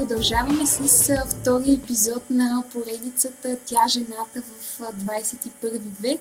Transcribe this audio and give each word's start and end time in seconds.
Продължаваме 0.00 0.66
с 0.66 1.12
втори 1.26 1.72
епизод 1.72 2.30
на 2.30 2.64
поредицата 2.72 3.56
Тя 3.66 3.88
жената 3.88 4.42
в 4.42 4.78
21 4.78 5.80
век, 6.00 6.20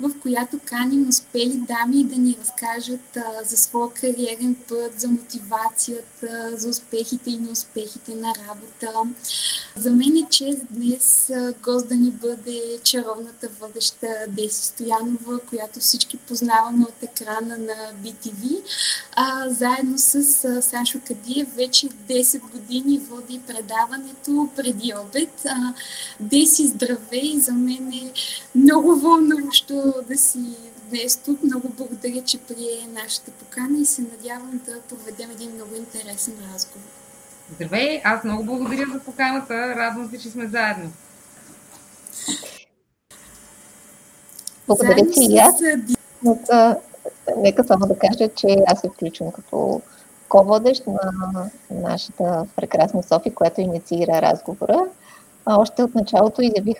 в 0.00 0.10
която 0.22 0.58
каним 0.64 1.08
успели 1.08 1.62
дами 1.68 2.04
да 2.04 2.16
ни 2.16 2.36
разкажат 2.40 3.18
за 3.44 3.56
своя 3.56 3.90
кариерен 3.90 4.56
път, 4.68 5.00
за 5.00 5.08
мотивацията, 5.08 6.50
за 6.56 6.68
успехите 6.68 7.30
и 7.30 7.38
неуспехите 7.38 8.14
на 8.14 8.32
работа. 8.48 9.10
За 9.80 9.90
мен 9.90 10.16
е 10.16 10.28
чест 10.30 10.60
днес 10.70 11.32
гост 11.62 11.88
да 11.88 11.94
ни 11.94 12.10
бъде 12.10 12.78
чаровната 12.84 13.48
водеща 13.60 14.06
Деси 14.28 14.64
Стоянова, 14.64 15.38
която 15.48 15.80
всички 15.80 16.16
познаваме 16.16 16.84
от 16.84 17.02
екрана 17.02 17.58
на 17.58 17.92
BTV. 18.04 18.62
А, 19.12 19.50
заедно 19.50 19.98
с 19.98 20.22
Сашо 20.62 21.00
Кадиев 21.06 21.54
вече 21.54 21.88
10 21.88 22.40
години 22.50 22.98
води 22.98 23.40
предаването 23.46 24.48
преди 24.56 24.92
обед. 25.06 25.42
А, 25.46 25.74
Деси, 26.20 26.66
здравей! 26.66 27.40
За 27.40 27.52
мен 27.52 27.92
е 27.92 28.12
много 28.54 28.96
вълнуващо 28.96 29.94
да 30.08 30.18
си 30.18 30.56
днес 30.90 31.16
тук. 31.16 31.42
Много 31.42 31.68
благодаря, 31.68 32.24
че 32.24 32.38
прие 32.38 32.88
нашата 33.02 33.30
покана 33.30 33.78
и 33.78 33.86
се 33.86 34.02
надявам 34.02 34.60
да 34.66 34.80
проведем 34.80 35.30
един 35.30 35.54
много 35.54 35.76
интересен 35.76 36.34
разговор. 36.54 37.09
Здравей! 37.54 38.00
Аз 38.04 38.24
много 38.24 38.44
благодаря 38.44 38.86
за 38.92 39.00
поканата. 39.00 39.54
Радвам 39.54 40.10
се, 40.10 40.18
че 40.18 40.30
сме 40.30 40.46
заедно. 40.46 40.90
Благодаря 44.66 45.10
ти 45.10 45.26
и 45.30 45.38
аз. 45.38 45.54
Нека 47.36 47.64
само 47.64 47.86
да 47.86 47.98
кажа, 47.98 48.28
че 48.34 48.56
аз 48.66 48.80
се 48.80 48.88
включвам 48.88 49.32
като 49.32 49.80
ко-водещ 50.28 50.86
на 50.86 51.12
нашата 51.70 52.46
прекрасна 52.56 53.02
Софи, 53.02 53.34
която 53.34 53.60
инициира 53.60 54.22
разговора. 54.22 54.86
А 55.46 55.60
още 55.60 55.82
от 55.82 55.94
началото 55.94 56.42
изявих 56.42 56.76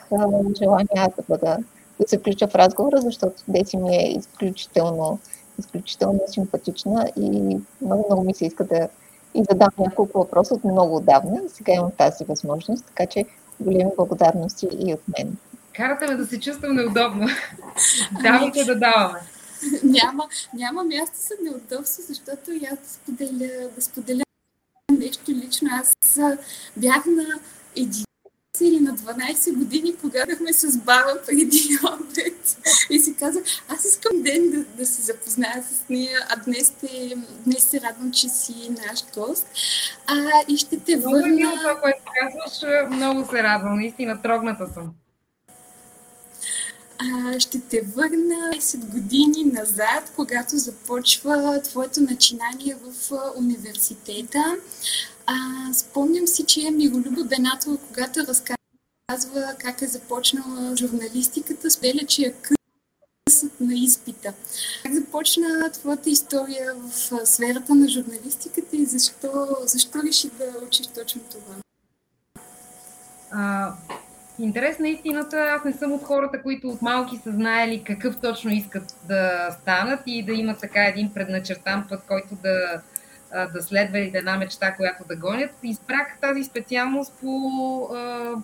желание 0.58 0.88
аз 0.96 1.14
да 1.16 1.22
бъда 1.28 1.58
да 2.00 2.08
се 2.08 2.18
включа 2.18 2.48
в 2.48 2.54
разговора, 2.54 3.00
защото 3.00 3.42
Деси 3.48 3.76
ми 3.76 3.96
е 3.96 4.12
изключително, 4.18 5.18
изключително 5.58 6.20
симпатична 6.26 7.10
и 7.16 7.58
много, 7.82 8.04
много 8.08 8.24
ми 8.24 8.34
се 8.34 8.46
иска 8.46 8.64
да 8.64 8.88
и 9.34 9.45
задам 9.50 9.69
няколко 9.78 10.19
въпроса 10.19 10.55
от 10.55 10.64
много 10.64 10.97
отдавна 10.97 11.41
и 11.47 11.48
сега 11.48 11.73
имам 11.73 11.91
тази 11.98 12.25
възможност, 12.25 12.84
така 12.86 13.06
че 13.06 13.25
големи 13.61 13.91
благодарности 13.97 14.69
и 14.78 14.95
от 14.95 15.03
мен. 15.19 15.37
Карате 15.72 16.06
ме 16.06 16.14
да 16.14 16.27
се 16.27 16.41
чувствам 16.41 16.77
неудобно. 16.77 17.27
Давайте 18.22 18.64
да 18.64 18.78
даваме. 18.78 19.19
няма, 19.83 20.28
няма 20.55 20.84
място 20.84 21.17
за 21.19 21.50
неудобство, 21.50 22.03
защото 22.09 22.53
и 22.53 22.67
аз 22.72 22.78
да 22.78 22.89
споделя, 22.89 23.69
да 23.77 23.83
споделя 23.83 24.22
нещо 24.91 25.31
лично. 25.31 25.69
Аз 25.72 26.19
бях 26.77 27.06
на 27.06 27.25
11 27.77 28.05
или 28.61 28.80
на 28.80 28.97
12 28.97 29.55
години, 29.55 29.94
погадахме 30.03 30.53
с 30.53 30.77
баба 30.77 31.19
преди 31.27 31.78
обед 31.92 32.56
и 32.91 32.98
си 32.98 33.16
казах, 33.16 33.42
аз 33.69 33.84
искам 33.84 34.22
ден 34.22 34.50
да, 34.50 34.65
да 34.65 34.87
се 34.87 35.03
запозная 35.03 35.65
с 35.72 35.88
нея, 35.88 36.19
а 36.28 36.37
днес, 36.37 36.71
те, 36.81 37.16
днес 37.47 37.65
се 37.65 37.81
радвам, 37.81 38.12
че 38.12 38.28
си 38.28 38.71
наш 38.71 39.04
гост. 39.15 39.47
А, 40.06 40.15
и 40.48 40.56
ще 40.56 40.81
те 40.81 40.97
върна... 40.97 41.26
Много 41.26 41.56
това, 41.56 41.81
което 41.81 42.03
казваш, 42.21 42.72
много 42.91 43.31
се 43.31 43.43
радвам, 43.43 43.76
наистина 43.76 44.22
трогната 44.22 44.69
съм 44.75 44.91
а, 47.00 47.41
ще 47.41 47.60
те 47.60 47.82
върна 47.97 48.50
10 48.54 48.78
години 48.78 49.44
назад, 49.44 50.12
когато 50.16 50.56
започва 50.56 51.60
твоето 51.65 52.00
начинание 52.00 52.77
в 52.84 53.12
университета. 53.37 54.56
А, 55.32 55.72
спомням 55.74 56.26
си, 56.26 56.44
че 56.46 56.70
Миролюба 56.70 57.24
Бенатова, 57.24 57.76
когато 57.88 58.20
разказва 58.20 59.54
как 59.58 59.82
е 59.82 59.86
започнала 59.86 60.76
журналистиката, 60.76 61.70
спеля, 61.70 62.06
че 62.08 62.22
я 62.22 62.32
късат 62.32 63.60
на 63.60 63.74
изпита. 63.74 64.34
Как 64.82 64.94
започна 64.94 65.70
твоята 65.72 66.10
история 66.10 66.74
в 66.74 66.92
сферата 67.26 67.74
на 67.74 67.88
журналистиката 67.88 68.76
и 68.76 68.84
защо, 68.84 69.46
защо 69.64 70.02
реши 70.02 70.30
да 70.30 70.66
учиш 70.66 70.86
точно 70.86 71.20
това? 71.30 71.54
А, 73.30 73.72
интерес 74.38 74.78
на 74.78 74.88
истината, 74.88 75.36
аз 75.36 75.64
не 75.64 75.72
съм 75.72 75.92
от 75.92 76.02
хората, 76.02 76.42
които 76.42 76.68
от 76.68 76.82
малки 76.82 77.20
са 77.24 77.32
знаели 77.32 77.84
какъв 77.84 78.20
точно 78.20 78.50
искат 78.50 78.97
да 79.08 79.50
станат 79.62 80.00
и 80.06 80.24
да 80.24 80.32
имат 80.32 80.60
така 80.60 80.84
един 80.84 81.14
предначертан 81.14 81.86
път, 81.88 82.00
който 82.08 82.34
да, 82.42 82.82
да 83.54 83.62
следва 83.62 83.98
или 83.98 84.10
да 84.10 84.18
една 84.18 84.36
мечта, 84.36 84.74
която 84.74 85.04
да 85.08 85.16
гонят. 85.16 85.50
Избрах 85.62 86.18
тази 86.20 86.44
специалност 86.44 87.12
по 87.20 87.82
а, 87.94 88.34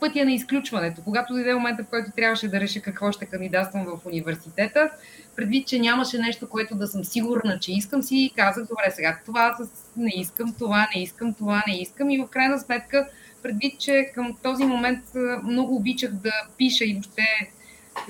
пътя 0.00 0.24
на 0.24 0.32
изключването. 0.32 1.02
Когато 1.04 1.32
дойде 1.34 1.54
момента, 1.54 1.84
в 1.84 1.86
който 1.86 2.10
трябваше 2.16 2.48
да 2.48 2.60
реша 2.60 2.80
какво 2.80 3.12
ще 3.12 3.26
кандидатствам 3.26 3.84
в 3.84 4.06
университета, 4.06 4.90
предвид, 5.36 5.68
че 5.68 5.78
нямаше 5.78 6.18
нещо, 6.18 6.48
което 6.48 6.74
да 6.74 6.86
съм 6.86 7.04
сигурна, 7.04 7.58
че 7.58 7.72
искам 7.72 8.02
си, 8.02 8.32
казах, 8.36 8.66
добре, 8.68 8.90
сега 8.90 9.18
това 9.26 9.56
не 9.96 10.10
искам, 10.14 10.54
това 10.58 10.88
не 10.96 11.02
искам, 11.02 11.34
това 11.34 11.62
не 11.66 11.80
искам 11.80 12.10
и 12.10 12.18
в 12.18 12.26
крайна 12.26 12.58
сметка 12.58 13.08
предвид, 13.42 13.80
че 13.80 14.10
към 14.14 14.36
този 14.42 14.64
момент 14.64 15.04
много 15.44 15.76
обичах 15.76 16.10
да 16.10 16.32
пиша 16.58 16.84
и 16.84 16.92
въобще 16.94 17.26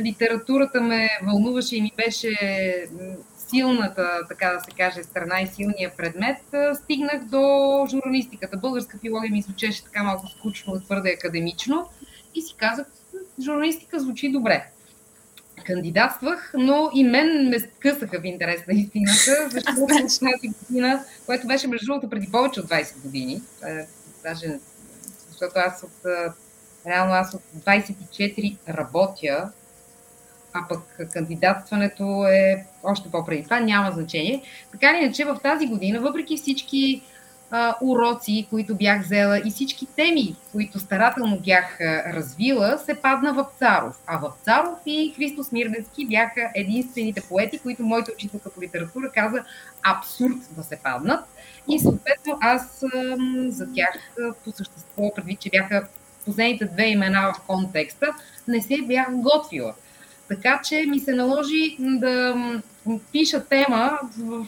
литературата 0.00 0.80
ме 0.80 1.08
вълнуваше 1.22 1.76
и 1.76 1.82
ми 1.82 1.92
беше 1.96 2.30
силната, 3.52 4.20
така 4.28 4.52
да 4.52 4.60
се 4.60 4.70
каже, 4.76 5.02
страна 5.02 5.40
и 5.40 5.46
силния 5.46 5.92
предмет, 5.96 6.38
стигнах 6.82 7.24
до 7.24 7.86
журналистиката. 7.90 8.56
Българска 8.56 8.98
филология 8.98 9.32
ми 9.32 9.42
звучеше 9.42 9.84
така 9.84 10.02
малко 10.02 10.26
скучно, 10.28 10.80
твърде 10.80 11.10
академично 11.10 11.88
и 12.34 12.42
си 12.42 12.54
казах, 12.56 12.86
журналистика 13.44 14.00
звучи 14.00 14.32
добре. 14.32 14.66
Кандидатствах, 15.66 16.52
но 16.58 16.90
и 16.94 17.04
мен 17.04 17.48
ме 17.48 17.58
скъсаха 17.58 18.20
в 18.20 18.24
интерес 18.24 18.66
на 18.68 18.74
истината, 18.74 19.48
защото 19.50 19.86
тази 19.86 20.48
година, 20.48 21.04
което 21.26 21.46
беше 21.46 21.68
между 21.68 21.86
другото 21.86 22.10
преди 22.10 22.30
повече 22.30 22.60
от 22.60 22.66
20 22.66 23.02
години, 23.02 23.42
даже 24.22 24.58
защото 25.28 25.52
аз 25.56 25.82
от, 25.82 26.06
реално 26.86 27.12
аз 27.12 27.34
от 27.34 27.42
24 27.66 28.56
работя, 28.68 29.52
а 30.54 30.68
пък 30.68 31.10
кандидатстването 31.12 32.26
е 32.26 32.64
още 32.82 33.10
по-преди 33.10 33.44
това, 33.44 33.60
няма 33.60 33.90
значение. 33.92 34.42
Така 34.72 34.90
или 34.90 35.04
иначе, 35.04 35.24
в 35.24 35.40
тази 35.42 35.66
година, 35.66 36.00
въпреки 36.00 36.36
всички 36.36 37.02
а, 37.50 37.76
уроци, 37.82 38.46
които 38.50 38.74
бях 38.74 39.02
взела 39.02 39.38
и 39.38 39.50
всички 39.50 39.86
теми, 39.86 40.36
които 40.52 40.78
старателно 40.78 41.40
бях 41.40 41.80
развила, 42.06 42.78
се 42.84 42.94
падна 42.94 43.34
в 43.34 43.46
Царов. 43.58 43.96
А 44.06 44.18
в 44.18 44.32
Царов 44.44 44.78
и 44.86 45.14
Христо 45.16 45.44
Смирденски 45.44 46.06
бяха 46.06 46.50
единствените 46.54 47.20
поети, 47.28 47.58
които 47.58 47.82
моята 47.82 48.12
учителка 48.14 48.50
по 48.50 48.62
литература 48.62 49.10
каза 49.14 49.44
абсурд 49.82 50.36
да 50.56 50.62
се 50.62 50.76
паднат. 50.76 51.24
И 51.68 51.78
съответно 51.78 52.38
аз 52.40 52.84
за 53.48 53.72
тях 53.74 54.12
по 54.44 54.50
същество, 54.50 55.14
предвид, 55.14 55.40
че 55.40 55.50
бяха 55.50 55.86
последните 56.24 56.64
две 56.64 56.86
имена 56.86 57.32
в 57.36 57.46
контекста, 57.46 58.06
не 58.48 58.62
се 58.62 58.76
бях 58.86 59.06
готвила. 59.10 59.74
Така 60.32 60.60
че 60.64 60.86
ми 60.88 61.00
се 61.00 61.14
наложи 61.14 61.76
да 61.78 62.36
пиша 63.12 63.44
тема 63.44 63.98
в 64.18 64.46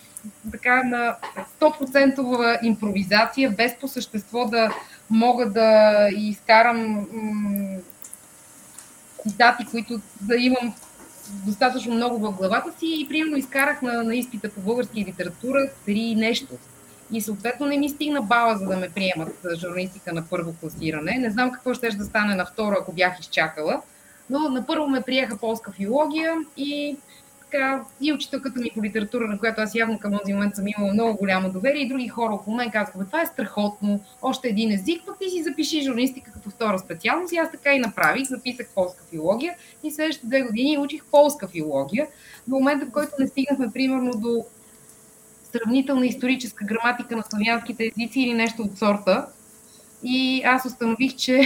така 0.52 0.82
на 0.82 1.16
100% 1.60 2.58
импровизация, 2.62 3.50
без 3.50 3.76
по 3.80 3.88
същество 3.88 4.44
да 4.44 4.74
мога 5.10 5.50
да 5.50 6.08
изкарам 6.16 7.06
цитати, 9.28 9.66
които 9.70 10.00
да 10.20 10.36
имам 10.36 10.74
достатъчно 11.46 11.94
много 11.94 12.18
в 12.18 12.32
главата 12.32 12.72
си 12.78 12.86
и 13.00 13.08
примерно 13.08 13.36
изкарах 13.36 13.82
на, 13.82 14.02
на 14.02 14.16
изпита 14.16 14.50
по 14.50 14.60
български 14.60 15.04
литература 15.04 15.70
три 15.86 16.14
нещо. 16.14 16.54
И 17.12 17.20
съответно 17.20 17.66
не 17.66 17.78
ми 17.78 17.88
стигна 17.88 18.22
бала, 18.22 18.56
за 18.58 18.66
да 18.66 18.76
ме 18.76 18.88
приемат 18.88 19.46
журналистика 19.56 20.12
на 20.12 20.24
първо 20.30 20.54
класиране. 20.60 21.18
Не 21.18 21.30
знам 21.30 21.52
какво 21.52 21.74
ще 21.74 21.90
да 21.90 22.04
стане 22.04 22.34
на 22.34 22.46
второ, 22.46 22.76
ако 22.80 22.92
бях 22.92 23.20
изчакала. 23.20 23.82
Но 24.30 24.38
на 24.38 24.66
първо 24.66 24.88
ме 24.88 25.00
приеха 25.00 25.36
полска 25.36 25.72
филология 25.72 26.34
и 26.56 26.96
така, 27.40 27.84
и 28.00 28.12
учителката 28.12 28.60
ми 28.60 28.70
по 28.74 28.84
литература, 28.84 29.26
на 29.26 29.38
която 29.38 29.60
аз 29.60 29.74
явно 29.74 29.98
към 29.98 30.18
този 30.18 30.32
момент 30.32 30.56
съм 30.56 30.68
имала 30.68 30.92
много 30.92 31.18
голямо 31.18 31.52
доверие, 31.52 31.82
и 31.82 31.88
други 31.88 32.08
хора 32.08 32.34
около 32.34 32.56
мен 32.56 32.70
казаха, 32.70 33.04
това 33.06 33.22
е 33.22 33.26
страхотно, 33.26 34.00
още 34.22 34.48
един 34.48 34.72
език, 34.72 35.02
пък 35.06 35.18
ти 35.18 35.30
си 35.30 35.42
запиши 35.42 35.84
журналистика 35.84 36.32
като 36.32 36.50
втора 36.50 36.78
специалност. 36.78 37.32
И 37.32 37.36
аз 37.36 37.50
така 37.50 37.72
и 37.72 37.78
направих, 37.78 38.28
записах 38.28 38.68
полска 38.74 39.04
филология 39.10 39.54
и 39.82 39.90
следващите 39.90 40.26
две 40.26 40.42
години 40.42 40.78
учих 40.78 41.04
полска 41.10 41.48
филология. 41.48 42.06
До 42.48 42.54
момента, 42.54 42.86
в 42.86 42.90
който 42.90 43.10
не 43.18 43.26
стигнахме, 43.26 43.70
примерно, 43.72 44.12
до 44.16 44.44
сравнителна 45.52 46.06
историческа 46.06 46.64
граматика 46.64 47.16
на 47.16 47.22
славянските 47.22 47.84
езици 47.84 48.20
или 48.20 48.34
нещо 48.34 48.62
от 48.62 48.78
сорта. 48.78 49.26
И 50.02 50.42
аз 50.44 50.64
установих, 50.64 51.16
че 51.16 51.40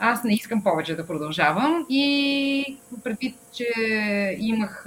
аз 0.00 0.24
не 0.24 0.34
искам 0.34 0.62
повече 0.62 0.96
да 0.96 1.06
продължавам 1.06 1.86
и 1.88 2.78
предвид, 3.04 3.36
че 3.52 3.66
имах 4.38 4.86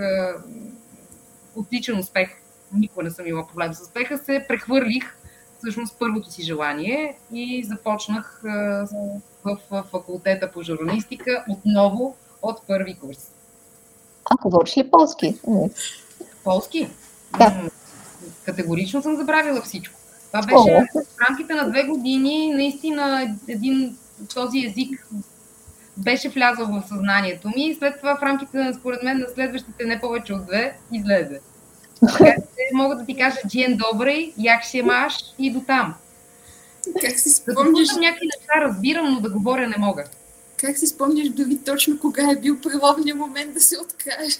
отличен 1.56 2.00
успех, 2.00 2.30
никога 2.74 3.04
не 3.04 3.12
съм 3.12 3.28
имала 3.28 3.48
проблем 3.48 3.74
с 3.74 3.82
успеха, 3.82 4.18
се 4.18 4.46
прехвърлих 4.48 5.18
всъщност 5.58 6.00
първото 6.00 6.32
си 6.32 6.44
желание 6.44 7.18
и 7.34 7.64
започнах 7.64 8.42
в 9.44 9.58
факултета 9.92 10.52
по 10.52 10.64
журналистика 10.64 11.46
отново 11.50 12.16
от 12.42 12.68
първи 12.68 12.96
курс. 12.96 13.32
А 14.26 14.36
говориш 14.42 14.78
ли 14.78 14.92
полски? 14.92 15.38
Полски? 16.44 16.90
Да. 17.38 17.70
Категорично 18.46 19.02
съм 19.02 19.16
забравила 19.16 19.62
всичко. 19.62 20.00
Това 20.28 20.42
беше 20.42 20.88
в 20.96 21.30
рамките 21.30 21.54
на 21.54 21.70
две 21.70 21.84
години, 21.84 22.54
наистина 22.54 23.36
един 23.48 23.98
този 24.34 24.66
език 24.66 25.08
беше 25.98 26.30
влязъл 26.30 26.68
в 26.68 26.84
съзнанието 26.88 27.48
ми 27.48 27.68
и 27.68 27.76
след 27.76 27.98
това 27.98 28.18
в 28.18 28.24
рамките 28.24 28.58
на, 28.58 28.74
според 28.74 29.04
мен, 29.04 29.18
на 29.20 29.28
следващите 29.36 29.86
не 29.86 30.00
повече 30.00 30.34
от 30.34 30.46
две, 30.46 30.78
излезе. 30.92 31.40
Така 32.18 32.36
мога 32.74 32.96
да 32.96 33.06
ти 33.06 33.18
кажа 33.18 33.38
Джиен 33.48 33.78
Добрей, 33.78 34.34
як 34.38 34.64
ще 34.64 34.84
маш 34.84 35.16
и 35.40 35.52
до 35.54 35.60
там. 35.60 35.94
Как 37.02 37.20
си 37.20 37.30
спомняш? 37.30 37.88
Да 37.88 38.00
някакви 38.00 38.26
неща 38.26 38.62
разбирам, 38.62 39.14
но 39.14 39.20
да 39.20 39.30
говоря 39.30 39.68
не 39.68 39.76
мога. 39.78 40.04
Как 40.58 40.78
си 40.78 40.88
спомняш 40.88 41.30
дори 41.30 41.58
точно 41.66 42.00
кога 42.00 42.32
е 42.32 42.36
бил 42.36 42.62
преломният 42.62 43.18
момент 43.18 43.54
да 43.54 43.60
се 43.60 43.76
откажеш? 43.80 44.38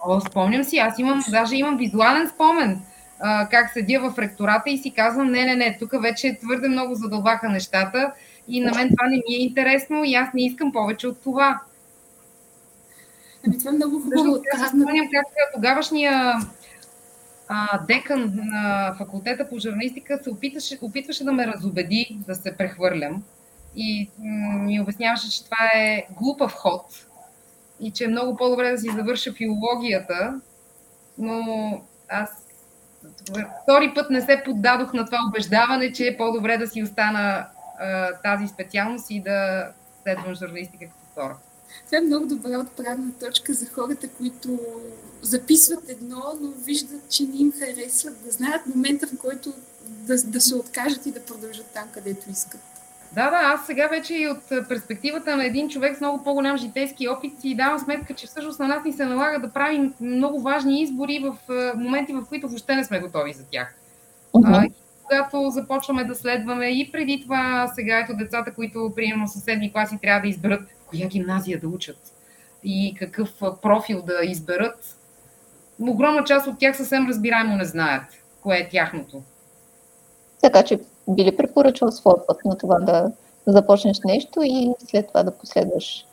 О, 0.00 0.20
спомням 0.20 0.64
си, 0.64 0.78
аз 0.78 0.98
имам, 0.98 1.24
даже 1.30 1.56
имам 1.56 1.76
визуален 1.76 2.28
спомен 2.28 2.80
а, 3.20 3.48
как 3.48 3.72
седя 3.72 4.00
в 4.00 4.18
ректората 4.18 4.70
и 4.70 4.78
си 4.78 4.90
казвам, 4.90 5.30
не, 5.30 5.44
не, 5.44 5.56
не, 5.56 5.76
тук 5.78 6.02
вече 6.02 6.38
твърде 6.42 6.68
много 6.68 6.94
задълбаха 6.94 7.48
нещата 7.48 8.12
и 8.48 8.60
на 8.60 8.72
мен 8.74 8.88
това 8.88 9.08
не 9.08 9.16
ми 9.16 9.34
е 9.34 9.42
интересно 9.42 10.04
и 10.04 10.14
аз 10.14 10.28
не 10.34 10.46
искам 10.46 10.72
повече 10.72 11.08
от 11.08 11.22
това. 11.22 11.60
Ами 13.46 13.58
това 13.58 13.70
е 13.70 13.74
много 13.74 14.00
хубаво. 14.00 14.42
Аз 14.54 14.68
спомням 14.68 15.08
как 15.12 15.26
тогавашния 15.54 16.34
а, 17.48 17.84
декан 17.86 18.32
на 18.34 18.94
факултета 18.98 19.48
по 19.48 19.58
журналистика 19.58 20.18
се 20.22 20.30
опитваше, 20.30 20.78
опитваше 20.82 21.24
да 21.24 21.32
ме 21.32 21.46
разобеди 21.46 22.18
да 22.26 22.34
се 22.34 22.56
прехвърлям 22.56 23.22
и 23.76 24.10
ми 24.58 24.80
обясняваше, 24.80 25.30
че 25.30 25.44
това 25.44 25.70
е 25.74 26.06
глупав 26.20 26.52
ход 26.52 27.06
и 27.80 27.90
че 27.90 28.04
е 28.04 28.08
много 28.08 28.36
по-добре 28.36 28.70
да 28.70 28.78
си 28.78 28.90
завърша 28.96 29.32
филологията, 29.32 30.40
но 31.18 31.40
аз 32.08 32.30
втори 33.62 33.92
път 33.94 34.10
не 34.10 34.20
се 34.20 34.42
поддадох 34.44 34.92
на 34.92 35.06
това 35.06 35.18
убеждаване, 35.28 35.92
че 35.92 36.06
е 36.06 36.16
по-добре 36.16 36.58
да 36.58 36.66
си 36.66 36.82
остана 36.82 37.46
тази 38.22 38.48
специалност 38.48 39.10
и 39.10 39.20
да 39.20 39.68
следвам 40.02 40.34
журналистика 40.34 40.84
като 40.84 41.12
втора. 41.12 41.36
Това 41.86 41.98
е 41.98 42.00
много 42.00 42.26
добра 42.26 42.58
отправна 42.58 43.12
точка 43.20 43.52
за 43.52 43.66
хората, 43.66 44.08
които 44.08 44.60
записват 45.22 45.88
едно, 45.88 46.22
но 46.40 46.50
виждат, 46.50 47.10
че 47.10 47.22
не 47.22 47.36
им 47.36 47.52
харесват, 47.58 48.24
да 48.24 48.30
знаят 48.30 48.66
момента, 48.66 49.06
в 49.06 49.18
който 49.18 49.52
да, 49.88 50.22
да 50.24 50.40
се 50.40 50.54
откажат 50.54 51.06
и 51.06 51.12
да 51.12 51.24
продължат 51.24 51.66
там, 51.66 51.88
където 51.92 52.30
искат. 52.30 52.60
Да, 53.12 53.30
да, 53.30 53.36
аз 53.36 53.66
сега 53.66 53.88
вече 53.88 54.14
и 54.14 54.28
от 54.28 54.68
перспективата 54.68 55.36
на 55.36 55.44
един 55.44 55.68
човек 55.68 55.96
с 55.96 56.00
много 56.00 56.24
по-голям 56.24 56.56
житейски 56.56 57.08
опит 57.08 57.40
си 57.40 57.54
давам 57.54 57.78
сметка, 57.78 58.14
че 58.14 58.26
всъщност 58.26 58.58
на 58.58 58.68
нас 58.68 58.84
ни 58.84 58.92
се 58.92 59.04
налага 59.04 59.38
да 59.38 59.52
правим 59.52 59.94
много 60.00 60.40
важни 60.40 60.82
избори 60.82 61.18
в 61.18 61.36
моменти, 61.76 62.12
в 62.12 62.24
които 62.28 62.48
въобще 62.48 62.76
не 62.76 62.84
сме 62.84 63.00
готови 63.00 63.32
за 63.32 63.44
тях. 63.44 63.74
Uh-huh. 64.34 64.72
Когато 65.08 65.50
започваме 65.50 66.04
да 66.04 66.14
следваме 66.14 66.66
и 66.66 66.92
преди 66.92 67.20
това 67.22 67.72
сега 67.74 67.98
ето 67.98 68.16
децата, 68.16 68.54
които 68.54 68.92
примерно 68.96 69.28
съседни 69.28 69.72
класи 69.72 69.98
трябва 70.02 70.20
да 70.20 70.28
изберат 70.28 70.60
коя 70.86 71.06
гимназия 71.06 71.60
да 71.60 71.68
учат 71.68 71.98
и 72.64 72.94
какъв 72.98 73.30
профил 73.62 74.02
да 74.02 74.14
изберат, 74.22 74.96
огромна 75.80 76.24
част 76.24 76.46
от 76.46 76.58
тях 76.58 76.76
съвсем 76.76 77.08
разбираемо 77.08 77.56
не 77.56 77.64
знаят 77.64 78.04
кое 78.42 78.56
е 78.56 78.68
тяхното. 78.68 79.22
Така 80.42 80.62
че 80.62 80.80
би 81.08 81.24
ли 81.24 81.36
препоръчал 81.36 81.92
своя 81.92 82.26
път 82.26 82.44
на 82.44 82.58
това 82.58 82.78
да 82.78 83.12
започнеш 83.46 84.00
нещо 84.04 84.40
и 84.42 84.72
след 84.90 85.08
това 85.08 85.22
да 85.22 85.38
последваш 85.38 86.04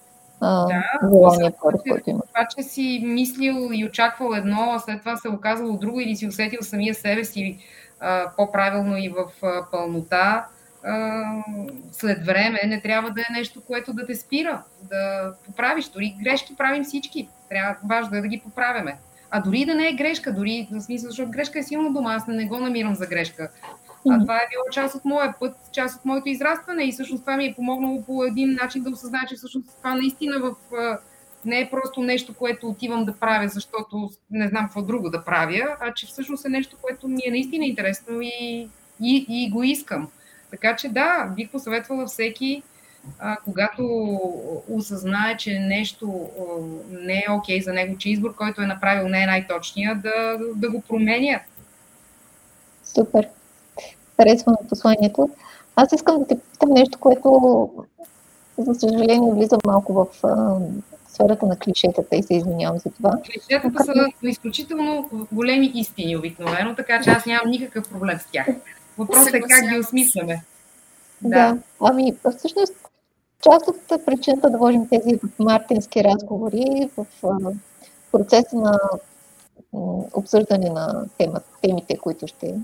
а, 0.41 0.65
да, 0.65 1.09
желания 1.09 1.51
който. 1.51 2.03
Това, 2.03 2.47
че 2.57 2.63
си 2.63 3.01
мислил 3.03 3.69
и 3.73 3.85
очаквал 3.85 4.33
едно, 4.33 4.71
а 4.71 4.79
след 4.79 4.99
това 4.99 5.15
се 5.15 5.29
оказало 5.29 5.77
друго 5.77 5.99
или 5.99 6.15
си 6.15 6.27
усетил 6.27 6.59
самия 6.61 6.93
себе 6.93 7.23
си 7.23 7.57
по-правилно 8.37 8.97
и 8.97 9.09
в 9.09 9.25
пълнота, 9.71 10.45
след 11.91 12.25
време 12.25 12.59
не 12.67 12.81
трябва 12.81 13.11
да 13.11 13.21
е 13.21 13.33
нещо, 13.33 13.61
което 13.67 13.93
да 13.93 14.05
те 14.05 14.15
спира, 14.15 14.63
да 14.81 15.33
поправиш. 15.45 15.87
Дори 15.87 16.15
грешки 16.23 16.55
правим 16.55 16.83
всички. 16.83 17.29
Трябва, 17.49 17.75
важно 17.89 18.17
е 18.17 18.21
да 18.21 18.27
ги 18.27 18.41
поправяме. 18.43 18.97
А 19.31 19.41
дори 19.41 19.65
да 19.65 19.75
не 19.75 19.89
е 19.89 19.93
грешка, 19.93 20.33
дори 20.33 20.67
в 20.71 20.81
смисъл, 20.81 21.09
защото 21.09 21.31
грешка 21.31 21.59
е 21.59 21.63
силно 21.63 21.93
дума, 21.93 22.13
аз 22.13 22.27
не 22.27 22.45
го 22.45 22.57
намирам 22.57 22.95
за 22.95 23.07
грешка. 23.07 23.49
А 24.09 24.19
това 24.19 24.35
е 24.35 24.47
било 24.51 24.63
част 24.71 24.95
от 24.95 25.05
моя 25.05 25.33
път, 25.39 25.57
част 25.71 25.99
от 25.99 26.05
моето 26.05 26.29
израстване 26.29 26.83
и 26.83 26.91
всъщност 26.91 27.23
това 27.23 27.37
ми 27.37 27.45
е 27.45 27.53
помогнало 27.53 28.03
по 28.03 28.23
един 28.23 28.57
начин 28.61 28.83
да 28.83 28.89
осъзная, 28.89 29.23
че 29.29 29.35
всъщност 29.35 29.77
това 29.77 29.93
наистина 29.93 30.39
в, 30.39 30.55
не 31.45 31.59
е 31.59 31.69
просто 31.69 32.01
нещо, 32.01 32.33
което 32.33 32.69
отивам 32.69 33.05
да 33.05 33.13
правя, 33.13 33.47
защото 33.47 34.09
не 34.31 34.47
знам 34.47 34.65
какво 34.65 34.81
друго 34.81 35.09
да 35.09 35.23
правя, 35.23 35.77
а 35.79 35.93
че 35.93 36.07
всъщност 36.07 36.45
е 36.45 36.49
нещо, 36.49 36.77
което 36.81 37.07
ми 37.07 37.21
е 37.27 37.31
наистина 37.31 37.65
интересно 37.65 38.21
и, 38.21 38.69
и, 39.01 39.25
и 39.29 39.49
го 39.51 39.63
искам. 39.63 40.09
Така 40.51 40.75
че 40.75 40.89
да, 40.89 41.31
бих 41.35 41.51
посъветвала 41.51 42.05
всеки, 42.05 42.63
а, 43.19 43.37
когато 43.43 43.83
осъзнае, 44.69 45.37
че 45.37 45.59
нещо 45.59 46.29
а, 46.39 46.61
не 46.91 47.23
е 47.27 47.31
окей 47.31 47.59
okay 47.59 47.63
за 47.63 47.73
него, 47.73 47.97
че 47.97 48.09
избор, 48.09 48.35
който 48.35 48.61
е 48.61 48.65
направил, 48.65 49.07
не 49.07 49.23
е 49.23 49.25
най-точния, 49.25 49.95
да, 49.95 50.37
да 50.55 50.71
го 50.71 50.81
променя. 50.81 51.39
Супер 52.83 53.27
харесвам 54.15 54.55
посланието. 54.69 55.29
Аз 55.75 55.91
искам 55.91 56.19
да 56.19 56.27
те 56.27 56.39
питам 56.39 56.69
нещо, 56.69 56.99
което, 56.99 57.69
за 58.57 58.75
съжаление, 58.75 59.31
влиза 59.33 59.57
малко 59.65 59.93
в 59.93 60.07
сферата 61.15 61.45
на 61.45 61.57
клишетата 61.57 62.15
и 62.15 62.23
се 62.23 62.33
извинявам 62.33 62.79
за 62.79 62.89
това. 62.89 63.17
Клишетата 63.25 63.83
са 63.83 63.93
изключително 64.23 65.09
големи 65.31 65.71
истини 65.73 66.17
обикновено, 66.17 66.75
така 66.75 67.01
че 67.01 67.09
аз 67.09 67.25
нямам 67.25 67.49
никакъв 67.49 67.89
проблем 67.89 68.19
с 68.19 68.31
тях. 68.31 68.47
Въпросът 68.97 69.33
е 69.33 69.41
как 69.41 69.69
ги 69.69 69.79
осмисляме. 69.79 70.43
Да. 71.21 71.29
да. 71.29 71.57
Ами, 71.79 72.13
всъщност, 72.37 72.73
част 73.41 73.67
от 73.67 74.05
причината 74.05 74.49
да 74.49 74.57
вложим 74.57 74.87
тези 74.87 75.19
мартински 75.39 76.03
разговори 76.03 76.89
в 76.97 77.05
процеса 78.11 78.55
на 78.55 78.79
обсъждане 80.13 80.69
на 80.69 81.05
темите, 81.61 81.97
които 81.97 82.27
ще 82.27 82.55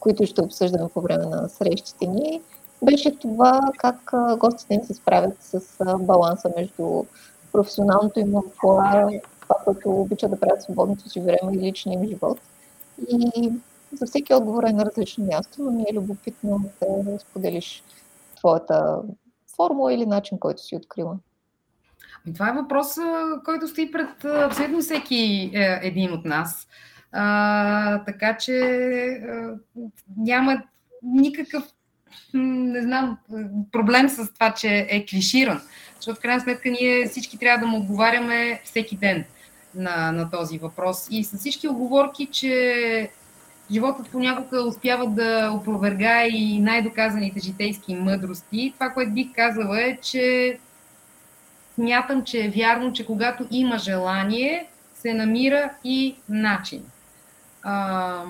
които 0.00 0.26
ще 0.26 0.42
обсъждаме 0.42 0.88
по 0.94 1.00
време 1.00 1.26
на 1.26 1.48
срещите 1.48 2.06
ни, 2.06 2.42
беше 2.82 3.18
това 3.18 3.60
как 3.78 4.12
гостите 4.38 4.76
ни 4.76 4.84
се 4.84 4.94
справят 4.94 5.36
с 5.40 5.60
баланса 6.00 6.52
между 6.56 7.04
професионалното 7.52 8.20
им 8.20 8.36
амплуа, 8.36 9.10
това, 9.40 9.56
което 9.64 9.90
обичат 9.90 10.30
да 10.30 10.40
правят 10.40 10.62
свободното 10.62 11.08
си 11.08 11.20
време 11.20 11.54
и 11.54 11.58
личния 11.58 11.94
им 11.94 12.08
живот. 12.08 12.38
И 13.08 13.52
за 13.92 14.06
всеки 14.06 14.34
отговор 14.34 14.64
е 14.64 14.72
на 14.72 14.84
различно 14.84 15.24
място, 15.24 15.62
но 15.62 15.70
ми 15.70 15.84
е 15.90 15.94
любопитно 15.94 16.60
да 16.80 17.18
споделиш 17.18 17.82
твоята 18.36 18.98
формула 19.56 19.94
или 19.94 20.06
начин, 20.06 20.38
който 20.38 20.62
си 20.62 20.76
открила. 20.76 21.16
Ами, 22.26 22.34
това 22.34 22.48
е 22.48 22.52
въпрос, 22.52 22.86
който 23.44 23.68
стои 23.68 23.92
пред 23.92 24.24
абсолютно 24.24 24.80
всеки 24.80 25.50
е, 25.54 25.80
един 25.82 26.12
от 26.12 26.24
нас. 26.24 26.68
А, 27.12 28.04
така 28.04 28.36
че 28.36 28.60
а, 28.60 29.54
няма 30.16 30.62
никакъв, 31.02 31.72
не 32.34 32.82
знам, 32.82 33.18
проблем 33.72 34.08
с 34.08 34.32
това, 34.32 34.54
че 34.54 34.86
е 34.90 35.06
клиширан. 35.06 35.60
Защото 35.96 36.18
в 36.18 36.22
крайна 36.22 36.40
сметка 36.40 36.70
ние 36.70 37.06
всички 37.08 37.38
трябва 37.38 37.60
да 37.60 37.66
му 37.66 37.78
отговаряме 37.78 38.60
всеки 38.64 38.96
ден 38.96 39.24
на, 39.74 40.12
на 40.12 40.30
този 40.30 40.58
въпрос. 40.58 41.06
И 41.10 41.24
с 41.24 41.38
всички 41.38 41.68
оговорки, 41.68 42.26
че 42.26 43.10
животът 43.70 44.10
понякога 44.10 44.62
успява 44.62 45.06
да 45.06 45.50
опровергае 45.54 46.28
и 46.28 46.60
най-доказаните 46.60 47.40
житейски 47.40 47.94
мъдрости, 47.94 48.72
това, 48.74 48.90
което 48.90 49.12
бих 49.12 49.26
казала 49.34 49.82
е, 49.82 49.98
че 50.02 50.58
смятам, 51.74 52.24
че 52.24 52.44
е 52.44 52.50
вярно, 52.50 52.92
че 52.92 53.06
когато 53.06 53.46
има 53.50 53.78
желание, 53.78 54.66
се 54.94 55.14
намира 55.14 55.70
и 55.84 56.16
начин. 56.28 56.82
А, 57.62 58.22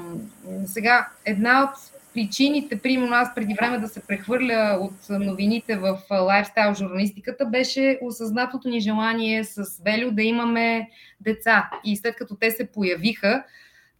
сега, 0.66 1.08
една 1.24 1.62
от 1.62 1.97
причините, 2.18 2.78
примерно 2.78 3.14
аз 3.14 3.34
преди 3.34 3.54
време 3.54 3.78
да 3.78 3.88
се 3.88 4.06
прехвърля 4.06 4.78
от 4.80 5.20
новините 5.20 5.76
в 5.76 5.98
лайфстайл 6.10 6.74
журналистиката, 6.74 7.46
беше 7.46 7.98
осъзнатото 8.02 8.68
ни 8.68 8.80
желание 8.80 9.44
с 9.44 9.82
Велю 9.84 10.10
да 10.10 10.22
имаме 10.22 10.88
деца. 11.20 11.70
И 11.84 11.96
след 11.96 12.16
като 12.16 12.36
те 12.36 12.50
се 12.50 12.72
появиха, 12.72 13.44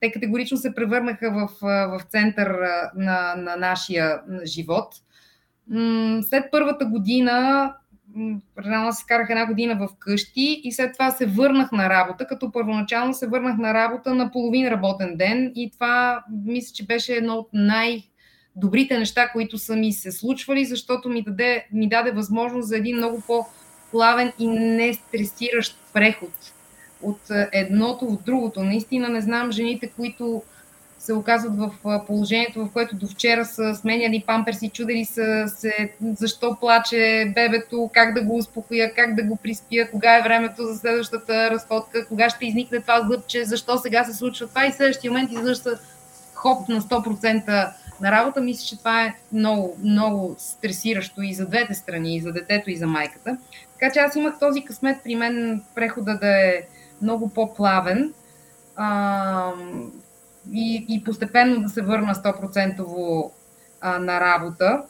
те 0.01 0.13
категорично 0.13 0.57
се 0.57 0.75
превърнаха 0.75 1.31
в, 1.31 1.49
в 1.63 2.01
център 2.09 2.59
на, 2.95 3.35
на 3.37 3.57
нашия 3.57 4.21
живот. 4.45 4.95
След 6.29 6.45
първата 6.51 6.85
година 6.85 7.73
реално 8.67 8.93
се 8.93 9.05
карах 9.09 9.31
една 9.31 9.47
година 9.47 9.77
в 9.77 9.89
къщи 9.99 10.61
и 10.65 10.73
след 10.73 10.93
това 10.93 11.11
се 11.11 11.27
върнах 11.27 11.73
на 11.73 11.89
работа, 11.89 12.27
като 12.27 12.53
първоначално 12.53 13.15
се 13.15 13.27
върнах 13.27 13.59
на 13.59 13.75
работа 13.75 14.15
на 14.15 14.31
половин 14.31 14.69
работен 14.69 15.17
ден 15.17 15.53
и 15.55 15.71
това 15.71 16.25
мисля, 16.45 16.75
че 16.75 16.87
беше 16.87 17.13
едно 17.13 17.35
от 17.35 17.49
най- 17.53 18.08
добрите 18.59 18.99
неща, 18.99 19.29
които 19.29 19.59
са 19.59 19.77
ми 19.77 19.93
се 19.93 20.13
случвали, 20.13 20.65
защото 20.65 21.09
ми 21.09 21.23
даде, 21.23 21.67
ми 21.73 21.89
даде 21.89 22.11
възможност 22.11 22.69
за 22.69 22.77
един 22.77 22.97
много 22.97 23.23
по-плавен 23.27 24.33
и 24.39 24.47
не 24.47 24.95
стресиращ 24.95 25.79
преход 25.93 26.53
от 27.03 27.21
едното 27.53 28.07
в 28.07 28.23
другото. 28.23 28.63
Наистина 28.63 29.09
не 29.09 29.21
знам 29.21 29.53
жените, 29.53 29.89
които 29.97 30.43
се 30.99 31.13
оказват 31.13 31.57
в 31.57 31.71
положението, 32.07 32.65
в 32.65 32.73
което 32.73 32.97
до 32.97 33.07
вчера 33.07 33.45
са 33.45 33.75
сменяли 33.75 34.25
памперси, 34.27 34.69
чудели 34.69 35.05
са 35.05 35.45
се 35.47 35.93
защо 36.17 36.57
плаче 36.61 37.33
бебето, 37.35 37.91
как 37.95 38.15
да 38.15 38.23
го 38.23 38.37
успокоя, 38.37 38.95
как 38.95 39.15
да 39.15 39.23
го 39.23 39.37
приспия, 39.37 39.91
кога 39.91 40.19
е 40.19 40.23
времето 40.23 40.63
за 40.63 40.79
следващата 40.79 41.51
разходка, 41.51 42.07
кога 42.07 42.31
ще 42.31 42.47
изникне 42.47 42.81
това 42.81 43.09
зъбче, 43.11 43.45
защо 43.45 43.79
сега 43.79 44.05
се 44.05 44.15
случва 44.15 44.47
това 44.47 44.67
и 44.67 44.73
следващия 44.73 45.11
момент 45.11 45.31
са 45.57 45.79
хоп 46.39 46.69
на 46.69 46.81
100% 46.81 47.73
на 48.01 48.13
работа. 48.13 48.41
Мисля, 48.41 48.67
че 48.67 48.79
това 48.79 49.05
е 49.05 49.15
много, 49.33 49.77
много 49.83 50.35
стресиращо 50.39 51.23
и 51.23 51.35
за 51.35 51.47
двете 51.47 51.75
страни, 51.75 52.17
и 52.17 52.21
за 52.21 52.33
детето, 52.33 52.71
и 52.71 52.77
за 52.77 52.87
майката. 52.87 53.39
Така 53.73 53.93
че 53.93 54.01
аз 54.01 54.17
имах 54.17 54.39
този 54.39 54.65
късмет 54.65 54.97
при 55.05 55.15
мен 55.15 55.63
прехода 55.75 56.19
да 56.19 56.29
е 56.29 56.63
много 57.03 57.29
по-плавен. 57.29 58.13
А, 58.77 59.53
и, 60.53 60.87
и 60.89 61.05
постепенно 61.05 61.63
да 61.63 61.69
се 61.69 61.83
върна 61.83 62.15
100% 62.15 63.31
а, 63.81 63.99
на 63.99 64.21
работа. 64.21 64.83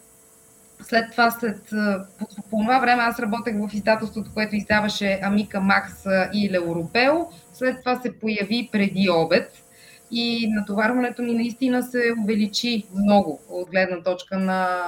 След 0.82 1.10
това, 1.10 1.30
след, 1.30 1.70
по, 2.18 2.26
по 2.50 2.58
това 2.58 2.78
време 2.78 3.02
аз 3.02 3.18
работех 3.18 3.54
в 3.56 3.74
издателството, 3.74 4.30
което 4.34 4.56
издаваше 4.56 5.20
Амика 5.22 5.60
Макс 5.60 6.04
и 6.32 6.50
Леоропео. 6.50 7.14
След 7.52 7.78
това 7.78 8.00
се 8.00 8.18
появи 8.18 8.68
преди 8.72 9.10
обед 9.10 9.62
и 10.10 10.48
натоварването 10.52 11.22
ми 11.22 11.34
наистина 11.34 11.82
се 11.82 12.14
увеличи 12.22 12.86
много 12.94 13.40
от 13.48 13.70
гледна 13.70 14.02
точка 14.02 14.38
на 14.38 14.78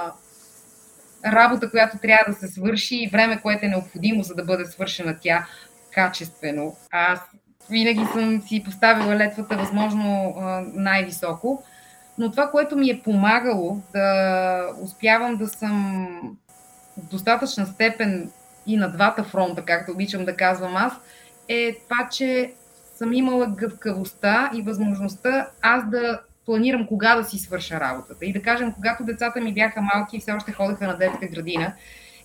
работа, 1.25 1.69
която 1.69 1.97
трябва 1.97 2.33
да 2.33 2.37
се 2.37 2.47
свърши 2.47 2.95
и 2.95 3.07
време, 3.07 3.41
което 3.41 3.65
е 3.65 3.69
необходимо, 3.69 4.23
за 4.23 4.35
да 4.35 4.43
бъде 4.43 4.65
свършена 4.65 5.17
тя 5.21 5.47
качествено. 5.91 6.75
Аз 6.91 7.19
винаги 7.69 8.05
съм 8.13 8.41
си 8.41 8.63
поставила 8.63 9.15
летвата 9.15 9.57
възможно 9.57 10.35
най-високо. 10.73 11.63
Но 12.17 12.31
това, 12.31 12.49
което 12.49 12.77
ми 12.77 12.89
е 12.89 13.01
помагало 13.03 13.81
да 13.93 14.67
успявам 14.81 15.37
да 15.37 15.47
съм 15.47 16.37
в 16.97 17.09
достатъчна 17.09 17.65
степен 17.65 18.31
и 18.67 18.77
на 18.77 18.91
двата 18.91 19.23
фронта, 19.23 19.65
както 19.65 19.91
обичам 19.91 20.25
да 20.25 20.35
казвам 20.35 20.75
аз, 20.75 20.93
е 21.47 21.77
това, 21.83 22.09
че 22.11 22.53
съм 23.01 23.13
имала 23.13 23.47
гъвкавостта 23.47 24.51
и 24.55 24.61
възможността 24.61 25.47
аз 25.61 25.89
да 25.89 26.21
планирам 26.45 26.87
кога 26.87 27.15
да 27.15 27.23
си 27.23 27.37
свърша 27.37 27.79
работата. 27.79 28.25
И 28.25 28.33
да 28.33 28.41
кажем, 28.41 28.73
когато 28.73 29.03
децата 29.03 29.41
ми 29.41 29.53
бяха 29.53 29.81
малки 29.81 30.17
и 30.17 30.19
все 30.19 30.31
още 30.31 30.51
ходеха 30.51 30.87
на 30.87 30.97
детска 30.97 31.27
градина 31.27 31.73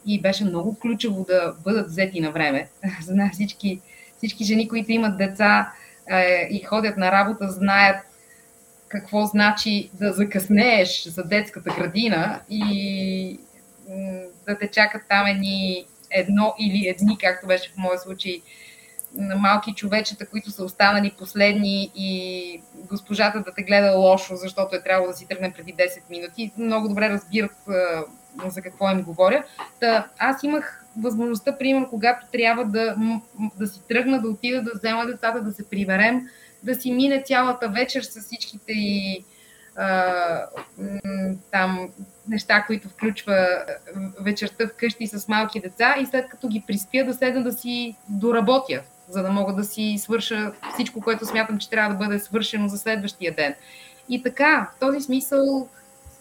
и 0.07 0.21
беше 0.21 0.45
много 0.45 0.79
ключово 0.79 1.25
да 1.29 1.55
бъдат 1.65 1.87
взети 1.87 2.21
на 2.21 2.31
време. 2.31 2.69
За 3.03 3.31
всички 3.33 3.81
всички 4.17 4.45
жени, 4.45 4.69
които 4.69 4.93
имат 4.93 5.19
деца 5.19 5.73
е, 6.11 6.49
и 6.51 6.63
ходят 6.63 6.97
на 6.97 7.13
работа, 7.13 7.49
знаят 7.49 7.97
какво 8.89 9.27
значи 9.27 9.91
да 9.95 10.13
закъснееш 10.13 11.05
за 11.05 11.23
детската 11.25 11.75
градина 11.79 12.41
и 12.51 13.41
да 14.47 14.59
те 14.59 14.71
чакат 14.71 15.03
там 15.09 15.27
едни 15.27 15.87
едно 16.11 16.55
или 16.59 16.89
едни, 16.89 17.19
както 17.19 17.47
беше 17.47 17.71
в 17.71 17.77
моя 17.77 17.99
случай, 17.99 18.43
малки 19.37 19.75
човечета, 19.75 20.27
които 20.27 20.51
са 20.51 20.65
останали 20.65 21.15
последни 21.19 21.91
и 21.95 22.63
госпожата 22.77 23.41
да 23.41 23.55
те 23.55 23.63
гледа 23.63 23.97
лошо, 23.97 24.37
защото 24.37 24.77
е 24.77 24.83
трябвало 24.83 25.11
да 25.11 25.17
си 25.17 25.27
тръгне 25.29 25.53
преди 25.53 25.75
10 25.75 26.11
минути. 26.11 26.53
Много 26.59 26.89
добре 26.89 27.09
разбират 27.09 27.53
за 28.47 28.63
какво 28.63 28.91
им 28.91 29.03
говоря. 29.03 29.45
Та, 29.81 30.07
аз 30.19 30.43
имах 30.43 30.85
възможността, 30.99 31.59
примерно, 31.59 31.89
когато 31.89 32.27
трябва 32.33 32.65
да, 32.65 32.97
да 33.59 33.67
си 33.67 33.81
тръгна, 33.89 34.21
да 34.21 34.29
отида 34.29 34.63
да 34.63 34.71
взема 34.75 35.07
децата, 35.07 35.41
да 35.41 35.53
се 35.53 35.69
приберем, 35.69 36.29
да 36.63 36.75
си 36.75 36.93
мине 36.93 37.23
цялата 37.27 37.69
вечер 37.69 38.03
с 38.03 38.21
всичките 38.21 38.73
и 38.73 39.25
а, 39.77 40.47
там 41.51 41.89
неща, 42.29 42.65
които 42.67 42.89
включва 42.89 43.65
вечерта 44.21 44.69
вкъщи 44.69 45.07
с 45.07 45.29
малки 45.29 45.61
деца 45.61 45.95
и 46.01 46.07
след 46.07 46.29
като 46.29 46.49
ги 46.49 46.65
приспя 46.67 47.05
да 47.05 47.15
седна 47.15 47.43
да 47.43 47.53
си 47.53 47.97
доработя, 48.09 48.83
за 49.09 49.23
да 49.23 49.31
мога 49.31 49.53
да 49.53 49.65
си 49.65 49.97
свърша 49.99 50.53
всичко, 50.75 51.01
което 51.01 51.27
смятам, 51.27 51.59
че 51.59 51.71
трябва 51.71 51.95
да 51.95 52.05
бъде 52.05 52.19
свършено 52.19 52.69
за 52.69 52.79
следващия 52.79 53.35
ден. 53.35 53.55
И 54.09 54.23
така, 54.23 54.71
в 54.77 54.81
този 54.81 55.01
смисъл 55.01 55.69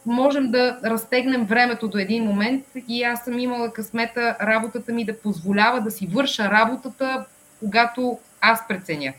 можем 0.05 0.51
да 0.51 0.79
разтегнем 0.83 1.45
времето 1.45 1.87
до 1.87 1.97
един 1.97 2.23
момент 2.23 2.65
и 2.87 3.03
аз 3.03 3.23
съм 3.23 3.39
имала 3.39 3.73
късмета 3.73 4.37
работата 4.41 4.93
ми 4.93 5.05
да 5.05 5.19
позволява 5.19 5.81
да 5.81 5.91
си 5.91 6.07
върша 6.07 6.51
работата, 6.51 7.25
когато 7.59 8.19
аз 8.41 8.67
преценя. 8.67 9.13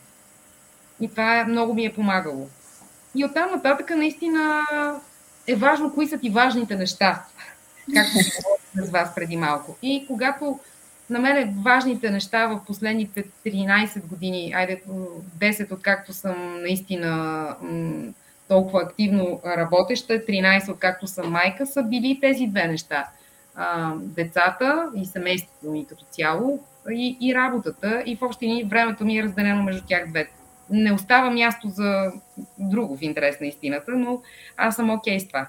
И 1.00 1.08
това 1.08 1.44
много 1.49 1.75
ми 1.75 1.85
е 1.85 1.94
помагало. 1.94 2.49
И 3.14 3.25
оттам 3.25 3.50
нататък 3.50 3.90
наистина 3.90 4.62
е 5.46 5.56
важно 5.56 5.94
кои 5.94 6.08
са 6.08 6.18
ти 6.18 6.30
важните 6.30 6.76
неща, 6.76 7.25
както 7.94 8.12
говорих 8.12 8.88
с 8.88 8.90
вас 8.90 9.14
преди 9.14 9.37
малко. 9.37 9.76
И 9.82 10.04
когато 10.06 10.61
на 11.10 11.40
е 11.40 11.52
важните 11.64 12.10
неща 12.10 12.46
в 12.46 12.64
последните 12.66 13.25
13 13.46 14.06
години, 14.06 14.52
айде 14.56 14.82
10 15.38 15.72
откакто 15.72 16.12
съм 16.12 16.62
наистина 16.62 17.56
толкова 18.48 18.82
активно 18.82 19.40
работеща, 19.46 20.12
13 20.12 20.72
откакто 20.72 21.06
съм 21.06 21.30
майка, 21.30 21.66
са 21.66 21.82
били 21.82 22.18
тези 22.20 22.46
две 22.46 22.66
неща. 22.66 23.08
Децата 23.96 24.88
и 24.96 25.06
семейството 25.06 25.70
ми 25.70 25.86
като 25.86 26.04
цяло 26.10 26.60
и, 26.90 27.16
и 27.20 27.34
работата 27.34 28.02
и 28.06 28.16
в 28.16 28.22
общини 28.22 28.64
времето 28.64 29.04
ми 29.04 29.18
е 29.18 29.22
разделено 29.22 29.62
между 29.62 29.82
тях 29.88 30.08
двете. 30.08 30.32
Не 30.70 30.92
остава 30.92 31.30
място 31.30 31.68
за 31.68 32.12
друго 32.58 32.96
в 32.96 33.02
интерес 33.02 33.40
на 33.40 33.46
истината, 33.46 33.92
но 33.92 34.22
аз 34.56 34.76
съм 34.76 34.90
окей 34.90 35.18
okay 35.18 35.25
с 35.25 35.28
това. 35.28 35.48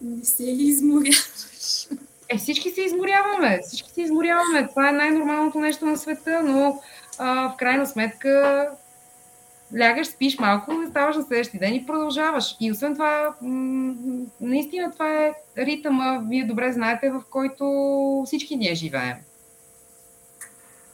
Не 0.00 0.24
се 0.24 0.42
ли 0.42 0.62
изморяваш? 0.62 1.88
Е, 2.32 2.38
всички 2.38 2.70
се 2.70 2.80
изморяваме. 2.80 3.60
Всички 3.62 3.90
се 3.90 4.02
изморяваме. 4.02 4.68
Това 4.68 4.88
е 4.88 4.92
най-нормалното 4.92 5.58
нещо 5.58 5.86
на 5.86 5.96
света, 5.96 6.40
но 6.44 6.80
а, 7.18 7.48
в 7.48 7.56
крайна 7.56 7.86
сметка 7.86 8.68
лягаш, 9.78 10.06
спиш 10.06 10.38
малко, 10.38 10.72
ставаш 10.90 11.16
на 11.16 11.22
следващия 11.22 11.60
ден 11.60 11.74
и 11.74 11.86
продължаваш. 11.86 12.56
И 12.60 12.72
освен 12.72 12.94
това, 12.94 13.34
наистина 14.40 14.92
това 14.92 15.24
е 15.24 15.32
ритъма, 15.58 16.22
вие 16.28 16.44
добре 16.44 16.72
знаете, 16.72 17.10
в 17.10 17.22
който 17.30 18.22
всички 18.26 18.56
ние 18.56 18.74
живеем. 18.74 19.16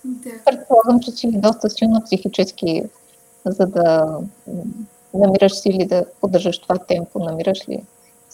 Да. 0.04 0.30
Предполагам, 0.44 1.00
че 1.00 1.10
си 1.10 1.30
доста 1.32 1.70
силно 1.70 2.04
психически, 2.04 2.82
за 3.44 3.66
да 3.66 4.18
намираш 5.14 5.54
сили 5.54 5.86
да 5.86 6.04
поддържаш 6.20 6.58
това 6.58 6.78
темпо, 6.78 7.18
намираш 7.18 7.68
ли 7.68 7.82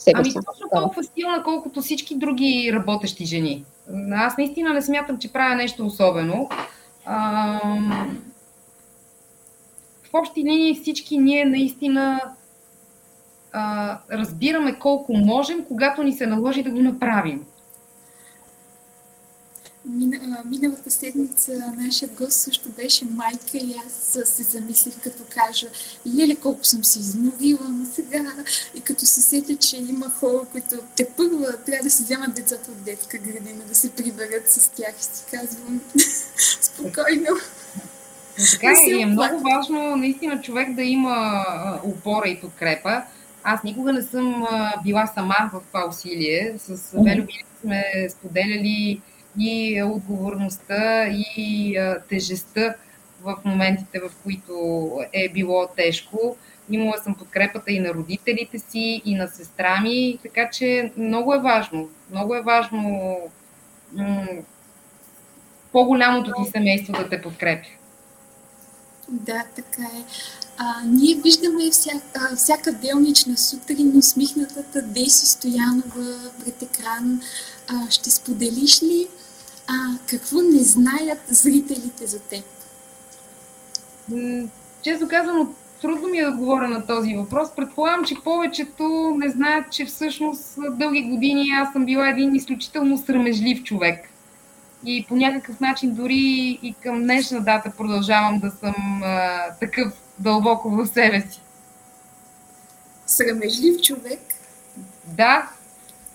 себе 0.04 0.20
ами, 0.20 0.32
точно 0.32 0.68
толкова 0.72 1.02
силна, 1.04 1.42
колкото 1.44 1.82
всички 1.82 2.14
други 2.14 2.70
работещи 2.74 3.26
жени. 3.26 3.64
Аз 4.12 4.36
наистина 4.38 4.72
не 4.72 4.82
смятам, 4.82 5.18
че 5.18 5.32
правя 5.32 5.54
нещо 5.54 5.86
особено. 5.86 6.48
А, 7.04 7.60
общи 10.12 10.40
линии 10.40 10.74
всички 10.74 11.18
ние 11.18 11.44
наистина 11.44 12.20
а, 13.52 13.98
разбираме 14.12 14.78
колко 14.78 15.16
можем, 15.16 15.64
когато 15.64 16.02
ни 16.02 16.12
се 16.12 16.26
наложи 16.26 16.62
да 16.62 16.70
го 16.70 16.80
направим. 16.80 17.44
Миналата 19.86 20.90
седмица 20.90 21.52
нашия 21.76 22.08
гост 22.08 22.32
също 22.32 22.68
беше 22.68 23.04
майка 23.04 23.56
и 23.56 23.74
аз 23.86 24.18
се 24.28 24.42
замислих 24.42 24.94
като 25.02 25.22
кажа, 25.28 25.66
леле 26.16 26.36
колко 26.36 26.64
съм 26.64 26.84
се 26.84 26.98
изморила, 26.98 27.68
но 27.68 27.86
сега 27.94 28.32
и 28.74 28.80
като 28.80 29.06
се 29.06 29.22
сетя, 29.22 29.56
че 29.56 29.76
има 29.76 30.10
хора, 30.10 30.46
които 30.52 30.76
те 30.96 31.08
първа 31.16 31.56
трябва 31.66 31.84
да 31.84 31.90
си 31.90 32.02
вземат 32.02 32.34
децата 32.34 32.70
от 32.70 32.84
детска 32.84 33.18
градина, 33.18 33.64
да 33.68 33.74
се 33.74 33.92
приберат 33.92 34.50
с 34.50 34.68
тях 34.68 34.94
и 35.00 35.02
си 35.02 35.24
казвам 35.30 35.80
спокойно. 36.60 37.36
Но 38.38 38.44
така 38.52 38.68
е, 38.70 38.90
и 38.90 39.02
е 39.02 39.06
много 39.06 39.42
важно 39.54 39.96
наистина 39.96 40.40
човек 40.40 40.74
да 40.74 40.82
има 40.82 41.44
опора 41.84 42.28
и 42.28 42.40
подкрепа. 42.40 43.02
Аз 43.42 43.62
никога 43.62 43.92
не 43.92 44.02
съм 44.02 44.46
била 44.84 45.06
сама 45.14 45.50
в 45.52 45.60
това 45.66 45.88
усилие. 45.88 46.54
С 46.58 46.90
Велю 46.92 47.26
сме 47.60 47.84
споделяли 48.10 49.00
и 49.38 49.82
отговорността, 49.82 51.06
и 51.06 51.76
тежестта 52.08 52.74
в 53.22 53.36
моментите, 53.44 54.00
в 54.00 54.10
които 54.22 54.54
е 55.12 55.28
било 55.28 55.66
тежко. 55.76 56.36
Имала 56.70 56.98
съм 56.98 57.14
подкрепата 57.14 57.72
и 57.72 57.80
на 57.80 57.94
родителите 57.94 58.58
си, 58.58 59.02
и 59.04 59.14
на 59.14 59.28
сестра 59.28 59.80
ми, 59.80 60.18
така 60.22 60.50
че 60.50 60.92
много 60.96 61.34
е 61.34 61.40
важно. 61.40 61.88
Много 62.10 62.34
е 62.34 62.42
важно 62.42 63.16
по-голямото 65.72 66.32
ти 66.32 66.50
семейство 66.50 66.92
да 66.92 67.08
те 67.08 67.22
подкрепя. 67.22 67.68
Да, 69.08 69.44
така 69.56 69.82
е. 69.82 70.04
А, 70.58 70.82
ние 70.86 71.14
виждаме 71.14 71.70
всяка, 71.70 72.36
всяка 72.36 72.72
делнична 72.72 73.36
сутрин 73.36 73.98
усмихнатата 73.98 74.82
Деси 74.82 75.26
Стоянова 75.26 76.30
пред 76.44 76.62
екран. 76.62 77.20
А, 77.68 77.90
ще 77.90 78.10
споделиш 78.10 78.82
ли 78.82 79.08
а, 79.66 79.98
какво 80.06 80.42
не 80.42 80.58
знаят 80.58 81.20
зрителите 81.28 82.06
за 82.06 82.20
теб? 82.20 82.44
Често 84.82 85.08
казвам, 85.08 85.54
трудно 85.80 86.08
ми 86.08 86.18
е 86.18 86.24
да 86.24 86.30
отговоря 86.30 86.68
на 86.68 86.86
този 86.86 87.14
въпрос. 87.14 87.48
Предполагам, 87.56 88.04
че 88.04 88.14
повечето 88.24 89.14
не 89.18 89.28
знаят, 89.28 89.72
че 89.72 89.84
всъщност 89.84 90.58
дълги 90.70 91.02
години 91.02 91.50
аз 91.50 91.72
съм 91.72 91.84
била 91.84 92.08
един 92.08 92.34
изключително 92.34 92.98
срамежлив 92.98 93.62
човек. 93.62 94.08
И 94.86 95.06
по 95.08 95.16
някакъв 95.16 95.60
начин 95.60 95.94
дори 95.94 96.58
и 96.62 96.74
към 96.82 97.02
днешна 97.02 97.40
дата 97.40 97.72
продължавам 97.76 98.38
да 98.38 98.50
съм 98.50 99.02
а, 99.04 99.40
такъв 99.60 99.92
дълбоко 100.18 100.70
в 100.70 100.86
себе 100.86 101.20
си. 101.20 101.40
Срамежлив 103.06 103.82
човек? 103.82 104.20
Да. 105.04 105.50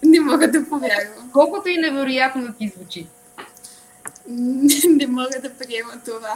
Не 0.03 0.19
мога 0.19 0.51
да 0.51 0.69
повярвам. 0.69 1.29
Колкото 1.33 1.69
и 1.69 1.77
невероятно 1.77 2.41
да 2.41 2.53
ти 2.53 2.67
звучи. 2.75 3.07
Не 4.89 5.07
мога 5.07 5.41
да 5.41 5.53
приема 5.53 5.93
това. 6.05 6.33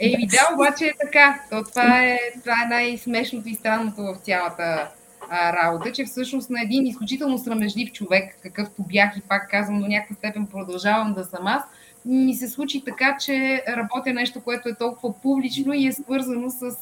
Еми 0.00 0.26
да, 0.26 0.54
обаче 0.54 0.84
е 0.84 0.94
така. 1.06 1.42
То 1.50 1.64
това, 1.64 2.04
е, 2.04 2.18
това 2.40 2.52
е 2.52 2.68
най-смешното 2.68 3.48
и 3.48 3.54
странното 3.54 4.02
в 4.02 4.16
цялата 4.22 4.88
а, 5.30 5.52
работа, 5.52 5.92
че 5.92 6.04
всъщност 6.04 6.50
на 6.50 6.62
един 6.62 6.86
изключително 6.86 7.38
срамежлив 7.38 7.92
човек, 7.92 8.36
какъвто 8.42 8.82
бях 8.82 9.16
и 9.16 9.20
пак 9.20 9.50
казвам, 9.50 9.80
до 9.80 9.86
някаква 9.86 10.16
степен 10.16 10.46
продължавам 10.46 11.14
да 11.14 11.24
съм 11.24 11.46
аз, 11.46 11.62
ми 12.04 12.34
се 12.34 12.48
случи 12.48 12.84
така, 12.84 13.16
че 13.20 13.64
работя 13.68 14.12
нещо, 14.12 14.40
което 14.40 14.68
е 14.68 14.74
толкова 14.74 15.14
публично 15.22 15.72
и 15.72 15.86
е 15.86 15.92
свързано 15.92 16.50
с 16.50 16.76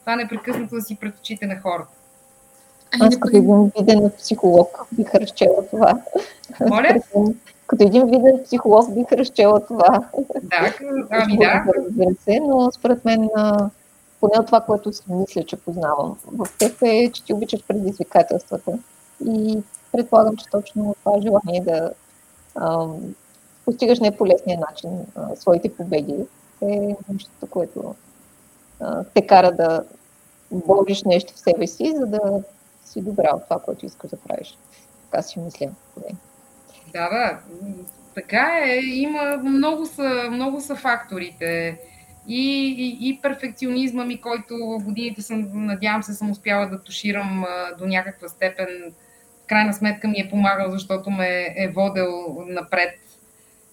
това 0.00 0.16
непрекъснато 0.16 0.74
да 0.74 0.80
си 0.80 0.96
пред 0.96 1.18
очите 1.18 1.46
на 1.46 1.60
хората. 1.60 1.90
Аз 3.00 3.18
като 3.20 3.36
един 3.36 3.70
виден 3.78 4.10
психолог 4.18 4.86
бих 4.92 5.14
разчела 5.14 5.68
това. 5.70 6.02
Моля? 6.60 7.00
Като 7.66 7.84
един 7.84 8.06
виден 8.06 8.44
психолог 8.44 8.94
бих 8.94 9.12
разчела 9.12 9.66
това. 9.66 10.08
Да, 10.42 10.74
ами 11.10 11.38
да. 11.38 11.64
Разбира 11.76 12.14
се, 12.24 12.40
но 12.40 12.70
според 12.72 13.04
мен 13.04 13.28
поне 14.20 14.40
от 14.40 14.46
това, 14.46 14.60
което 14.60 14.92
си 14.92 15.02
мисля, 15.08 15.44
че 15.44 15.56
познавам 15.56 16.16
в 16.26 16.46
теб 16.58 16.82
е, 16.82 17.10
че 17.12 17.24
ти 17.24 17.32
обичаш 17.32 17.64
предизвикателствата. 17.68 18.78
И 19.26 19.62
предполагам, 19.92 20.36
че 20.36 20.44
точно 20.50 20.96
това 21.04 21.20
желание 21.20 21.60
да 21.60 21.92
ам, 22.54 23.14
постигаш 23.64 24.00
не 24.00 24.16
по 24.16 24.26
лесния 24.26 24.60
начин 24.60 24.90
а, 25.14 25.36
своите 25.36 25.76
победи 25.76 26.26
е 26.62 26.96
нещото, 27.08 27.46
което 27.50 27.94
а, 28.80 29.04
те 29.14 29.26
кара 29.26 29.52
да 29.52 29.84
бориш 30.50 31.02
нещо 31.02 31.34
в 31.34 31.38
себе 31.38 31.66
си, 31.66 31.92
за 31.96 32.06
да 32.06 32.42
си 32.84 33.00
добра 33.00 33.30
от 33.34 33.44
това, 33.44 33.58
което 33.58 33.86
искаш 33.86 34.10
да 34.10 34.16
правиш. 34.16 34.58
Така 35.10 35.22
си 35.22 35.38
мисля. 35.40 35.68
Да, 36.94 37.08
да. 37.08 37.38
Така 38.14 38.60
е. 38.64 38.76
Има 38.76 39.36
много 39.36 39.86
са, 39.86 40.28
много 40.30 40.60
са 40.60 40.76
факторите. 40.76 41.78
И, 42.28 42.68
и, 42.78 43.08
и 43.08 43.20
перфекционизма 43.22 44.04
ми, 44.04 44.20
който 44.20 44.56
в 44.56 44.84
годините 44.84 45.22
съм, 45.22 45.66
надявам 45.66 46.02
се, 46.02 46.14
съм 46.14 46.30
успяла 46.30 46.66
да 46.66 46.82
туширам 46.82 47.44
а, 47.44 47.76
до 47.78 47.86
някаква 47.86 48.28
степен. 48.28 48.94
В 49.44 49.46
крайна 49.46 49.74
сметка 49.74 50.08
ми 50.08 50.18
е 50.18 50.30
помагал, 50.30 50.70
защото 50.70 51.10
ме 51.10 51.54
е 51.56 51.68
водел 51.68 52.44
напред. 52.46 53.00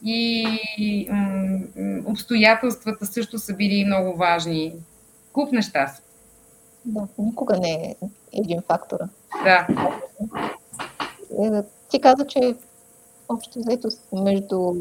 И 0.04 1.08
м- 1.12 1.60
обстоятелствата 2.06 3.06
също 3.06 3.38
са 3.38 3.56
били 3.56 3.86
много 3.86 4.18
важни. 4.18 4.74
Куп 5.34 5.52
неща 5.52 5.88
са. 5.88 6.02
Да, 6.86 7.08
никога 7.18 7.60
не 7.60 7.72
е 7.72 7.96
един 8.34 8.62
фактор. 8.68 8.98
Да. 9.44 9.68
Е, 11.44 11.64
ти 11.90 12.02
каза, 12.02 12.28
че 12.28 12.56
общо 13.34 13.60
взето 13.60 13.88
между 14.14 14.74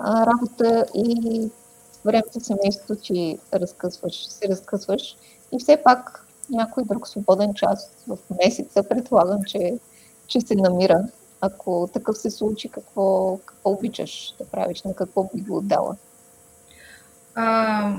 работа 0.00 0.86
и 0.94 1.50
времето 2.04 2.40
семейството 2.40 2.96
ти 3.02 3.38
разкъсваш, 3.54 4.26
се 4.28 4.48
разкъсваш 4.48 5.16
и 5.52 5.58
все 5.58 5.82
пак 5.84 6.26
някой 6.50 6.84
друг 6.84 7.08
свободен 7.08 7.54
час 7.54 7.90
в 8.08 8.18
месеца 8.44 8.88
предполагам, 8.88 9.38
че, 9.46 9.78
че 10.26 10.40
се 10.40 10.54
намира. 10.54 11.04
Ако 11.40 11.90
такъв 11.92 12.18
се 12.18 12.30
случи, 12.30 12.68
какво, 12.68 13.38
какво 13.46 13.70
обичаш 13.70 14.34
да 14.38 14.46
правиш, 14.46 14.82
на 14.82 14.94
какво 14.94 15.30
би 15.34 15.40
го 15.40 15.56
отдала? 15.56 15.96
А, 17.34 17.96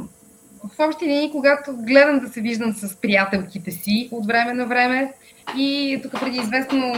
в 0.63 0.79
общи 0.79 1.05
линии, 1.05 1.31
когато 1.31 1.77
гледам 1.77 2.19
да 2.19 2.29
се 2.29 2.41
виждам 2.41 2.73
с 2.73 2.95
приятелките 2.95 3.71
си 3.71 4.09
от 4.11 4.25
време 4.25 4.53
на 4.53 4.65
време 4.65 5.13
и 5.57 5.99
тук 6.03 6.11
преди 6.11 6.37
известно 6.37 6.93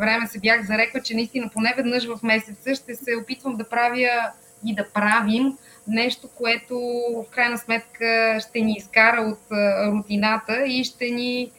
време 0.00 0.26
се 0.26 0.40
бях 0.40 0.66
зарекла, 0.66 1.00
че 1.00 1.14
наистина 1.14 1.50
поне 1.54 1.74
веднъж 1.76 2.06
в 2.06 2.22
месеца 2.22 2.74
ще 2.74 2.94
се 2.94 3.16
опитвам 3.22 3.56
да 3.56 3.68
правя 3.68 4.30
и 4.64 4.74
да 4.74 4.88
правим 4.88 5.58
нещо, 5.88 6.28
което 6.34 6.78
в 7.16 7.30
крайна 7.30 7.58
сметка 7.58 8.38
ще 8.48 8.60
ни 8.60 8.72
изкара 8.72 9.20
от 9.22 9.40
рутината 9.92 10.64
и 10.66 10.84
ще 10.84 11.10
ни 11.10 11.50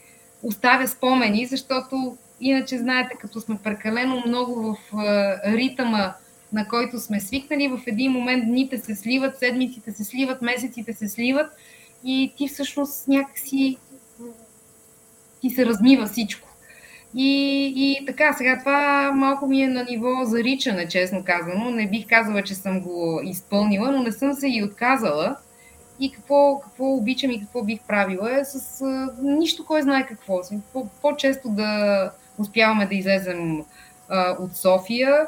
оставя 0.43 0.87
спомени, 0.87 1.45
защото 1.45 2.17
иначе 2.41 2.77
знаете, 2.77 3.15
като 3.19 3.41
сме 3.41 3.57
прекалено 3.63 4.23
много 4.27 4.61
в 4.61 4.77
ритъма, 5.45 6.13
на 6.53 6.67
който 6.67 6.99
сме 6.99 7.19
свикнали, 7.19 7.67
в 7.67 7.79
един 7.87 8.11
момент 8.11 8.45
дните 8.45 8.77
се 8.77 8.95
сливат, 8.95 9.39
седмиците 9.39 9.91
се 9.91 10.03
сливат, 10.03 10.41
месеците 10.41 10.93
се 10.93 11.07
сливат 11.07 11.51
и 12.03 12.33
ти 12.37 12.47
всъщност 12.47 13.07
някакси 13.07 13.77
ти 15.41 15.49
се 15.49 15.65
размива 15.65 16.05
всичко. 16.05 16.44
И, 17.17 17.73
и 17.75 18.05
така, 18.05 18.33
сега 18.33 18.59
това 18.59 19.11
малко 19.11 19.47
ми 19.47 19.61
е 19.61 19.67
на 19.67 19.83
ниво 19.83 20.25
заричане, 20.25 20.87
честно 20.87 21.23
казано. 21.23 21.69
Не 21.69 21.89
бих 21.89 22.07
казала, 22.07 22.41
че 22.41 22.55
съм 22.55 22.81
го 22.81 23.21
изпълнила, 23.23 23.91
но 23.91 24.03
не 24.03 24.11
съм 24.11 24.33
се 24.33 24.47
и 24.47 24.63
отказала. 24.63 25.35
И 25.99 26.11
какво, 26.11 26.59
какво 26.59 26.93
обичам 26.93 27.31
и 27.31 27.39
какво 27.39 27.63
бих 27.63 27.79
правила 27.79 28.39
е 28.39 28.45
с 28.45 28.81
а, 28.81 29.09
нищо, 29.21 29.65
кой 29.65 29.81
знае 29.81 30.05
какво. 30.05 30.41
По, 30.73 30.87
по-често 31.01 31.49
да 31.49 32.11
успяваме 32.37 32.85
да 32.85 32.95
излезем 32.95 33.63
а, 34.09 34.35
от 34.39 34.55
София, 34.55 35.27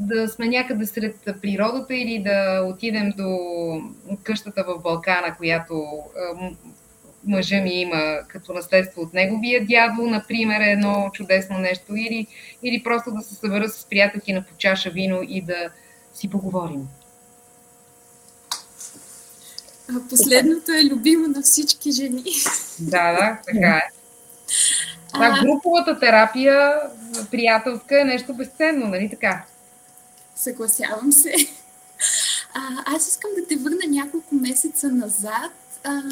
да 0.00 0.28
сме 0.28 0.48
някъде 0.48 0.86
сред 0.86 1.16
природата 1.42 1.94
или 1.94 2.22
да 2.22 2.64
отидем 2.66 3.12
до 3.16 3.38
къщата 4.22 4.64
в 4.64 4.82
Балкана, 4.82 5.36
която 5.36 5.84
мъжа 7.26 7.60
ми 7.60 7.80
има 7.80 8.18
като 8.28 8.52
наследство 8.52 9.02
от 9.02 9.14
неговия 9.14 9.66
дядо, 9.66 10.02
например, 10.02 10.60
е 10.60 10.72
едно 10.72 11.10
чудесно 11.12 11.58
нещо, 11.58 11.96
или, 11.96 12.26
или 12.62 12.82
просто 12.82 13.10
да 13.10 13.22
се 13.22 13.34
събера 13.34 13.68
с 13.68 13.84
приятелки 13.84 14.32
на 14.32 14.42
по 14.42 14.54
чаша 14.56 14.90
вино 14.90 15.20
и 15.28 15.42
да 15.42 15.70
си 16.14 16.30
поговорим. 16.30 16.88
А 19.90 20.08
последното 20.10 20.72
е 20.72 20.84
любимо 20.84 21.28
на 21.28 21.42
всички 21.42 21.92
жени. 21.92 22.24
Да, 22.80 23.12
да, 23.12 23.40
така 23.46 23.76
е. 23.76 23.88
А, 25.12 25.40
груповата 25.40 26.00
терапия, 26.00 26.80
приятелска, 27.30 28.00
е 28.00 28.04
нещо 28.04 28.34
безценно, 28.34 28.86
нали 28.86 29.10
така? 29.10 29.44
Съгласявам 30.36 31.12
се. 31.12 31.34
А, 32.54 32.60
аз 32.96 33.08
искам 33.08 33.30
да 33.36 33.46
те 33.46 33.56
върна 33.56 33.86
няколко 33.88 34.34
месеца 34.34 34.88
назад. 34.88 35.52
А, 35.84 36.02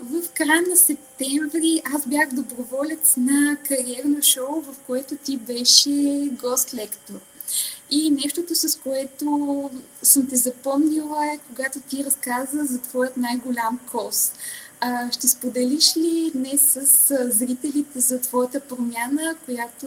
в 0.00 0.28
края 0.34 0.62
на 0.70 0.76
септември 0.76 1.82
аз 1.94 2.06
бях 2.06 2.28
доброволец 2.32 3.14
на 3.16 3.56
кариерно 3.68 4.22
шоу, 4.22 4.60
в 4.60 4.76
което 4.86 5.16
ти 5.16 5.36
беше 5.36 5.90
гост-лектор. 6.32 7.20
И 7.90 8.10
нещото, 8.10 8.54
с 8.54 8.76
което 8.76 9.70
съм 10.02 10.26
те 10.28 10.36
запомнила 10.36 11.26
е, 11.26 11.38
когато 11.48 11.80
ти 11.80 12.04
разказа 12.04 12.64
за 12.64 12.78
твоят 12.78 13.16
най-голям 13.16 13.80
кос. 13.90 14.32
А, 14.80 15.12
ще 15.12 15.28
споделиш 15.28 15.96
ли 15.96 16.30
днес 16.34 16.78
с 16.84 17.30
зрителите 17.30 18.00
за 18.00 18.20
твоята 18.20 18.60
промяна, 18.60 19.36
която 19.44 19.86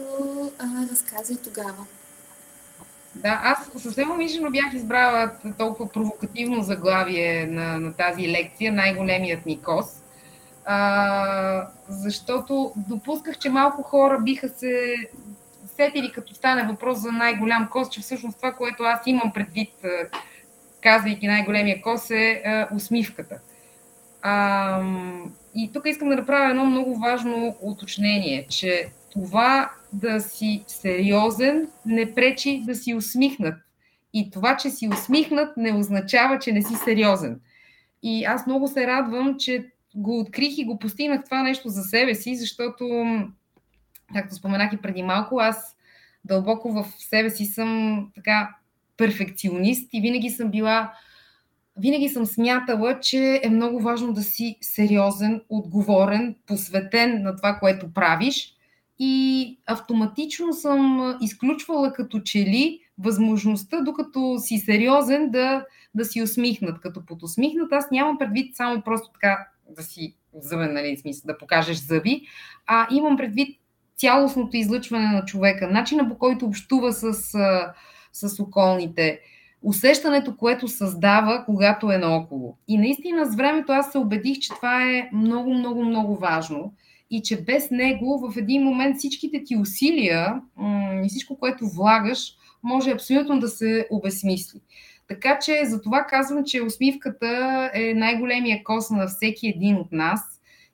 а, 0.58 0.66
разказа 0.90 1.32
и 1.32 1.36
тогава? 1.36 1.86
Да, 3.22 3.40
аз 3.44 3.82
съвсем 3.82 4.10
умишлено 4.10 4.50
бях 4.50 4.74
избрала 4.74 5.30
толкова 5.58 5.92
провокативно 5.92 6.62
заглавие 6.62 7.46
на, 7.46 7.78
на 7.78 7.92
тази 7.92 8.28
лекция, 8.28 8.72
най-големият 8.72 9.46
ми 9.46 9.62
кос, 9.62 9.86
а, 10.64 11.68
защото 11.88 12.72
допусках, 12.76 13.38
че 13.38 13.50
малко 13.50 13.82
хора 13.82 14.18
биха 14.18 14.48
се 14.48 14.94
сетили, 15.66 16.12
като 16.12 16.34
стане 16.34 16.62
въпрос 16.62 16.98
за 16.98 17.12
най-голям 17.12 17.68
кос, 17.70 17.88
че 17.88 18.00
всъщност 18.00 18.36
това, 18.36 18.52
което 18.52 18.82
аз 18.82 19.00
имам 19.06 19.32
предвид, 19.32 19.70
казвайки 20.82 21.26
най-големия 21.26 21.82
кос, 21.82 22.10
е 22.10 22.42
а, 22.44 22.68
усмивката. 22.74 23.38
А, 24.22 24.82
и 25.54 25.72
тук 25.72 25.86
искам 25.86 26.08
да 26.08 26.16
направя 26.16 26.50
едно 26.50 26.64
много 26.64 26.98
важно 26.98 27.56
уточнение, 27.60 28.46
че 28.48 28.88
това 29.10 29.70
да 29.92 30.20
си 30.20 30.64
сериозен 30.66 31.68
не 31.86 32.14
пречи 32.14 32.62
да 32.66 32.74
си 32.74 32.94
усмихнат. 32.94 33.54
И 34.12 34.30
това, 34.30 34.56
че 34.56 34.70
си 34.70 34.88
усмихнат, 34.88 35.56
не 35.56 35.72
означава, 35.72 36.38
че 36.38 36.52
не 36.52 36.62
си 36.62 36.74
сериозен. 36.74 37.40
И 38.02 38.24
аз 38.24 38.46
много 38.46 38.68
се 38.68 38.86
радвам, 38.86 39.36
че 39.38 39.66
го 39.94 40.20
открих 40.20 40.58
и 40.58 40.64
го 40.64 40.78
постигнах 40.78 41.24
това 41.24 41.42
нещо 41.42 41.68
за 41.68 41.82
себе 41.82 42.14
си, 42.14 42.36
защото, 42.36 43.04
както 44.14 44.34
споменах 44.34 44.72
и 44.72 44.76
преди 44.76 45.02
малко, 45.02 45.38
аз 45.38 45.76
дълбоко 46.24 46.72
в 46.72 46.86
себе 46.98 47.30
си 47.30 47.44
съм 47.44 48.10
така 48.14 48.56
перфекционист 48.96 49.88
и 49.92 50.00
винаги 50.00 50.30
съм 50.30 50.50
била, 50.50 50.92
винаги 51.76 52.08
съм 52.08 52.26
смятала, 52.26 53.00
че 53.00 53.40
е 53.44 53.50
много 53.50 53.80
важно 53.80 54.12
да 54.12 54.22
си 54.22 54.58
сериозен, 54.60 55.42
отговорен, 55.48 56.34
посветен 56.46 57.22
на 57.22 57.36
това, 57.36 57.58
което 57.60 57.92
правиш. 57.92 58.57
И 58.98 59.58
автоматично 59.66 60.52
съм 60.52 61.16
изключвала 61.20 61.92
като 61.92 62.20
че 62.20 62.38
ли 62.38 62.80
възможността, 62.98 63.80
докато 63.80 64.38
си 64.38 64.58
сериозен, 64.58 65.30
да, 65.30 65.64
да 65.94 66.04
си 66.04 66.22
усмихнат. 66.22 66.80
Като 66.80 67.06
под 67.06 67.22
усмихнат, 67.22 67.72
аз 67.72 67.90
нямам 67.90 68.18
предвид 68.18 68.56
само 68.56 68.82
просто 68.82 69.10
така 69.12 69.46
да 69.76 69.82
си 69.82 70.14
зъбен, 70.34 70.72
нали, 70.74 70.96
смисъл, 70.96 71.26
да 71.26 71.38
покажеш 71.38 71.76
зъби, 71.76 72.22
а 72.66 72.86
имам 72.90 73.16
предвид 73.16 73.58
цялостното 73.96 74.56
излъчване 74.56 75.06
на 75.06 75.24
човека, 75.24 75.68
начина 75.70 76.08
по 76.08 76.18
който 76.18 76.46
общува 76.46 76.92
с, 76.92 77.12
с 78.12 78.40
околните, 78.40 79.20
усещането, 79.62 80.36
което 80.36 80.68
създава, 80.68 81.44
когато 81.44 81.92
е 81.92 81.98
наоколо. 81.98 82.56
И 82.68 82.78
наистина 82.78 83.26
с 83.26 83.36
времето 83.36 83.72
аз 83.72 83.92
се 83.92 83.98
убедих, 83.98 84.38
че 84.38 84.48
това 84.48 84.82
е 84.82 85.10
много, 85.12 85.54
много, 85.54 85.84
много 85.84 86.16
важно 86.16 86.72
и 87.10 87.22
че 87.22 87.44
без 87.44 87.70
него 87.70 88.18
в 88.18 88.36
един 88.36 88.62
момент 88.62 88.96
всичките 88.96 89.44
ти 89.44 89.56
усилия 89.56 90.42
и 91.04 91.08
всичко, 91.08 91.38
което 91.38 91.68
влагаш, 91.68 92.34
може 92.62 92.90
абсолютно 92.90 93.40
да 93.40 93.48
се 93.48 93.86
обесмисли. 93.90 94.60
Така 95.08 95.38
че 95.38 95.64
за 95.64 95.82
това 95.82 96.06
казвам, 96.06 96.44
че 96.44 96.62
усмивката 96.62 97.70
е 97.74 97.94
най-големия 97.94 98.64
кос 98.64 98.90
на 98.90 99.06
всеки 99.06 99.48
един 99.48 99.76
от 99.76 99.92
нас 99.92 100.20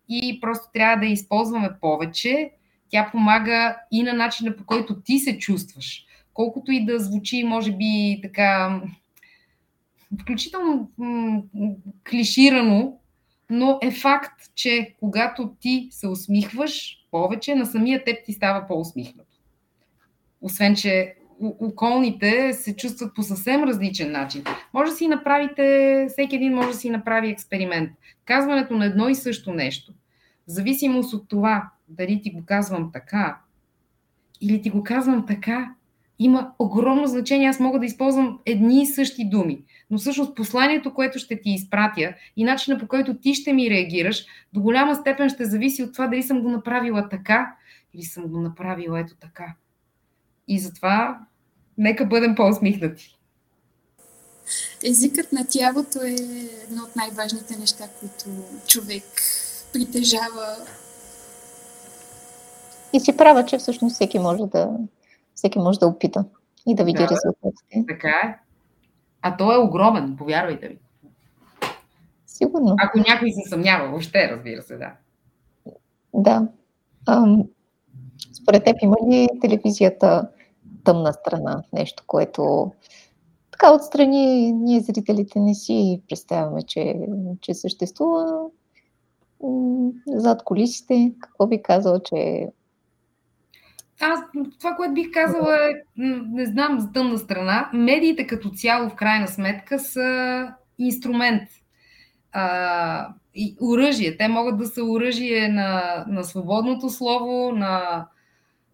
и 0.08 0.38
просто 0.40 0.66
трябва 0.72 0.96
да 0.96 1.06
я 1.06 1.12
използваме 1.12 1.70
повече. 1.80 2.50
Тя 2.88 3.08
помага 3.12 3.76
и 3.90 4.02
на 4.02 4.12
начина 4.12 4.56
по 4.56 4.64
който 4.64 5.00
ти 5.00 5.18
се 5.18 5.38
чувстваш. 5.38 6.04
Колкото 6.34 6.72
и 6.72 6.84
да 6.84 6.98
звучи, 6.98 7.44
може 7.44 7.72
би, 7.72 8.20
така 8.22 8.80
включително 10.22 10.90
м- 10.98 11.42
клиширано, 12.10 12.98
но 13.50 13.78
е 13.82 13.90
факт, 13.90 14.42
че 14.54 14.94
когато 15.00 15.54
ти 15.60 15.88
се 15.90 16.08
усмихваш 16.08 16.96
повече, 17.10 17.54
на 17.54 17.66
самия 17.66 18.04
теб 18.04 18.16
ти 18.26 18.32
става 18.32 18.66
по-усмихнат. 18.66 19.26
Освен, 20.40 20.76
че 20.76 21.14
околните 21.40 22.52
се 22.52 22.76
чувстват 22.76 23.14
по 23.14 23.22
съвсем 23.22 23.64
различен 23.64 24.12
начин. 24.12 24.44
Може 24.74 24.90
да 24.90 24.96
си 24.96 25.08
направите, 25.08 26.06
всеки 26.08 26.36
един 26.36 26.54
може 26.54 26.68
да 26.68 26.74
си 26.74 26.90
направи 26.90 27.28
експеримент. 27.28 27.90
Казването 28.24 28.76
на 28.76 28.84
едно 28.84 29.08
и 29.08 29.14
също 29.14 29.52
нещо. 29.52 29.92
В 30.46 30.50
зависимост 30.50 31.14
от 31.14 31.28
това, 31.28 31.70
дали 31.88 32.22
ти 32.22 32.30
го 32.30 32.42
казвам 32.46 32.90
така 32.92 33.38
или 34.40 34.62
ти 34.62 34.70
го 34.70 34.82
казвам 34.82 35.26
така, 35.26 35.74
има 36.18 36.52
огромно 36.58 37.06
значение. 37.06 37.48
Аз 37.48 37.60
мога 37.60 37.78
да 37.78 37.86
използвам 37.86 38.38
едни 38.46 38.82
и 38.82 38.86
същи 38.86 39.28
думи. 39.28 39.62
Но 39.90 39.98
всъщност 39.98 40.36
посланието, 40.36 40.94
което 40.94 41.18
ще 41.18 41.40
ти 41.40 41.50
изпратя 41.50 42.14
и 42.36 42.44
начина 42.44 42.78
по 42.78 42.88
който 42.88 43.14
ти 43.14 43.34
ще 43.34 43.52
ми 43.52 43.70
реагираш, 43.70 44.26
до 44.52 44.60
голяма 44.60 44.94
степен 44.94 45.28
ще 45.28 45.44
зависи 45.44 45.82
от 45.82 45.92
това 45.92 46.06
дали 46.06 46.22
съм 46.22 46.42
го 46.42 46.48
направила 46.48 47.08
така 47.08 47.54
или 47.94 48.02
съм 48.02 48.26
го 48.26 48.40
направила 48.40 49.00
ето 49.00 49.14
така. 49.20 49.54
И 50.48 50.58
затова 50.58 51.20
нека 51.78 52.06
бъдем 52.06 52.34
по-усмихнати. 52.34 53.18
Езикът 54.84 55.32
на 55.32 55.46
тялото 55.50 55.98
е 56.02 56.16
едно 56.64 56.82
от 56.82 56.96
най-важните 56.96 57.56
неща, 57.56 57.84
които 58.00 58.24
човек 58.66 59.04
притежава. 59.72 60.56
И 62.92 63.00
си 63.00 63.16
права, 63.16 63.44
че 63.44 63.58
всъщност 63.58 63.94
всеки 63.94 64.18
може 64.18 64.42
да, 64.42 64.70
всеки 65.34 65.58
може 65.58 65.78
да 65.78 65.86
опита 65.86 66.24
и 66.66 66.74
да 66.74 66.84
види 66.84 66.98
да, 66.98 67.08
резултатите. 67.08 67.84
Така 67.88 68.08
е. 68.08 68.43
А 69.26 69.36
то 69.36 69.52
е 69.52 69.58
огромен, 69.58 70.16
повярвайте 70.16 70.68
ми. 70.68 70.78
Сигурно. 72.26 72.76
Ако 72.78 72.98
някой 72.98 73.32
се 73.32 73.48
съмнява, 73.48 73.88
въобще, 73.88 74.28
разбира 74.30 74.62
се, 74.62 74.76
да. 74.76 74.92
Да. 76.14 76.48
Ам, 77.08 77.42
според 78.32 78.64
теб 78.64 78.76
има 78.82 78.96
ли 79.10 79.28
телевизията 79.40 80.28
тъмна 80.84 81.12
страна, 81.12 81.62
нещо, 81.72 82.04
което 82.06 82.72
така 83.50 83.72
отстрани 83.72 84.52
ние 84.52 84.80
зрителите 84.80 85.40
не 85.40 85.54
си 85.54 86.02
представяме, 86.08 86.62
че, 86.62 86.94
че 87.40 87.54
съществува 87.54 88.40
зад 90.06 90.44
колисите. 90.44 91.12
Какво 91.20 91.46
би 91.46 91.62
казал, 91.62 92.00
че 92.00 92.48
аз 94.00 94.20
това, 94.58 94.74
което 94.74 94.94
бих 94.94 95.10
казала 95.12 95.56
е, 95.56 95.74
не 95.96 96.46
знам 96.46 96.80
за 96.80 96.92
тъмна 96.92 97.18
страна, 97.18 97.70
медиите 97.72 98.26
като 98.26 98.50
цяло 98.50 98.90
в 98.90 98.94
крайна 98.94 99.28
сметка 99.28 99.78
са 99.78 100.48
инструмент 100.78 101.42
а, 102.32 103.08
и 103.34 103.56
оръжие. 103.60 104.16
Те 104.16 104.28
могат 104.28 104.58
да 104.58 104.66
са 104.66 104.84
оръжие 104.84 105.48
на, 105.48 106.04
на 106.08 106.24
свободното 106.24 106.90
слово, 106.90 107.52
на 107.52 108.06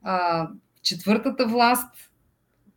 а, 0.03 0.49
четвъртата 0.83 1.47
власт, 1.47 2.11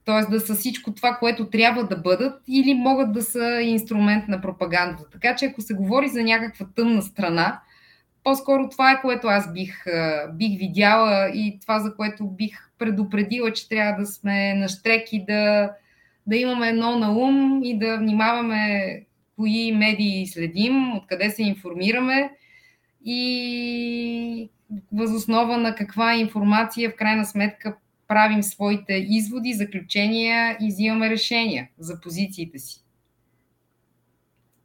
т.е. 0.05 0.31
да 0.31 0.39
са 0.39 0.55
всичко 0.55 0.93
това, 0.93 1.17
което 1.19 1.49
трябва 1.49 1.87
да 1.87 1.97
бъдат, 1.97 2.41
или 2.47 2.73
могат 2.73 3.13
да 3.13 3.21
са 3.21 3.61
инструмент 3.61 4.27
на 4.27 4.41
пропагандата. 4.41 5.09
Така 5.11 5.35
че 5.35 5.45
ако 5.45 5.61
се 5.61 5.73
говори 5.73 6.07
за 6.07 6.23
някаква 6.23 6.65
тъмна 6.75 7.01
страна, 7.01 7.61
по-скоро 8.23 8.69
това 8.69 8.91
е 8.91 9.01
което 9.01 9.27
аз 9.27 9.53
бих, 9.53 9.83
бих 10.33 10.59
видяла 10.59 11.29
и 11.29 11.59
това, 11.61 11.79
за 11.79 11.95
което 11.95 12.27
бих 12.27 12.69
предупредила, 12.79 13.53
че 13.53 13.69
трябва 13.69 14.01
да 14.01 14.05
сме 14.05 14.53
на 14.53 14.67
штрек 14.67 15.13
и 15.13 15.25
да, 15.25 15.71
да 16.27 16.35
имаме 16.35 16.69
едно 16.69 16.99
на 16.99 17.11
ум 17.11 17.61
и 17.63 17.79
да 17.79 17.97
внимаваме 17.97 19.01
кои 19.35 19.71
медии 19.71 20.27
следим, 20.27 20.97
откъде 20.97 21.29
се 21.29 21.43
информираме 21.43 22.31
и 23.05 24.49
възоснова 24.91 25.57
на 25.57 25.75
каква 25.75 26.15
информация 26.15 26.89
в 26.89 26.95
крайна 26.95 27.25
сметка 27.25 27.75
правим 28.07 28.43
своите 28.43 28.93
изводи, 28.93 29.53
заключения 29.53 30.57
и 30.61 30.67
взимаме 30.67 31.09
решения 31.09 31.69
за 31.79 32.01
позициите 32.01 32.59
си. 32.59 32.82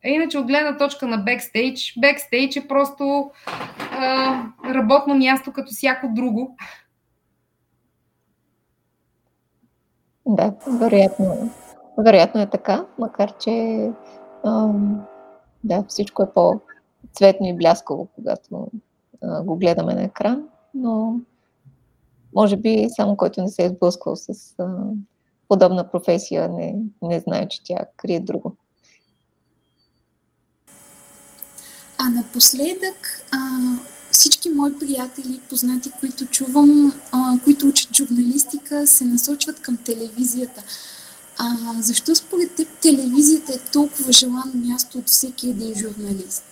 Иначе 0.05 0.39
от 0.39 0.47
гледна 0.47 0.77
точка 0.77 1.07
на 1.07 1.19
бекстейдж, 1.19 1.99
бекстейдж 2.01 2.57
е 2.57 2.69
просто 2.69 3.31
а, 3.93 4.43
работно 4.75 5.15
място 5.15 5.53
като 5.53 5.71
всяко 5.71 6.09
друго. 6.13 6.57
Да, 10.27 10.55
вероятно, 10.81 11.51
вероятно 11.99 12.41
е 12.41 12.51
така, 12.51 12.87
макар 12.99 13.33
че 13.39 13.51
ам, 14.45 15.07
да, 15.65 15.85
всичко 15.89 16.23
е 16.23 16.33
по-цветно 16.35 17.47
и 17.47 17.57
бляскаво, 17.57 18.09
когато 18.15 18.71
а, 19.23 19.43
го 19.43 19.57
гледаме 19.57 19.95
на 19.95 20.03
екран, 20.03 20.49
но 20.75 21.21
може 22.35 22.57
би 22.57 22.87
само 22.89 23.17
който 23.17 23.43
не 23.43 23.49
се 23.49 23.65
е 23.65 23.69
сблъсквал 23.69 24.17
с 24.17 24.55
а, 24.59 24.67
подобна 25.49 25.91
професия 25.91 26.49
не, 26.49 26.77
не 27.03 27.21
знае, 27.21 27.49
че 27.49 27.65
тя 27.65 27.87
крие 27.97 28.21
друго. 28.21 28.57
А 31.99 32.09
напоследък 32.09 33.23
а, 33.31 33.39
всички 34.11 34.51
мои 34.51 34.79
приятели, 34.79 35.41
познати, 35.51 35.91
които 36.01 36.27
чувам, 36.27 36.93
а, 37.13 37.39
които 37.45 37.67
учат 37.67 37.97
журналистика, 37.97 38.87
се 38.87 39.05
насочват 39.05 39.61
към 39.61 39.77
телевизията. 39.77 40.63
А, 41.39 41.47
защо 41.79 42.15
според 42.15 42.55
теб 42.55 42.69
телевизията 42.69 43.53
е 43.53 43.71
толкова 43.73 44.13
желано 44.13 44.53
място 44.55 44.99
от 44.99 45.07
всеки 45.07 45.51
един 45.51 45.75
журналист? 45.75 46.45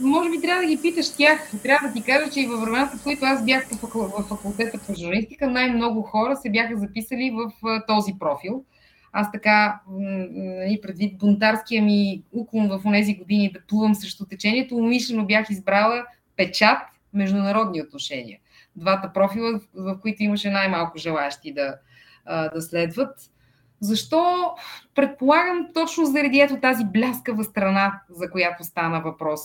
Може 0.00 0.30
би 0.30 0.40
трябва 0.40 0.62
да 0.62 0.68
ги 0.68 0.82
питаш 0.82 1.08
тях. 1.08 1.50
Трябва 1.62 1.88
да 1.88 1.94
ти 1.94 2.02
кажа, 2.02 2.30
че 2.30 2.40
и 2.40 2.46
във 2.46 2.60
времената, 2.60 2.96
в 2.96 3.02
които 3.02 3.24
аз 3.24 3.44
бях 3.44 3.68
в 3.70 4.24
факултета 4.28 4.78
по 4.86 4.94
журналистика, 4.94 5.50
най-много 5.50 6.02
хора 6.02 6.36
се 6.36 6.50
бяха 6.50 6.76
записали 6.76 7.30
в 7.30 7.52
този 7.86 8.12
профил 8.18 8.64
аз 9.12 9.32
така, 9.32 9.80
нали, 9.88 10.80
предвид 10.82 11.18
бунтарския 11.18 11.82
ми 11.82 12.22
уклон 12.32 12.68
в 12.68 12.82
тези 12.92 13.14
години 13.14 13.52
да 13.52 13.60
плувам 13.68 13.94
срещу 13.94 14.26
течението, 14.26 14.76
умишлено 14.76 15.26
бях 15.26 15.50
избрала 15.50 16.04
печат 16.36 16.78
международни 17.12 17.82
отношения. 17.82 18.38
Двата 18.76 19.12
профила, 19.12 19.60
в 19.74 19.98
които 20.00 20.22
имаше 20.22 20.50
най-малко 20.50 20.98
желащи 20.98 21.54
да, 21.54 21.74
да 22.54 22.62
следват. 22.62 23.16
Защо? 23.80 24.52
Предполагам 24.94 25.68
точно 25.74 26.04
заради 26.04 26.40
ето 26.40 26.60
тази 26.60 26.84
бляскава 26.84 27.44
страна, 27.44 28.00
за 28.10 28.30
която 28.30 28.64
стана 28.64 29.00
въпрос 29.00 29.40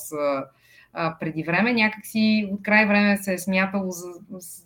преди 1.19 1.43
време. 1.43 1.73
Някакси 1.73 2.49
от 2.52 2.63
край 2.63 2.86
време 2.86 3.17
се 3.17 3.34
е 3.34 3.38
смятало, 3.38 3.91
за, 3.91 4.08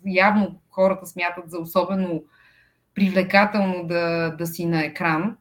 явно 0.06 0.60
хората 0.70 1.06
смятат 1.06 1.50
за 1.50 1.58
особено 1.58 2.22
привлекателно 2.98 3.86
да, 3.86 4.30
да 4.38 4.46
си 4.46 4.66
на 4.66 4.84
екран. 4.84 5.36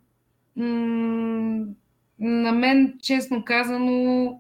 на 2.20 2.52
мен, 2.52 2.94
честно 3.02 3.44
казано, 3.46 4.40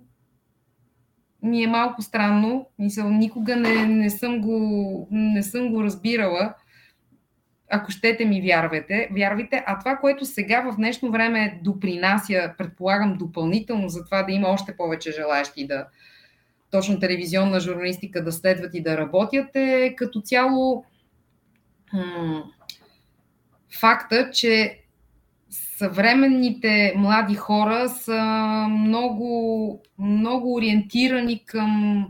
ми 1.43 1.63
е 1.63 1.67
малко 1.67 2.01
странно. 2.01 2.69
Мисъл, 2.80 3.10
никога 3.10 3.56
не, 3.56 3.86
не, 3.86 4.10
съм 4.10 4.41
го, 4.41 5.08
не 5.12 5.43
съм 5.43 5.69
го 5.69 5.84
разбирала. 5.84 6.53
Ако 7.71 7.91
щете 7.91 8.25
ми 8.25 8.41
вярвате, 8.41 9.10
вярвайте. 9.12 9.63
А 9.65 9.80
това, 9.80 9.97
което 9.97 10.25
сега 10.25 10.71
в 10.71 10.75
днешно 10.75 11.12
време 11.12 11.60
допринася, 11.63 12.53
предполагам, 12.58 13.17
допълнително 13.17 13.89
за 13.89 14.06
това 14.06 14.23
да 14.23 14.32
има 14.32 14.47
още 14.47 14.77
повече 14.77 15.12
желаящи 15.12 15.67
да 15.67 15.86
точно 16.71 16.99
телевизионна 16.99 17.60
журналистика 17.60 18.23
да 18.23 18.32
следват 18.32 18.73
и 18.73 18.84
да 18.84 18.97
работят, 18.97 19.56
е 19.56 19.95
като 19.97 20.21
цяло 20.21 20.86
факта, 23.80 24.30
че 24.34 24.80
съвременните 25.49 26.93
млади 26.97 27.36
хора 27.36 27.89
са 27.89 28.21
много, 28.69 29.82
много 29.99 30.53
ориентирани 30.53 31.45
към 31.45 32.06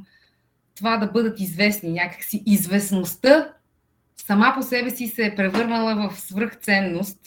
това 0.75 0.97
да 0.97 1.07
бъдат 1.07 1.39
известни. 1.39 1.91
Някакси 1.91 2.43
известността 2.45 3.53
сама 4.17 4.53
по 4.55 4.63
себе 4.63 4.89
си 4.89 5.07
се 5.07 5.25
е 5.25 5.35
превърнала 5.35 6.09
в 6.09 6.19
свръхценност. 6.19 7.19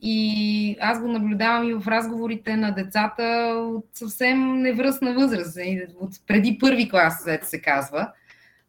И 0.00 0.76
аз 0.80 1.00
го 1.00 1.08
наблюдавам 1.08 1.68
и 1.68 1.74
в 1.74 1.88
разговорите 1.88 2.56
на 2.56 2.70
децата 2.70 3.22
от 3.58 3.86
съвсем 3.94 4.58
невръстна 4.58 5.14
възраст, 5.14 5.58
от 6.00 6.12
преди 6.26 6.58
първи 6.58 6.88
клас, 6.88 7.26
се 7.42 7.60
казва. 7.60 8.12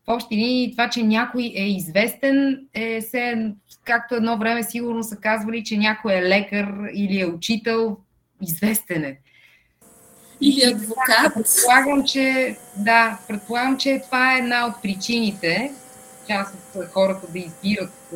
В 0.07 0.13
общи 0.13 0.35
линии 0.35 0.71
това, 0.71 0.89
че 0.89 1.03
някой 1.03 1.53
е 1.55 1.67
известен, 1.69 2.67
е 2.73 3.01
се, 3.01 3.51
както 3.83 4.15
едно 4.15 4.37
време 4.37 4.63
сигурно 4.63 5.03
са 5.03 5.15
казвали, 5.15 5.63
че 5.63 5.77
някой 5.77 6.13
е 6.13 6.23
лекар 6.23 6.73
или 6.93 7.21
е 7.21 7.25
учител, 7.25 7.97
известен 8.41 9.03
е. 9.03 9.19
Или 10.41 10.63
адвокат. 10.63 11.33
Предполагам, 11.33 12.03
че, 12.05 12.55
да, 12.77 13.19
предполагам, 13.27 13.77
че 13.77 14.01
това 14.05 14.33
е 14.33 14.37
една 14.37 14.67
от 14.67 14.81
причините, 14.81 15.71
част 16.27 16.55
от 16.75 16.87
хората 16.91 17.27
да 17.31 17.39
избират 17.39 18.13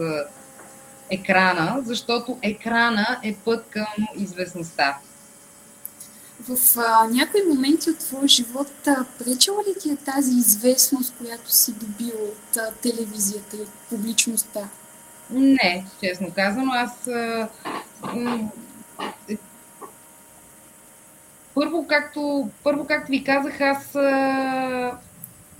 екрана, 1.10 1.82
защото 1.86 2.38
екрана 2.41 3.19
е 3.23 3.36
път 3.45 3.65
към 3.69 4.08
известността. 4.17 4.97
В 6.47 6.78
а, 6.78 7.08
някои 7.08 7.41
моменти 7.49 7.89
от 7.89 7.97
твоя 7.97 8.28
живот 8.28 8.88
а, 8.88 9.06
пречила 9.19 9.58
ли 9.58 9.80
ти 9.82 9.89
е 9.89 9.95
тази 9.95 10.32
известност, 10.32 11.13
която 11.17 11.52
си 11.52 11.73
добил 11.73 12.15
от 12.23 12.58
а, 12.58 12.71
телевизията 12.71 13.58
и 13.58 13.65
публичността? 13.89 14.69
Не, 15.30 15.86
честно 16.04 16.28
казано. 16.36 16.71
Аз 16.73 17.08
а, 17.08 17.47
м- 18.15 18.49
първо, 21.56 21.88
както, 21.88 22.49
първо, 22.63 22.86
както 22.86 23.12
ви 23.12 23.23
казах, 23.23 23.62
аз 23.62 23.95
а, 23.95 24.97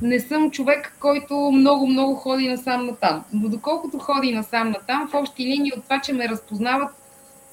не 0.02 0.20
съм 0.20 0.52
човек, 0.52 0.94
който 1.00 1.52
много-много 1.52 2.16
ходи 2.16 2.50
насам 2.50 2.86
натам. 2.86 3.24
Но 3.34 3.50
доколкото 3.50 4.00
ходи 4.00 4.32
насам 4.32 4.70
натам, 4.70 5.08
в 5.08 5.14
общи 5.14 5.44
линии 5.44 5.72
от 5.78 5.84
това, 5.84 6.02
че 6.02 6.14
ме 6.14 6.30
разпознават, 6.30 6.92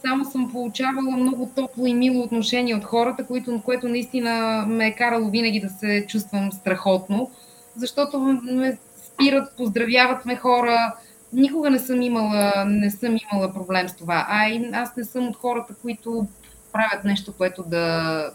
само 0.08 0.24
съм 0.24 0.50
получавала 0.52 1.16
много 1.16 1.50
топло 1.56 1.86
и 1.86 1.94
мило 1.94 2.22
отношение 2.22 2.74
от 2.74 2.84
хората, 2.84 3.26
което, 3.26 3.62
което 3.64 3.88
наистина 3.88 4.64
ме 4.68 4.86
е 4.86 4.94
карало 4.94 5.30
винаги 5.30 5.60
да 5.60 5.68
се 5.68 6.06
чувствам 6.08 6.52
страхотно, 6.52 7.30
защото 7.76 8.20
ме 8.42 8.78
спират, 9.06 9.56
поздравяват 9.56 10.26
ме 10.26 10.36
хора. 10.36 10.94
Никога 11.32 11.70
не 11.70 11.78
съм 11.78 12.02
имала, 12.02 12.64
не 12.66 12.90
съм 12.90 13.16
имала 13.16 13.52
проблем 13.52 13.88
с 13.88 13.96
това. 13.96 14.26
А 14.28 14.48
и 14.48 14.70
аз 14.72 14.96
не 14.96 15.04
съм 15.04 15.28
от 15.28 15.36
хората, 15.36 15.74
които 15.82 16.26
правят 16.72 17.04
нещо, 17.04 17.32
което 17.38 17.62
да, 17.62 18.30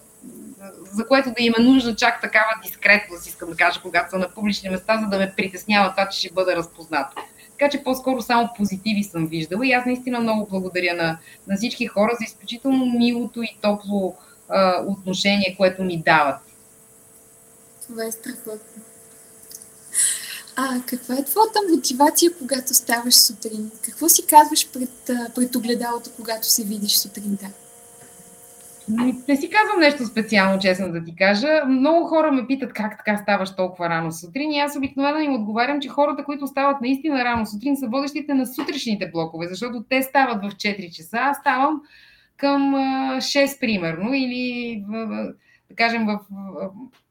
за 0.83 1.07
което 1.07 1.29
да 1.29 1.43
има 1.43 1.57
нужда 1.59 1.95
чак 1.95 2.21
такава 2.21 2.51
дискретност, 2.63 3.27
искам 3.27 3.49
да 3.49 3.55
кажа, 3.55 3.81
когато 3.81 4.09
са 4.09 4.17
на 4.17 4.29
публични 4.29 4.69
места, 4.69 4.97
за 4.97 5.07
да 5.07 5.17
ме 5.17 5.33
притеснява 5.37 5.91
това, 5.91 6.09
че 6.09 6.19
ще 6.19 6.33
бъда 6.33 6.55
разпознат. 6.55 7.07
Така 7.61 7.77
че 7.77 7.83
по-скоро 7.83 8.21
само 8.21 8.49
позитиви 8.57 9.03
съм 9.03 9.27
виждала 9.27 9.67
и 9.67 9.71
аз 9.71 9.85
наистина 9.85 10.19
много 10.19 10.47
благодаря 10.49 10.95
на, 10.95 11.17
на 11.47 11.57
всички 11.57 11.87
хора 11.87 12.11
за 12.19 12.25
изключително 12.25 12.85
милото 12.85 13.41
и 13.41 13.57
топло 13.61 14.15
а, 14.49 14.83
отношение, 14.87 15.55
което 15.57 15.83
ми 15.83 16.03
дават. 16.03 16.35
Това 17.87 18.05
е 18.05 18.11
страхотно. 18.11 18.83
А 20.55 20.81
каква 20.85 21.15
е 21.15 21.25
твоята 21.25 21.59
мотивация, 21.75 22.31
когато 22.37 22.73
ставаш 22.73 23.15
сутрин? 23.15 23.71
Какво 23.81 24.09
си 24.09 24.25
казваш 24.25 24.71
пред, 24.71 25.11
пред 25.35 25.55
огледалото, 25.55 26.09
когато 26.15 26.47
се 26.47 26.63
видиш 26.63 26.97
сутринта? 26.97 27.47
Не 29.27 29.37
си 29.37 29.49
казвам 29.49 29.79
нещо 29.79 30.05
специално, 30.05 30.59
честно 30.59 30.91
да 30.91 31.03
ти 31.03 31.15
кажа. 31.15 31.65
Много 31.67 32.07
хора 32.07 32.31
ме 32.31 32.47
питат 32.47 32.73
как 32.73 32.97
така 32.97 33.17
ставаш 33.17 33.55
толкова 33.55 33.89
рано 33.89 34.11
сутрин 34.11 34.51
и 34.51 34.59
аз 34.59 34.75
обикновено 34.75 35.19
им 35.19 35.33
отговарям, 35.33 35.81
че 35.81 35.89
хората, 35.89 36.23
които 36.23 36.47
стават 36.47 36.81
наистина 36.81 37.23
рано 37.23 37.45
сутрин, 37.45 37.77
са 37.77 37.87
водещите 37.87 38.33
на 38.33 38.45
сутрешните 38.45 39.09
блокове, 39.11 39.47
защото 39.47 39.83
те 39.89 40.01
стават 40.01 40.43
в 40.43 40.55
4 40.55 40.91
часа, 40.91 41.17
аз 41.21 41.37
ставам 41.37 41.81
към 42.37 42.61
6 43.17 43.59
примерно 43.59 44.13
или 44.13 44.83
да 45.69 45.75
кажем 45.75 46.05
в 46.05 46.19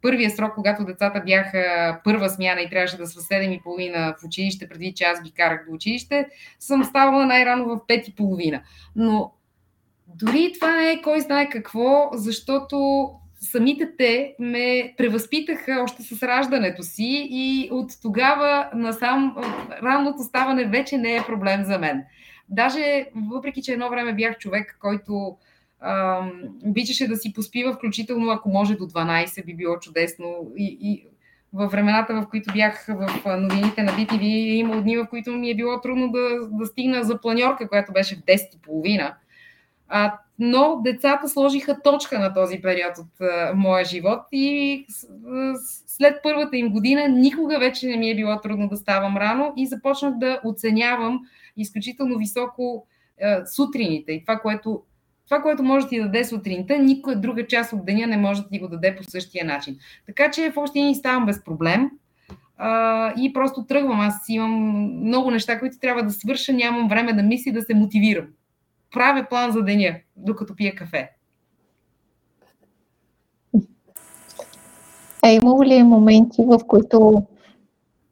първия 0.02 0.30
срок, 0.30 0.54
когато 0.54 0.84
децата 0.84 1.22
бяха 1.26 2.00
първа 2.04 2.28
смяна 2.30 2.60
и 2.60 2.70
трябваше 2.70 2.96
да 2.96 3.06
са 3.06 3.20
в 3.20 3.24
7 3.24 3.48
и 3.48 3.62
половина 3.62 4.14
в 4.20 4.24
училище, 4.24 4.68
преди 4.68 4.92
че 4.92 5.04
аз 5.04 5.22
ги 5.22 5.32
карах 5.32 5.66
до 5.68 5.74
училище, 5.74 6.26
съм 6.58 6.84
ставала 6.84 7.26
най-рано 7.26 7.64
в 7.64 7.78
5 7.88 8.08
и 8.08 8.14
половина. 8.14 8.62
Но 8.96 9.32
дори 10.16 10.52
това 10.54 10.76
не 10.76 10.90
е 10.90 11.02
кой 11.02 11.20
знае 11.20 11.48
какво, 11.48 12.10
защото 12.12 13.08
самите 13.40 13.88
те 13.98 14.34
ме 14.38 14.94
превъзпитаха 14.96 15.80
още 15.82 16.02
с 16.02 16.22
раждането 16.22 16.82
си 16.82 17.28
и 17.30 17.68
от 17.72 17.90
тогава 18.02 18.70
насам 18.74 19.36
ранното 19.82 20.22
ставане 20.22 20.64
вече 20.64 20.98
не 20.98 21.16
е 21.16 21.24
проблем 21.26 21.64
за 21.64 21.78
мен. 21.78 22.04
Даже, 22.48 23.06
въпреки 23.32 23.62
че 23.62 23.72
едно 23.72 23.90
време 23.90 24.12
бях 24.12 24.38
човек, 24.38 24.76
който 24.80 25.36
ам, 25.80 26.32
обичаше 26.64 27.08
да 27.08 27.16
си 27.16 27.32
поспива, 27.32 27.72
включително 27.72 28.30
ако 28.30 28.48
може 28.48 28.74
до 28.74 28.84
12, 28.84 29.44
би 29.44 29.54
било 29.54 29.78
чудесно. 29.78 30.52
И, 30.56 30.78
и 30.80 31.06
във 31.52 31.72
времената, 31.72 32.14
в 32.14 32.26
които 32.30 32.52
бях 32.52 32.86
в 32.88 33.38
новините 33.38 33.82
на 33.82 33.92
BTV, 33.92 34.22
е 34.22 34.56
имало 34.56 34.80
дни, 34.80 34.96
в 34.96 35.06
които 35.10 35.32
ми 35.32 35.50
е 35.50 35.56
било 35.56 35.80
трудно 35.80 36.08
да, 36.08 36.48
да 36.48 36.66
стигна 36.66 37.04
за 37.04 37.20
планьорка, 37.20 37.68
която 37.68 37.92
беше 37.92 38.16
в 38.16 38.18
10.30 38.18 39.12
а, 39.90 40.18
но 40.38 40.80
децата 40.84 41.28
сложиха 41.28 41.82
точка 41.82 42.18
на 42.18 42.34
този 42.34 42.60
период 42.60 42.98
от 42.98 43.20
а, 43.20 43.52
моя 43.54 43.84
живот 43.84 44.20
и 44.32 44.84
след 45.86 46.16
първата 46.22 46.56
им 46.56 46.68
година 46.68 47.08
никога 47.08 47.58
вече 47.58 47.86
не 47.86 47.96
ми 47.96 48.10
е 48.10 48.16
било 48.16 48.40
трудно 48.40 48.68
да 48.68 48.76
ставам 48.76 49.16
рано 49.16 49.52
и 49.56 49.66
започнах 49.66 50.18
да 50.18 50.40
оценявам 50.44 51.20
изключително 51.56 52.18
високо 52.18 52.86
а, 53.22 53.46
сутрините 53.46 54.12
и 54.12 54.20
това, 54.20 54.38
което 54.38 54.82
това, 55.24 55.42
което 55.42 55.62
може 55.62 55.86
да 55.86 55.88
ти 55.88 56.00
даде 56.00 56.24
сутринта, 56.24 56.78
никоя 56.78 57.16
друга 57.16 57.46
част 57.46 57.72
от 57.72 57.84
деня 57.84 58.06
не 58.06 58.16
може 58.16 58.42
да 58.42 58.48
ти 58.48 58.58
го 58.58 58.68
даде 58.68 58.96
по 58.96 59.02
същия 59.04 59.44
начин. 59.44 59.76
Така 60.06 60.30
че 60.30 60.50
в 60.50 60.56
още 60.56 60.80
ни 60.80 60.94
ставам 60.94 61.26
без 61.26 61.44
проблем 61.44 61.90
а, 62.58 63.12
и 63.20 63.32
просто 63.32 63.66
тръгвам. 63.66 64.00
Аз 64.00 64.14
имам 64.28 64.52
много 65.06 65.30
неща, 65.30 65.58
които 65.58 65.78
трябва 65.78 66.02
да 66.02 66.10
свърша, 66.10 66.52
нямам 66.52 66.88
време 66.88 67.12
да 67.12 67.22
мисля 67.22 67.52
да 67.52 67.62
се 67.62 67.74
мотивирам 67.74 68.26
правя 68.90 69.26
план 69.30 69.52
за 69.52 69.62
деня, 69.62 69.96
докато 70.16 70.56
пия 70.56 70.74
кафе. 70.74 71.10
А 75.22 75.30
имало 75.30 75.64
ли 75.64 75.82
моменти, 75.82 76.44
в 76.46 76.58
които 76.66 77.26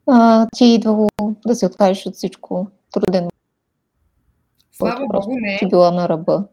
а, 0.06 0.46
ти 0.56 0.64
е 0.64 0.74
идвало 0.74 1.08
да 1.46 1.54
се 1.54 1.66
откажеш 1.66 2.06
от 2.06 2.14
всичко 2.14 2.70
труден? 2.92 3.28
Слава 4.72 5.06
Богу, 5.12 5.32
не. 5.40 5.58
Ти 5.58 5.68
била 5.68 5.90
на 5.90 6.08
ръба. 6.08 6.44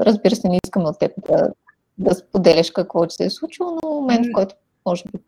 Разбира 0.00 0.36
се, 0.36 0.48
не 0.48 0.58
искам 0.64 0.84
от 0.84 0.98
теб 0.98 1.12
да, 1.28 1.48
да 1.98 2.14
споделяш 2.14 2.70
какво 2.70 3.06
ти 3.06 3.14
се 3.14 3.24
е 3.24 3.30
случило, 3.30 3.78
но 3.82 3.90
момент, 3.90 4.26
в 4.26 4.32
който 4.34 4.54
може 4.86 5.04
би 5.04 5.18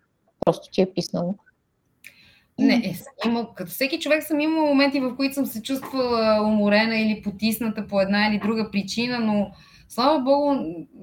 просто 0.40 0.70
ти 0.72 0.82
е 0.82 0.92
писнало. 0.94 1.34
Не, 2.58 2.82
е, 2.84 2.94
съм 2.94 3.30
имал, 3.30 3.52
като 3.54 3.70
всеки 3.70 3.98
човек 3.98 4.22
съм 4.22 4.40
имал 4.40 4.66
моменти, 4.66 5.00
в 5.00 5.16
които 5.16 5.34
съм 5.34 5.46
се 5.46 5.62
чувствала 5.62 6.42
уморена 6.48 6.96
или 6.96 7.22
потисната 7.22 7.86
по 7.86 8.00
една 8.00 8.28
или 8.28 8.38
друга 8.38 8.70
причина, 8.70 9.20
но 9.20 9.50
слава 9.88 10.20
Богу, 10.20 10.54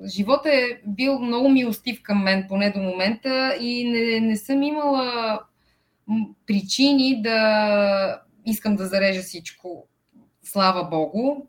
живота 0.06 0.50
е 0.50 0.64
бил 0.88 1.20
много 1.20 1.50
милостив 1.50 2.04
към 2.04 2.24
мен, 2.24 2.46
поне 2.50 2.70
до 2.72 2.80
момента, 2.80 3.56
и 3.60 3.90
не, 3.90 4.20
не 4.28 4.38
съм 4.38 4.64
имала 4.64 5.40
причини 6.46 7.22
да 7.22 8.22
искам 8.46 8.76
да 8.76 8.88
зарежа 8.88 9.22
всичко. 9.22 9.88
Слава 10.44 10.84
Богу. 10.90 11.46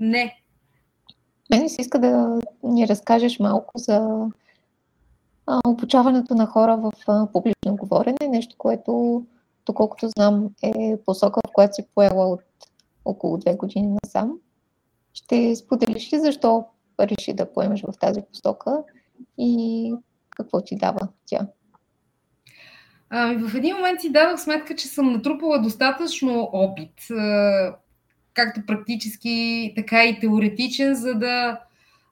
Не. 0.00 0.36
Мен 1.50 1.68
си 1.68 1.80
иска 1.80 1.98
да 1.98 2.40
ни 2.62 2.88
разкажеш 2.88 3.38
малко 3.38 3.78
за 3.78 4.26
обучаването 5.66 6.34
на 6.34 6.46
хора 6.46 6.76
в 6.76 6.92
публично 7.32 7.76
говорене, 7.76 8.28
нещо, 8.28 8.56
което, 8.58 9.24
доколкото 9.66 10.08
знам, 10.08 10.48
е 10.62 10.96
посока, 11.06 11.40
в 11.48 11.52
която 11.52 11.74
си 11.74 11.86
поела 11.94 12.26
от 12.26 12.40
около 13.04 13.38
две 13.38 13.54
години 13.54 13.96
насам. 14.04 14.32
Ще 15.14 15.56
споделиш 15.56 16.12
ли 16.12 16.18
защо 16.18 16.64
реши 17.00 17.32
да 17.32 17.52
поемеш 17.52 17.82
в 17.82 17.98
тази 18.00 18.20
посока 18.22 18.82
и 19.38 19.94
какво 20.30 20.60
ти 20.60 20.76
дава 20.76 21.08
тя? 21.26 21.46
Ами, 23.10 23.48
в 23.48 23.54
един 23.54 23.76
момент 23.76 24.00
си 24.00 24.12
дадох 24.12 24.40
сметка, 24.40 24.76
че 24.76 24.86
съм 24.86 25.12
натрупала 25.12 25.58
достатъчно 25.58 26.50
опит, 26.52 26.92
както 28.34 28.66
практически, 28.66 29.72
така 29.76 30.04
и 30.04 30.20
теоретичен, 30.20 30.94
за 30.94 31.14
да 31.14 31.60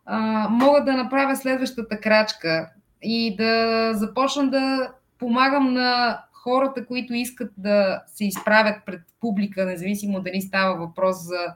а, 0.05 0.49
мога 0.49 0.85
да 0.85 0.93
направя 0.93 1.37
следващата 1.37 2.01
крачка 2.01 2.71
и 3.03 3.37
да 3.37 3.91
започна 3.95 4.51
да 4.51 4.93
помагам 5.19 5.73
на 5.73 6.21
хората, 6.33 6.87
които 6.87 7.15
искат 7.15 7.53
да 7.57 8.03
се 8.07 8.25
изправят 8.25 8.77
пред 8.87 9.01
публика, 9.21 9.67
независимо 9.67 10.21
дали 10.21 10.41
става 10.41 10.87
въпрос 10.87 11.17
за 11.23 11.55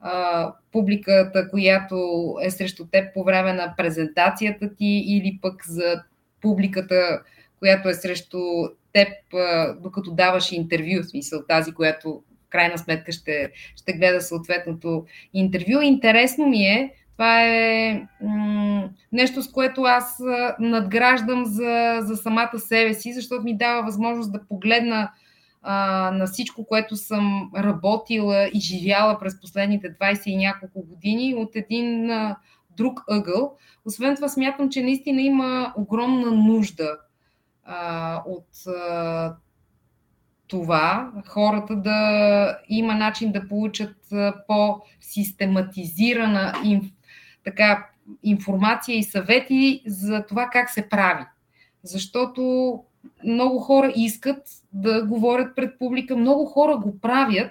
а, 0.00 0.52
публиката, 0.72 1.50
която 1.50 1.96
е 2.42 2.50
срещу 2.50 2.86
теб 2.86 3.14
по 3.14 3.24
време 3.24 3.52
на 3.52 3.74
презентацията 3.76 4.74
ти 4.74 5.04
или 5.06 5.38
пък 5.42 5.66
за 5.66 6.02
публиката, 6.40 7.20
която 7.58 7.88
е 7.88 7.94
срещу 7.94 8.38
теб, 8.92 9.08
а, 9.34 9.74
докато 9.74 10.10
даваш 10.10 10.52
интервю, 10.52 11.02
в 11.02 11.10
смисъл 11.10 11.42
тази, 11.48 11.74
която 11.74 12.22
в 12.46 12.48
крайна 12.48 12.78
сметка 12.78 13.12
ще, 13.12 13.50
ще 13.76 13.92
гледа 13.92 14.20
съответното 14.20 15.06
интервю. 15.34 15.80
Интересно 15.80 16.46
ми 16.46 16.64
е, 16.64 16.94
това 17.14 17.42
е 17.42 18.06
м- 18.22 18.88
нещо, 19.12 19.42
с 19.42 19.52
което 19.52 19.82
аз 19.82 20.22
надграждам 20.60 21.44
за, 21.44 21.98
за 22.00 22.16
самата 22.16 22.58
себе 22.58 22.94
си, 22.94 23.12
защото 23.12 23.42
ми 23.42 23.56
дава 23.56 23.82
възможност 23.82 24.32
да 24.32 24.46
погледна 24.48 25.10
а, 25.62 26.10
на 26.10 26.26
всичко, 26.26 26.66
което 26.66 26.96
съм 26.96 27.50
работила 27.56 28.50
и 28.54 28.60
живяла 28.60 29.18
през 29.18 29.40
последните 29.40 29.94
20 29.94 30.26
и 30.26 30.36
няколко 30.36 30.82
години 30.82 31.34
от 31.34 31.56
един 31.56 32.10
а, 32.10 32.36
друг 32.76 33.04
ъгъл. 33.10 33.56
Освен 33.84 34.16
това, 34.16 34.28
смятам, 34.28 34.70
че 34.70 34.82
наистина 34.82 35.22
има 35.22 35.72
огромна 35.76 36.30
нужда 36.30 36.96
а, 37.64 38.22
от 38.26 38.66
а, 38.66 39.34
това 40.46 41.12
хората 41.26 41.76
да 41.76 42.58
има 42.68 42.94
начин 42.94 43.32
да 43.32 43.48
получат 43.48 43.96
по-систематизирана 44.46 46.52
информация 46.64 46.93
така 47.44 47.86
информация 48.22 48.98
и 48.98 49.02
съвети 49.02 49.82
за 49.86 50.24
това 50.28 50.48
как 50.52 50.70
се 50.70 50.88
прави. 50.88 51.24
Защото 51.82 52.80
много 53.24 53.58
хора 53.58 53.92
искат 53.96 54.42
да 54.72 55.06
говорят 55.06 55.56
пред 55.56 55.78
публика, 55.78 56.16
много 56.16 56.44
хора 56.44 56.76
го 56.76 57.00
правят, 57.00 57.50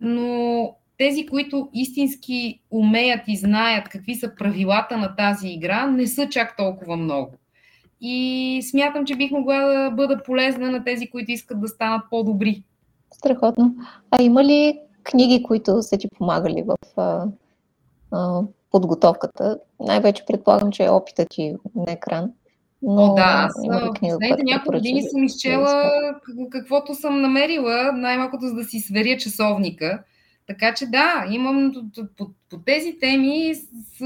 но 0.00 0.76
тези, 0.98 1.26
които 1.26 1.68
истински 1.72 2.60
умеят 2.70 3.20
и 3.28 3.36
знаят 3.36 3.88
какви 3.88 4.14
са 4.14 4.34
правилата 4.38 4.96
на 4.96 5.16
тази 5.16 5.48
игра, 5.48 5.86
не 5.86 6.06
са 6.06 6.28
чак 6.28 6.56
толкова 6.56 6.96
много. 6.96 7.32
И 8.00 8.60
смятам, 8.70 9.04
че 9.04 9.16
бих 9.16 9.30
могла 9.30 9.60
да 9.60 9.90
бъда 9.90 10.22
полезна 10.22 10.70
на 10.70 10.84
тези, 10.84 11.10
които 11.10 11.32
искат 11.32 11.60
да 11.60 11.68
станат 11.68 12.02
по-добри. 12.10 12.62
Страхотно. 13.14 13.74
А 14.10 14.22
има 14.22 14.44
ли 14.44 14.78
книги, 15.02 15.42
които 15.42 15.82
са 15.82 15.98
ти 15.98 16.08
помагали 16.18 16.64
в 16.66 16.76
а, 16.96 17.26
а, 18.10 18.42
подготовката. 18.76 19.58
Най-вече 19.80 20.24
предполагам, 20.26 20.72
че 20.72 20.84
е 20.84 20.90
опитът 20.90 21.28
ти 21.30 21.54
на 21.74 21.92
екран. 21.92 22.30
Но, 22.82 23.02
О, 23.02 23.14
да, 23.14 23.22
аз 23.22 23.52
последните 24.00 24.42
няколко 24.42 24.72
години 24.72 25.02
съм 25.02 25.24
изчела 25.24 25.92
каквото 26.50 26.94
съм 26.94 27.20
намерила, 27.20 27.92
най-малкото 27.92 28.46
за 28.46 28.54
да 28.54 28.64
си 28.64 28.78
сверя 28.78 29.16
часовника. 29.16 30.02
Така 30.46 30.74
че 30.74 30.86
да, 30.86 31.26
имам 31.30 31.72
по, 32.16 32.26
по 32.50 32.58
тези 32.66 32.98
теми 33.00 33.54
с, 33.54 34.00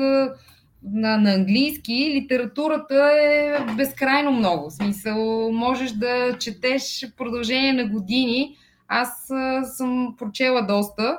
на, 0.93 1.17
на 1.17 1.35
английски 1.35 2.11
литературата 2.15 3.11
е 3.23 3.59
безкрайно 3.77 4.33
много. 4.33 4.71
В 4.71 4.73
смисъл, 4.73 5.53
можеш 5.53 5.93
да 5.93 6.39
четеш 6.39 7.13
продължение 7.17 7.73
на 7.73 7.89
години. 7.89 8.57
Аз 8.89 9.31
съм 9.77 10.15
прочела 10.19 10.63
доста 10.63 11.19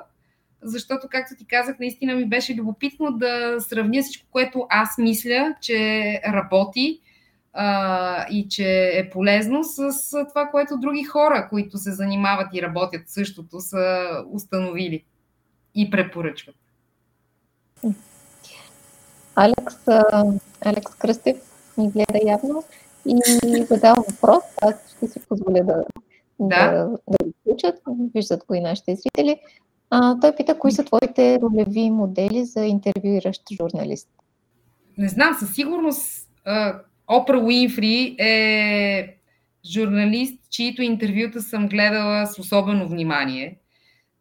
защото, 0.64 1.08
както 1.10 1.36
ти 1.36 1.46
казах, 1.46 1.80
наистина 1.80 2.16
ми 2.16 2.26
беше 2.26 2.56
любопитно 2.56 3.12
да 3.12 3.56
сравня 3.60 4.02
всичко, 4.02 4.28
което 4.32 4.68
аз 4.70 4.98
мисля, 4.98 5.56
че 5.62 6.22
работи 6.28 7.02
а, 7.54 8.26
и 8.32 8.48
че 8.50 8.92
е 8.94 9.10
полезно 9.10 9.64
с 9.64 9.92
това, 10.30 10.48
което 10.52 10.78
други 10.78 11.04
хора, 11.04 11.48
които 11.50 11.78
се 11.78 11.92
занимават 11.92 12.48
и 12.54 12.62
работят 12.62 13.02
същото, 13.10 13.60
са 13.60 14.08
установили 14.32 15.04
и 15.76 15.90
препоръчват. 15.90 16.56
Алекс, 19.36 19.76
Алекс 20.62 20.96
Кръстев 20.96 21.38
ни 21.78 21.92
гледа 21.92 22.20
явно 22.26 22.64
и 23.06 23.20
задава 23.70 24.04
въпрос. 24.10 24.44
Аз 24.62 24.76
ще 24.98 25.08
си 25.08 25.20
позволя 25.30 25.64
да, 25.64 25.84
да. 26.40 26.72
да, 26.72 26.98
да 27.08 27.26
го 27.26 27.34
включат. 27.42 27.82
Виждат 28.16 28.46
го 28.48 28.54
и 28.54 28.60
нашите 28.60 28.96
зрители. 28.96 29.40
А, 29.94 30.20
той 30.20 30.36
пита, 30.36 30.60
кои 30.60 30.72
са 30.72 30.84
твоите 30.84 31.40
ролеви 31.42 31.90
модели 31.90 32.46
за 32.46 32.66
интервюиращ 32.66 33.42
журналист? 33.52 34.10
Не 34.98 35.08
знам, 35.08 35.36
със 35.40 35.54
сигурност 35.54 36.30
Опра 37.08 37.40
Уинфри 37.40 38.16
е 38.20 39.16
журналист, 39.66 40.34
чието 40.50 40.82
интервюта 40.82 41.42
съм 41.42 41.68
гледала 41.68 42.28
с 42.28 42.40
особено 42.40 42.88
внимание. 42.88 43.58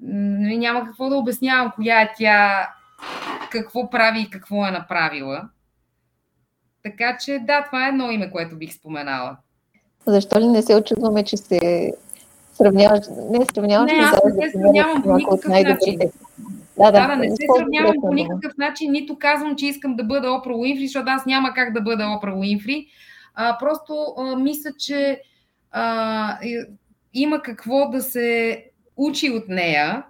Няма 0.01 0.85
какво 0.85 1.09
да 1.09 1.17
обяснявам 1.17 1.73
коя 1.77 2.01
е 2.01 2.13
тя, 2.19 2.69
какво 3.51 3.91
прави 3.91 4.21
и 4.21 4.31
какво 4.31 4.67
е 4.67 4.71
направила. 4.71 5.49
Така 6.83 7.19
че 7.25 7.39
да, 7.39 7.65
това 7.65 7.87
е 7.87 7.89
едно 7.89 8.11
име, 8.11 8.31
което 8.31 8.57
бих 8.57 8.75
споменала. 8.75 9.37
Защо 10.07 10.41
ли 10.41 10.47
не 10.47 10.63
се 10.63 10.75
очудваме, 10.75 11.25
че 11.25 11.37
се 11.37 11.93
сравняваш, 12.61 13.07
не 13.31 13.47
сравняваш. 13.55 13.93
Не, 13.93 13.99
аз 13.99 14.21
не 14.25 14.51
се 14.51 14.59
сравнявам 14.59 15.03
по 15.03 15.17
никакъв 15.17 15.45
начин. 15.49 15.99
Да, 16.79 16.91
да, 16.91 17.07
да, 17.07 17.17
не 17.17 17.31
се 17.31 17.47
сравнявам 17.57 17.95
по 18.01 18.13
никакъв 18.15 18.53
начин, 18.59 18.93
нито 18.93 19.19
казвам, 19.19 19.57
че 19.57 19.67
искам 19.67 19.97
да 19.97 20.05
бъда 20.05 20.33
Опра 20.33 20.57
Уинфри, 20.57 20.87
защото 20.87 21.07
аз 21.09 21.27
няма 21.27 21.55
как 21.55 21.73
да 21.73 21.81
бъда 21.81 22.07
Опра 22.17 22.35
Уинфри. 22.35 22.87
А, 23.35 23.59
просто 23.59 24.15
а, 24.19 24.37
мисля, 24.37 24.71
че 24.79 25.23
а, 25.71 26.39
има 27.15 27.43
какво 27.43 27.91
да 27.91 28.03
се 28.03 28.65
учи 28.97 29.31
от 29.31 29.49
нея 29.49 30.03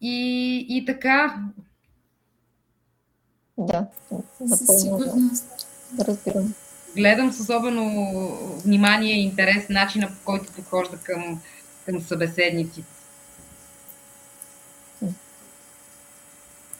и, 0.00 0.66
и 0.68 0.84
така. 0.84 1.36
Да, 3.58 3.86
напълно. 4.40 5.30
Разбирам. 6.00 6.54
Гледам 6.96 7.32
с 7.32 7.40
особено 7.40 7.82
внимание 8.64 9.14
и 9.14 9.24
интерес 9.24 9.68
начина 9.68 10.08
по 10.08 10.24
който 10.24 10.52
подхожда 10.52 10.96
към 10.96 11.40
към 11.88 12.00
събеседниците? 12.00 12.88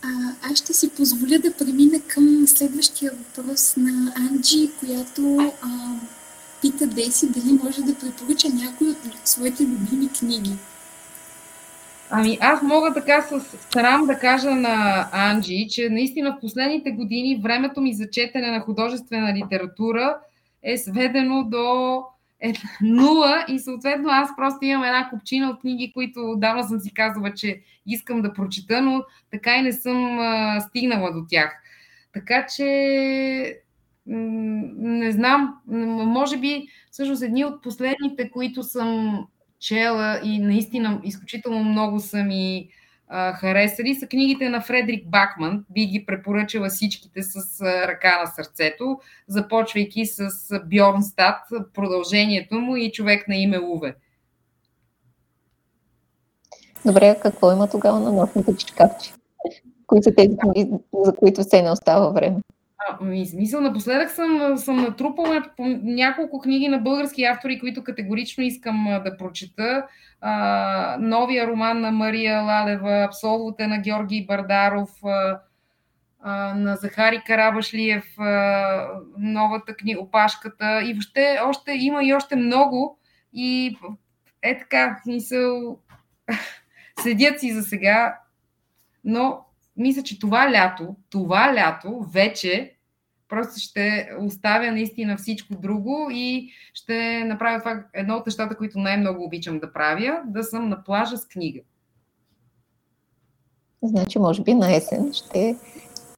А, 0.03 0.09
аз 0.51 0.59
ще 0.59 0.73
си 0.73 0.91
позволя 0.97 1.39
да 1.39 1.55
премина 1.55 2.01
към 2.09 2.47
следващия 2.47 3.13
въпрос 3.13 3.77
на 3.77 4.13
Анджи, 4.17 4.71
която 4.81 5.53
а, 5.63 5.69
пита 6.63 6.87
Деси 6.87 7.29
дали 7.33 7.53
може 7.65 7.83
да 7.83 7.95
препоръча 7.95 8.49
някой 8.49 8.89
от 8.89 8.97
своите 9.25 9.63
любими 9.63 10.09
книги. 10.19 10.53
Ами 12.11 12.39
аз 12.41 12.63
мога 12.63 12.95
така 12.95 13.23
с 13.23 13.41
срам 13.73 14.07
да 14.07 14.19
кажа 14.19 14.51
на 14.51 15.09
Анджи, 15.13 15.67
че 15.71 15.89
наистина 15.91 16.33
в 16.33 16.41
последните 16.41 16.91
години 16.91 17.41
времето 17.43 17.81
ми 17.81 17.95
за 17.95 18.11
четене 18.11 18.51
на 18.51 18.61
художествена 18.61 19.35
литература 19.35 20.19
е 20.63 20.79
сведено 20.79 21.45
до 21.45 22.03
е 22.41 22.53
нула 22.83 23.45
и 23.49 23.59
съответно 23.59 24.09
аз 24.09 24.37
просто 24.37 24.65
имам 24.65 24.85
една 24.85 25.11
купчина 25.11 25.51
от 25.51 25.61
книги, 25.61 25.93
които 25.93 26.35
давно 26.37 26.63
съм 26.63 26.81
си 26.81 26.95
казала, 26.95 27.35
че 27.35 27.61
искам 27.87 28.23
да 28.23 28.33
прочита, 28.33 28.83
но 28.83 29.05
така 29.31 29.57
и 29.57 29.63
не 29.63 29.73
съм 29.73 30.19
а, 30.19 30.61
стигнала 30.61 31.13
до 31.13 31.27
тях. 31.29 31.53
Така 32.13 32.47
че 32.57 32.65
не 34.07 35.13
знам, 35.13 35.55
може 36.07 36.37
би 36.37 36.69
всъщност 36.91 37.23
едни 37.23 37.45
от 37.45 37.63
последните, 37.63 38.31
които 38.31 38.63
съм 38.63 39.27
чела 39.61 40.21
и 40.25 40.39
наистина 40.39 41.01
изключително 41.05 41.65
много 41.65 42.01
са 42.01 42.25
ми 42.25 42.69
харесали, 43.11 43.95
са 43.95 44.07
книгите 44.07 44.49
на 44.49 44.61
Фредрик 44.61 45.09
Бакман. 45.09 45.65
Би 45.71 45.87
ги 45.87 46.07
препоръчала 46.07 46.69
всичките 46.69 47.23
с 47.23 47.61
ръка 47.63 48.21
на 48.21 48.27
сърцето, 48.27 49.01
започвайки 49.29 50.07
с 50.07 50.31
Бьорнстад, 50.65 51.37
продължението 51.75 52.55
му 52.55 52.77
и 52.77 52.93
човек 52.93 53.29
на 53.29 53.37
име 53.37 53.59
Уве. 53.59 53.95
Добре, 56.87 57.17
какво 57.23 57.53
има 57.53 57.71
тогава 57.71 58.01
на 58.01 58.13
нощните 58.13 58.57
чичкавчи? 58.57 59.13
Кои 59.87 60.03
са 60.03 60.15
тези 60.15 60.37
книги, 60.37 60.71
за 61.05 61.13
които 61.13 61.41
все 61.41 61.63
не 61.63 61.71
остава 61.71 62.11
време? 62.11 62.37
А, 62.79 63.05
мисъл, 63.05 63.61
напоследък 63.61 64.11
съм, 64.11 64.59
съм 64.59 64.77
натрупала 64.77 65.43
няколко 65.83 66.41
книги 66.41 66.69
на 66.69 66.79
български 66.79 67.25
автори, 67.25 67.61
които 67.61 67.85
категорично 67.85 68.45
искам 68.45 69.01
да 69.05 69.17
прочета. 69.17 69.87
А, 70.21 70.97
новия 71.01 71.47
роман 71.47 71.81
на 71.81 71.91
Мария 71.91 72.43
Ладева, 72.43 73.05
Абсолвоте 73.05 73.67
на 73.67 73.79
Георги 73.79 74.27
Бардаров, 74.27 74.91
а, 75.05 75.41
а, 76.21 76.55
на 76.55 76.77
Захари 76.77 77.23
Карабашлиев, 77.27 78.19
а, 78.19 78.89
новата 79.19 79.75
книга 79.75 80.01
Опашката 80.01 80.83
и 80.83 80.93
въобще 80.93 81.39
още 81.45 81.73
има 81.73 82.05
и 82.05 82.15
още 82.15 82.37
много. 82.37 82.99
И 83.33 83.77
е 84.43 84.59
така, 84.59 85.01
мисъл, 85.07 85.79
седят 87.01 87.41
си 87.41 87.53
за 87.53 87.63
сега, 87.63 88.19
но 89.05 89.45
мисля, 89.79 90.03
че 90.03 90.19
това 90.19 90.53
лято, 90.53 90.97
това 91.11 91.55
лято 91.55 92.01
вече 92.13 92.75
просто 93.29 93.61
ще 93.61 94.11
оставя 94.21 94.73
наистина 94.73 95.17
всичко 95.17 95.55
друго 95.55 96.09
и 96.11 96.53
ще 96.75 97.25
направя 97.25 97.59
това 97.59 97.85
едно 97.93 98.17
от 98.17 98.27
нещата, 98.27 98.57
които 98.57 98.79
най-много 98.79 99.25
обичам 99.25 99.61
да 99.61 99.73
правя, 99.73 100.23
да 100.27 100.45
съм 100.45 100.69
на 100.69 100.85
плажа 100.85 101.17
с 101.17 101.29
книга. 101.29 101.61
Значи, 103.83 104.19
може 104.19 104.43
би 104.43 104.55
на 104.55 104.77
есен 104.77 105.13
ще 105.13 105.57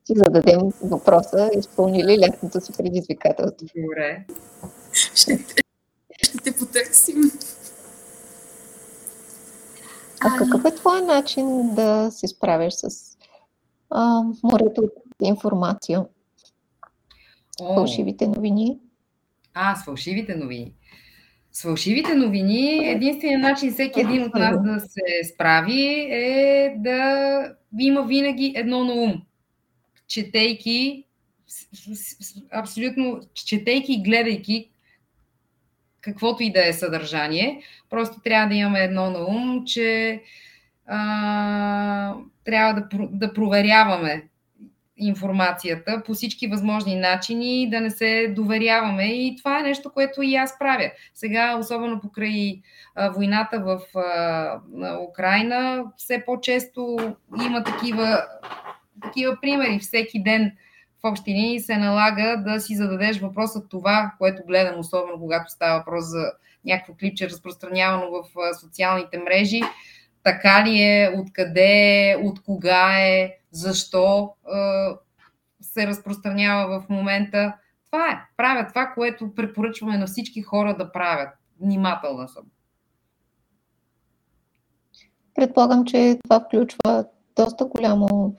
си 0.05 0.15
зададем 0.17 0.61
въпроса, 0.83 1.51
изпълни 1.59 2.05
ли 2.05 2.19
лятното 2.21 2.61
си 2.61 2.73
предизвикателство. 2.79 3.67
Добре. 3.77 4.25
Ще, 4.93 5.39
ще 6.23 6.39
те 6.39 6.57
потърсим. 6.57 7.17
А 10.21 10.39
какъв 10.39 10.65
е 10.65 10.75
твой 10.75 11.03
начин 11.03 11.75
да 11.75 12.11
се 12.11 12.29
справиш 12.29 12.75
с 12.75 13.10
а, 13.91 14.23
морето 14.43 14.81
от 14.81 14.93
информация? 15.23 16.05
О. 17.61 17.75
Фалшивите 17.75 18.27
новини? 18.27 18.79
А, 19.55 19.77
с 19.77 19.85
фалшивите 19.85 20.37
новини. 20.37 20.75
С 21.53 21.63
фалшивите 21.63 22.15
новини 22.15 22.91
единственият 22.91 23.43
начин 23.43 23.73
всеки 23.73 24.01
един 24.01 24.23
от 24.23 24.35
нас 24.35 24.63
да 24.63 24.81
се 24.81 25.33
справи 25.35 26.09
е 26.11 26.75
да 26.79 27.55
има 27.81 28.03
винаги 28.07 28.53
едно 28.57 28.85
на 28.85 28.93
ум. 28.93 29.23
Четейки, 30.07 31.05
абсолютно 32.53 33.21
четейки 33.35 33.93
и 33.93 34.03
гледайки 34.03 34.71
каквото 36.01 36.43
и 36.43 36.53
да 36.53 36.69
е 36.69 36.73
съдържание, 36.73 37.63
просто 37.91 38.21
трябва 38.21 38.49
да 38.49 38.55
имаме 38.55 38.81
едно 38.81 39.11
на 39.11 39.19
ум, 39.19 39.65
че 39.67 40.23
трябва 42.45 42.75
да, 42.75 42.89
да 43.11 43.35
проверяваме 43.35 44.23
информацията 45.01 46.03
по 46.07 46.15
всички 46.15 46.47
възможни 46.47 46.97
начини, 46.97 47.71
да 47.71 47.81
не 47.81 47.91
се 47.91 48.29
доверяваме. 48.37 49.05
И 49.05 49.37
това 49.37 49.59
е 49.59 49.63
нещо, 49.63 49.91
което 49.93 50.23
и 50.23 50.37
аз 50.37 50.59
правя. 50.59 50.91
Сега, 51.15 51.57
особено 51.57 52.01
покрай 52.01 52.61
а, 52.95 53.11
войната 53.11 53.61
в 53.61 53.99
а, 53.99 54.99
Украина, 55.11 55.85
все 55.97 56.23
по-често 56.27 56.99
има 57.45 57.65
такива, 57.65 58.23
такива 59.03 59.37
примери. 59.43 59.79
Всеки 59.79 60.23
ден 60.23 60.53
в 61.03 61.09
общи 61.09 61.31
линии 61.31 61.61
се 61.61 61.77
налага 61.77 62.43
да 62.47 62.61
си 62.61 62.77
зададеш 62.77 63.21
въпроса 63.21 63.69
това, 63.69 64.13
което 64.19 64.43
гледам, 64.47 64.79
особено 64.79 65.19
когато 65.19 65.53
става 65.53 65.79
въпрос 65.79 66.05
за 66.05 66.33
някакво 66.65 66.95
клипче, 66.95 67.31
разпространявано 67.31 68.11
в 68.11 68.25
социалните 68.61 69.19
мрежи. 69.19 69.61
Така 70.23 70.65
ли 70.67 70.83
е, 70.83 71.15
откъде 71.19 72.11
е, 72.11 72.17
от 72.17 72.43
кога 72.43 73.01
е, 73.01 73.37
защо 73.51 74.33
се 75.61 75.87
разпространява 75.87 76.81
в 76.81 76.89
момента. 76.89 77.55
Това 77.87 78.11
е. 78.11 78.19
Правя 78.37 78.67
това, 78.69 78.93
което 78.95 79.35
препоръчваме 79.35 79.99
на 79.99 80.07
всички 80.07 80.43
хора 80.43 80.77
да 80.77 80.93
правят. 80.93 81.29
Внимателна 81.61 82.29
съм. 82.29 82.45
Предполагам, 85.35 85.85
че 85.85 86.19
това 86.25 86.41
включва 86.41 87.05
доста 87.37 87.65
голямо 87.65 88.37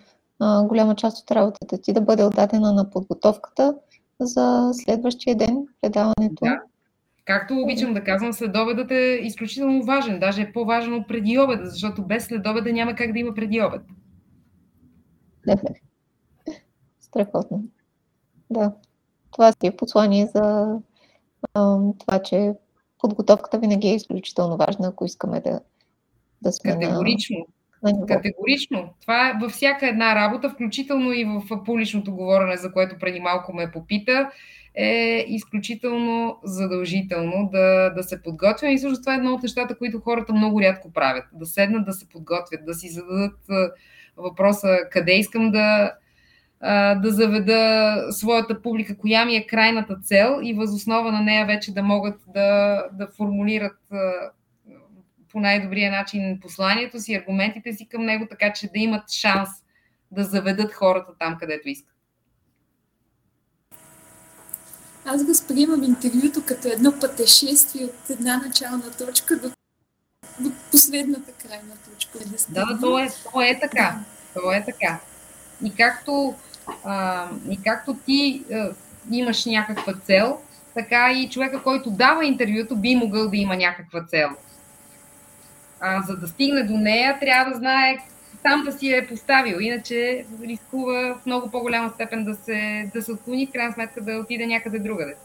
голяма 0.64 0.96
част 0.96 1.24
от 1.24 1.32
работата 1.32 1.82
ти 1.82 1.94
да 1.94 2.02
бъде 2.02 2.24
отдадена 2.24 2.74
на 2.74 2.90
подготовката 2.90 3.76
за 4.20 4.72
следващия 4.74 5.36
ден, 5.36 5.66
предаването. 5.82 6.46
Да. 6.46 6.62
Както 7.32 7.62
обичам 7.62 7.94
да 7.94 8.04
казвам, 8.04 8.34
следобедът 8.34 8.92
е 8.92 9.20
изключително 9.24 9.84
важен, 9.84 10.20
даже 10.20 10.42
е 10.42 10.52
по-важен 10.52 10.94
от 10.94 11.08
преди 11.08 11.40
обеда, 11.40 11.66
защото 11.66 12.04
без 12.04 12.26
следобеда 12.26 12.74
няма 12.74 12.96
как 12.96 13.12
да 13.12 13.20
има 13.20 13.34
преди 13.34 13.62
обед. 13.62 13.82
Страхотно. 17.00 17.64
Да. 18.50 18.74
Това 19.32 19.52
си 19.52 19.68
е 19.68 19.76
послание 19.76 20.26
за 20.26 20.76
а, 21.54 21.78
това, 22.00 22.20
че 22.24 22.54
подготовката 23.00 23.60
винаги 23.60 23.88
е 23.88 23.96
изключително 23.96 24.58
важна, 24.58 24.88
ако 24.88 25.06
искаме 25.06 25.40
да, 25.40 25.60
да 26.42 26.52
сме 26.52 26.72
Категорично. 26.72 27.38
На 27.84 28.06
Категорично. 28.06 28.94
Това 29.02 29.30
е 29.30 29.34
във 29.42 29.52
всяка 29.52 29.88
една 29.88 30.16
работа, 30.16 30.50
включително 30.50 31.14
и 31.14 31.24
в 31.26 31.64
публичното 31.66 32.16
говорене, 32.16 32.58
за 32.58 32.74
което 32.74 32.96
преди 33.00 33.20
малко 33.20 33.54
ме 33.54 33.72
попита, 33.72 34.32
е 34.76 35.26
изключително 35.28 36.40
задължително 36.44 37.50
да, 37.52 37.90
да 37.90 38.04
се 38.04 38.22
подготвя. 38.22 38.72
И 38.72 38.80
също 38.80 39.02
това 39.02 39.14
е 39.14 39.18
едно 39.18 39.34
от 39.34 39.44
нещата, 39.44 39.78
които 39.78 40.00
хората 40.00 40.34
много 40.34 40.62
рядко 40.62 40.94
правят. 40.94 41.26
Да 41.34 41.46
седнат, 41.46 41.86
да 41.86 41.94
се 41.94 42.10
подготвят, 42.10 42.66
да 42.66 42.74
си 42.74 42.90
зададат 42.90 43.40
въпроса 44.18 44.78
къде 44.92 45.12
искам 45.12 45.52
да, 45.52 45.94
да 46.96 47.12
заведа 47.12 47.96
своята 48.12 48.62
публика, 48.62 48.98
коя 48.98 49.26
ми 49.26 49.36
е 49.36 49.48
крайната 49.48 50.00
цел 50.04 50.40
и 50.44 50.54
възоснова 50.54 51.12
на 51.12 51.22
нея 51.22 51.46
вече 51.46 51.74
да 51.74 51.84
могат 51.84 52.22
да, 52.28 52.84
да 52.94 53.08
формулират 53.08 53.78
по 55.32 55.40
най-добрия 55.40 55.92
начин 55.92 56.40
посланието 56.42 57.00
си, 57.00 57.16
аргументите 57.16 57.74
си 57.74 57.88
към 57.88 58.06
него, 58.06 58.28
така 58.30 58.54
че 58.54 58.68
да 58.68 58.80
имат 58.80 59.12
шанс 59.12 59.50
да 60.12 60.24
заведат 60.24 60.74
хората 60.74 61.12
там, 61.20 61.38
където 61.40 61.70
искат. 61.70 61.91
Аз 65.06 65.24
възприемам 65.24 65.84
интервюто 65.84 66.46
като 66.46 66.68
едно 66.68 67.00
пътешествие 67.00 67.86
от 67.86 68.10
една 68.10 68.38
начална 68.38 68.92
точка 68.92 69.36
до, 69.40 69.52
до 70.40 70.52
последната 70.72 71.32
крайна 71.32 71.74
точка. 71.90 72.20
Да, 72.50 72.66
да, 72.66 72.80
то 72.80 73.00
е, 73.00 73.10
то 73.34 73.42
е 73.42 73.60
така. 73.62 74.00
То 74.34 74.52
е 74.52 74.64
така. 74.66 75.00
И 75.64 75.76
както, 75.76 76.36
а, 76.84 77.28
и 77.50 77.62
както 77.64 77.94
ти 78.06 78.44
а, 78.54 78.70
имаш 79.12 79.46
някаква 79.46 79.94
цел, 79.94 80.38
така 80.74 81.12
и 81.12 81.30
човека, 81.30 81.64
който 81.64 81.90
дава 81.90 82.26
интервюто, 82.26 82.76
би 82.76 82.96
могъл 82.96 83.30
да 83.30 83.38
има 83.38 83.56
някаква 83.56 84.04
цел. 84.04 84.30
А, 85.80 86.02
за 86.02 86.18
да 86.18 86.28
стигне 86.28 86.64
до 86.64 86.78
нея, 86.78 87.20
трябва 87.20 87.52
да 87.52 87.58
знае 87.58 87.98
сам 88.42 88.64
да 88.64 88.72
си 88.72 88.94
е 88.94 89.08
поставил, 89.08 89.58
иначе 89.60 90.26
рискува 90.44 91.18
в 91.22 91.26
много 91.26 91.52
по-голяма 91.52 91.92
степен 91.96 92.24
да 92.24 92.36
се, 92.36 92.90
да 92.94 93.02
се 93.02 93.12
отклони, 93.12 93.48
в 93.48 93.52
крайна 93.52 93.74
сметка 93.74 94.02
да 94.02 94.18
отиде 94.18 94.48
някъде 94.48 94.80
другаде. 94.80 95.16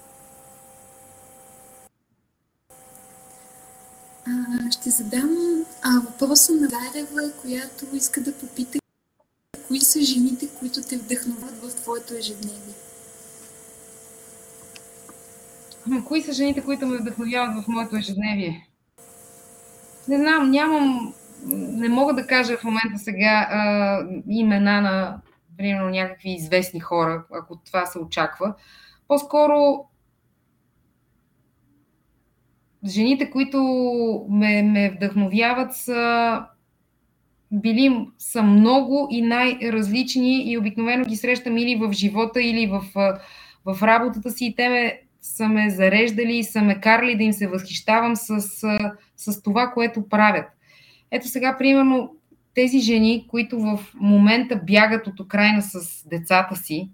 А, 4.27 4.71
ще 4.71 4.91
задам 4.91 5.37
а, 5.83 6.01
въпроса 6.01 6.53
на 6.53 6.69
Дарева, 6.69 7.33
която 7.43 7.87
иска 7.93 8.21
да 8.21 8.39
попита 8.39 8.79
кои 9.69 9.81
са 9.81 10.01
жените, 10.01 10.49
които 10.59 10.81
те 10.89 10.97
вдъхноват 10.97 11.63
в 11.63 11.75
твоето 11.75 12.15
ежедневие. 12.15 12.75
Кои 16.05 16.23
са 16.23 16.33
жените, 16.33 16.65
които 16.65 16.87
ме 16.87 16.99
вдъхновяват 16.99 17.65
в 17.65 17.69
моето 17.69 17.97
ежедневие? 17.97 18.69
Не 20.09 20.19
знам, 20.19 20.51
нямам, 20.51 21.15
не 21.53 21.89
мога 21.89 22.15
да 22.15 22.27
кажа 22.27 22.57
в 22.57 22.65
момента 22.65 22.99
сега 22.99 23.49
а, 23.51 24.01
имена 24.29 24.81
на, 24.81 25.21
примерно, 25.57 25.91
някакви 25.91 26.31
известни 26.31 26.81
хора, 26.81 27.25
ако 27.33 27.57
това 27.57 27.87
се 27.87 27.99
очаква. 27.99 28.55
По-скоро 29.09 29.85
жените, 32.87 33.31
които 33.31 33.59
ме, 34.31 34.63
ме 34.63 34.91
вдъхновяват, 34.91 35.75
са 35.75 36.43
били 37.53 38.07
са 38.19 38.43
много 38.43 39.09
и 39.11 39.23
най-различни 39.23 40.51
и 40.51 40.59
обикновено 40.59 41.05
ги 41.05 41.17
срещам 41.17 41.59
или 41.59 41.77
в 41.77 41.93
живота, 41.93 42.43
или 42.43 42.67
в, 42.67 42.83
в 43.65 43.83
работата 43.83 44.31
си 44.31 44.47
и 44.47 44.55
те 44.55 44.69
ме 44.69 45.01
са 45.21 45.49
ме 45.49 45.71
зареждали 45.71 46.37
и 46.37 46.45
са 46.45 46.63
ме 46.63 46.81
карали 46.81 47.17
да 47.17 47.23
им 47.23 47.33
се 47.33 47.47
възхищавам 47.47 48.17
с, 48.17 48.41
с 49.17 49.43
това, 49.43 49.71
което 49.71 50.09
правят. 50.09 50.56
Ето 51.11 51.29
сега, 51.29 51.59
примерно, 51.59 52.17
тези 52.55 52.79
жени, 52.79 53.27
които 53.29 53.61
в 53.61 53.79
момента 53.95 54.57
бягат 54.57 55.07
от 55.07 55.21
Украина 55.21 55.63
с 55.63 56.09
децата 56.09 56.57
си, 56.57 56.91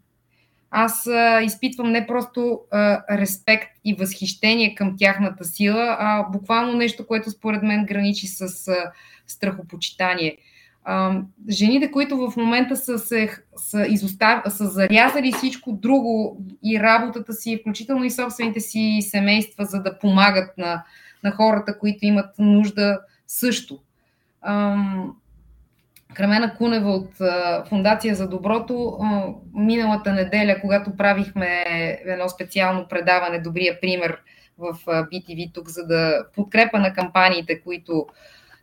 аз 0.74 1.06
а, 1.06 1.40
изпитвам 1.42 1.92
не 1.92 2.06
просто 2.06 2.60
а, 2.70 3.02
респект 3.18 3.68
и 3.84 3.94
възхищение 3.94 4.74
към 4.74 4.96
тяхната 4.98 5.44
сила, 5.44 5.96
а 5.98 6.22
буквално 6.22 6.72
нещо, 6.72 7.06
което 7.06 7.30
според 7.30 7.62
мен 7.62 7.86
граничи 7.86 8.26
с 8.26 8.68
а, 8.68 8.92
страхопочитание. 9.26 10.36
А, 10.84 11.20
жените, 11.50 11.90
които 11.90 12.16
в 12.16 12.36
момента 12.36 12.76
са, 12.76 12.98
се, 12.98 13.42
са, 13.56 13.86
изостав... 13.88 14.42
са 14.48 14.66
зарязали 14.66 15.32
всичко 15.32 15.72
друго 15.72 16.44
и 16.64 16.80
работата 16.80 17.32
си, 17.32 17.58
включително 17.60 18.04
и 18.04 18.10
собствените 18.10 18.60
си 18.60 18.98
семейства, 19.10 19.64
за 19.64 19.82
да 19.82 19.98
помагат 19.98 20.58
на, 20.58 20.84
на 21.24 21.30
хората, 21.30 21.78
които 21.78 22.06
имат 22.06 22.38
нужда 22.38 22.98
също. 23.26 23.80
Ам, 24.42 25.16
Крамена 26.14 26.54
Кунева 26.54 26.90
от 26.90 27.10
Фундация 27.68 28.14
за 28.14 28.28
доброто 28.28 28.98
миналата 29.54 30.12
неделя, 30.12 30.60
когато 30.60 30.96
правихме 30.96 31.64
едно 32.04 32.28
специално 32.28 32.88
предаване 32.88 33.38
Добрия 33.38 33.80
пример 33.80 34.18
в 34.58 34.76
BTV 34.86 35.54
тук, 35.54 35.68
за 35.68 35.86
да 35.86 36.24
подкрепа 36.34 36.78
на 36.78 36.92
кампаниите, 36.92 37.60
които 37.60 38.06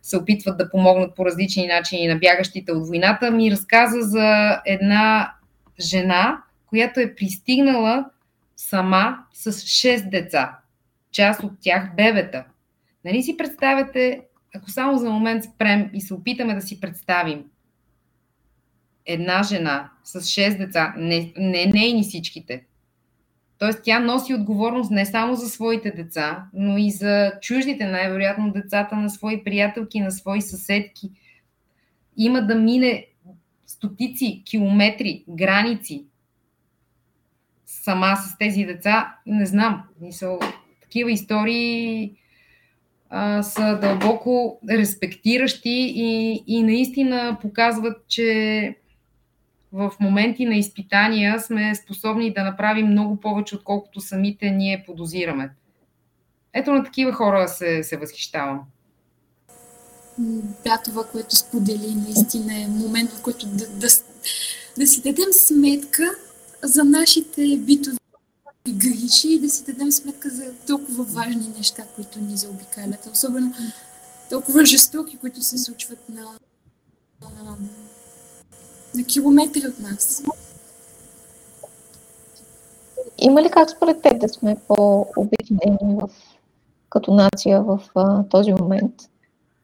се 0.02 0.16
опитват 0.16 0.58
да 0.58 0.70
помогнат 0.70 1.16
по 1.16 1.26
различни 1.26 1.66
начини 1.66 2.06
на 2.06 2.16
бягащите 2.16 2.72
от 2.72 2.88
войната, 2.88 3.30
ми 3.30 3.50
разказа 3.50 4.00
за 4.00 4.60
една 4.66 5.32
жена, 5.80 6.42
която 6.66 7.00
е 7.00 7.14
пристигнала 7.14 8.04
сама 8.56 9.18
с 9.32 9.52
6 9.52 10.10
деца. 10.10 10.58
Част 11.12 11.42
от 11.42 11.52
тях 11.60 11.94
бебета. 11.96 12.44
Нали 13.04 13.22
си 13.22 13.36
представяте 13.36 14.20
ако 14.54 14.70
само 14.70 14.98
за 14.98 15.10
момент 15.10 15.44
спрем 15.44 15.90
и 15.94 16.00
се 16.00 16.14
опитаме 16.14 16.54
да 16.54 16.60
си 16.60 16.80
представим 16.80 17.44
една 19.06 19.42
жена 19.42 19.90
с 20.04 20.20
6 20.20 20.58
деца, 20.58 20.94
не, 20.96 21.32
не 21.36 21.66
нейни 21.66 22.02
всичките, 22.02 22.64
т.е. 23.58 23.70
тя 23.82 24.00
носи 24.00 24.34
отговорност 24.34 24.90
не 24.90 25.06
само 25.06 25.34
за 25.34 25.48
своите 25.48 25.90
деца, 25.90 26.44
но 26.54 26.78
и 26.78 26.90
за 26.90 27.32
чуждите, 27.40 27.86
най-вероятно 27.86 28.52
децата 28.52 28.96
на 28.96 29.10
свои 29.10 29.44
приятелки, 29.44 30.00
на 30.00 30.10
свои 30.10 30.42
съседки. 30.42 31.10
Има 32.16 32.42
да 32.42 32.54
мине 32.54 33.06
стотици 33.66 34.42
километри, 34.44 35.24
граници 35.28 36.04
сама 37.66 38.16
с 38.16 38.38
тези 38.38 38.64
деца. 38.64 39.16
Не 39.26 39.46
знам. 39.46 39.82
Мисъл, 40.00 40.38
такива 40.82 41.12
истории 41.12 42.16
а, 43.10 43.42
са 43.42 43.78
дълбоко 43.82 44.60
респектиращи 44.70 45.92
и, 45.96 46.42
и 46.46 46.62
наистина 46.62 47.38
показват, 47.40 48.08
че 48.08 48.76
в 49.72 49.92
моменти 50.00 50.44
на 50.44 50.56
изпитания 50.56 51.40
сме 51.40 51.74
способни 51.74 52.32
да 52.32 52.44
направим 52.44 52.86
много 52.86 53.20
повече, 53.20 53.54
отколкото 53.54 54.00
самите 54.00 54.50
ние 54.50 54.84
подозираме. 54.86 55.50
Ето 56.54 56.72
на 56.72 56.84
такива 56.84 57.12
хора 57.12 57.48
се, 57.48 57.82
се 57.82 57.96
възхищавам. 57.96 58.60
Да, 60.64 60.80
това, 60.84 61.04
което 61.12 61.36
сподели, 61.36 61.94
наистина 61.94 62.62
е 62.62 62.66
момент, 62.66 63.10
в 63.10 63.22
който 63.22 63.46
да, 63.46 63.68
да, 63.68 63.88
да 64.78 64.86
си 64.86 65.02
дадем 65.02 65.32
сметка 65.32 66.02
за 66.62 66.84
нашите 66.84 67.58
битови 67.58 67.99
грижи 69.10 69.34
и 69.34 69.40
да 69.40 69.48
си 69.48 69.64
дадем 69.64 69.92
сметка 69.92 70.30
за 70.30 70.44
толкова 70.66 71.04
важни 71.04 71.52
неща, 71.56 71.82
които 71.94 72.20
ни 72.20 72.36
заобикалят. 72.36 73.10
Особено 73.12 73.52
толкова 74.30 74.64
жестоки, 74.64 75.16
които 75.16 75.42
се 75.42 75.58
случват 75.58 76.08
на, 76.08 76.22
на, 77.22 77.56
на 78.94 79.04
километри 79.04 79.62
от 79.68 79.78
нас. 79.78 80.22
Има 83.18 83.42
ли 83.42 83.50
как 83.50 83.70
според 83.70 84.02
теб 84.02 84.20
да 84.20 84.28
сме 84.28 84.56
по-обединени 84.68 85.96
в, 86.02 86.08
като 86.90 87.14
нация 87.14 87.62
в 87.62 87.80
а, 87.94 88.24
този 88.24 88.52
момент? 88.52 88.94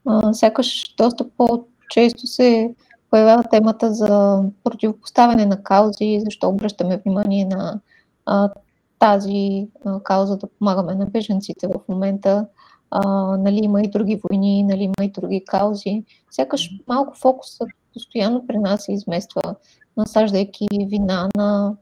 А, 0.07 0.35
сякаш 0.35 0.95
доста 0.99 1.29
по-често 1.37 2.27
се 2.27 2.75
появява 3.11 3.45
темата 3.51 3.95
за 3.95 4.43
противопоставяне 4.65 5.47
на 5.47 5.63
каузи, 5.63 6.21
защо 6.25 6.49
обръщаме 6.49 7.01
внимание 7.05 7.45
на 7.45 7.81
а, 8.27 8.51
тази 8.99 9.69
а, 9.85 10.03
кауза 10.03 10.37
да 10.37 10.47
помагаме 10.47 10.95
на 10.95 11.07
беженците 11.07 11.67
в 11.67 11.81
момента. 11.89 12.47
А, 12.91 13.03
нали, 13.37 13.61
има 13.63 13.83
и 13.83 13.89
други 13.89 14.21
войни, 14.29 14.63
нали, 14.63 14.83
има 14.83 15.05
и 15.07 15.11
други 15.11 15.45
каузи. 15.45 16.05
Сякаш 16.31 16.71
малко 16.89 17.15
фокусът 17.17 17.69
постоянно 17.93 18.47
при 18.47 18.59
нас 18.59 18.85
се 18.85 18.93
измества, 18.93 19.55
насаждайки 19.97 20.67
вина 20.73 21.29
на 21.37 21.77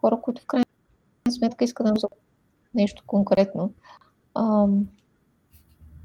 хора, 0.00 0.18
които 0.22 0.42
в 0.42 0.46
крайна 0.46 0.64
сметка 1.30 1.64
искат 1.64 1.86
да 1.86 2.08
нещо 2.74 3.02
конкретно. 3.06 3.72
А, 4.34 4.66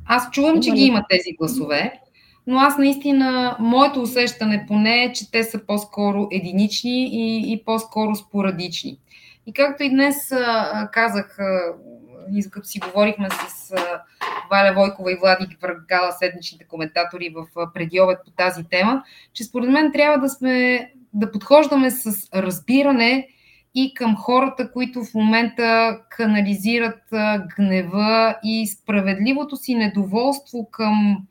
аз 0.06 0.32
чувам, 0.32 0.62
че 0.62 0.72
ги 0.72 0.82
има 0.82 1.06
тези 1.10 1.36
гласове, 1.39 2.02
но 2.48 2.58
аз 2.58 2.78
наистина, 2.78 3.58
моето 3.60 4.02
усещане 4.02 4.66
поне 4.68 5.04
е, 5.04 5.14
че 5.14 5.32
те 5.32 5.43
са 5.43 5.66
по-скоро 5.68 6.28
единични 6.32 7.06
и, 7.06 7.54
и 7.54 7.64
по-скоро 7.66 8.16
спорадични. 8.16 9.00
И 9.46 9.54
както 9.54 9.84
и 9.84 9.89
днес 9.89 10.34
казах, 10.91 11.38
като 12.52 12.68
си 12.68 12.80
говорихме 12.80 13.30
с 13.30 13.74
Валя 14.52 14.74
Войкова 14.74 15.12
и 15.12 15.16
Влади 15.16 15.58
Въргала, 15.62 16.12
седмичните 16.12 16.68
коментатори 16.68 17.30
в 17.36 17.46
а, 17.56 17.74
предиобед 17.74 18.18
по 18.26 18.32
тази 18.32 18.64
тема, 18.64 19.04
че 19.34 19.43
според 19.43 19.70
мен 19.70 19.91
трябва 19.91 20.18
да 20.18 20.30
сме 20.30 20.91
да 21.14 21.32
подхождаме 21.32 21.91
с 21.91 22.30
разбиране 22.34 23.28
и 23.76 23.93
към 23.93 24.16
хората, 24.16 24.72
които 24.72 25.04
в 25.04 25.14
момента 25.14 26.00
канализират 26.10 27.02
гнева 27.58 28.36
и 28.43 28.68
справедливото 28.68 29.56
си 29.56 29.76
недоволство 29.76 30.70
към 30.72 31.28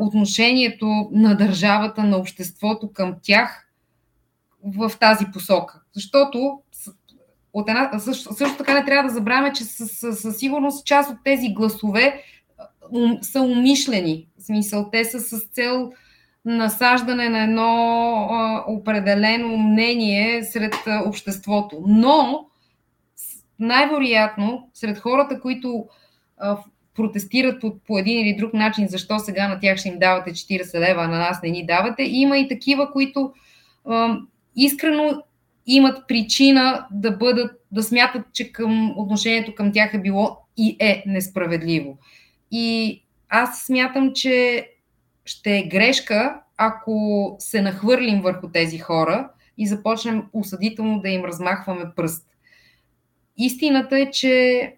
отношението 0.00 1.08
на 1.12 1.34
държавата, 1.34 2.02
на 2.02 2.16
обществото 2.16 2.92
към 2.92 3.16
тях 3.22 3.68
в 4.64 4.92
тази 5.00 5.26
посока. 5.32 5.80
Защото 5.92 6.62
от 7.58 7.68
една, 7.68 7.98
също, 7.98 8.34
също 8.34 8.56
така 8.56 8.74
не 8.74 8.84
трябва 8.84 9.08
да 9.08 9.14
забравяме, 9.14 9.52
че 9.52 9.64
със 9.64 10.36
сигурност 10.36 10.86
част 10.86 11.10
от 11.10 11.16
тези 11.24 11.48
гласове 11.48 12.22
ум, 12.92 13.18
са 13.22 13.42
умишлени. 13.42 14.28
В 14.38 14.42
смисъл, 14.42 14.88
те 14.92 15.04
са 15.04 15.20
с 15.20 15.40
цел 15.40 15.92
насаждане 16.44 17.28
на 17.28 17.42
едно 17.42 17.68
а, 18.30 18.64
определено 18.66 19.56
мнение 19.56 20.44
сред 20.44 20.74
а, 20.86 21.02
обществото. 21.06 21.82
Но 21.86 22.46
най-вероятно 23.58 24.68
сред 24.74 24.98
хората, 24.98 25.40
които 25.40 25.86
а, 26.38 26.58
протестират 26.94 27.60
по, 27.60 27.78
по 27.78 27.98
един 27.98 28.20
или 28.20 28.36
друг 28.36 28.54
начин, 28.54 28.88
защо 28.88 29.18
сега 29.18 29.48
на 29.48 29.60
тях 29.60 29.78
ще 29.78 29.88
им 29.88 29.98
давате 29.98 30.30
40 30.30 30.80
лева, 30.80 31.02
а 31.02 31.08
на 31.08 31.18
нас 31.18 31.42
не 31.42 31.50
ни 31.50 31.66
давате, 31.66 32.02
има 32.02 32.38
и 32.38 32.48
такива, 32.48 32.92
които 32.92 33.32
а, 33.88 34.16
искрено 34.56 35.22
имат 35.68 36.08
причина 36.08 36.86
да 36.90 37.10
бъдат, 37.10 37.60
да 37.72 37.82
смятат, 37.82 38.22
че 38.32 38.52
към 38.52 38.98
отношението 38.98 39.54
към 39.54 39.72
тях 39.72 39.94
е 39.94 40.00
било 40.00 40.38
и 40.56 40.76
е 40.80 41.02
несправедливо. 41.06 41.98
И 42.50 43.02
аз 43.28 43.62
смятам, 43.62 44.12
че 44.14 44.68
ще 45.24 45.58
е 45.58 45.68
грешка, 45.68 46.40
ако 46.56 47.36
се 47.38 47.62
нахвърлим 47.62 48.20
върху 48.20 48.48
тези 48.48 48.78
хора 48.78 49.30
и 49.58 49.66
започнем 49.66 50.24
осъдително 50.32 51.00
да 51.00 51.08
им 51.08 51.24
размахваме 51.24 51.84
пръст. 51.96 52.26
Истината 53.36 53.98
е, 53.98 54.10
че 54.10 54.74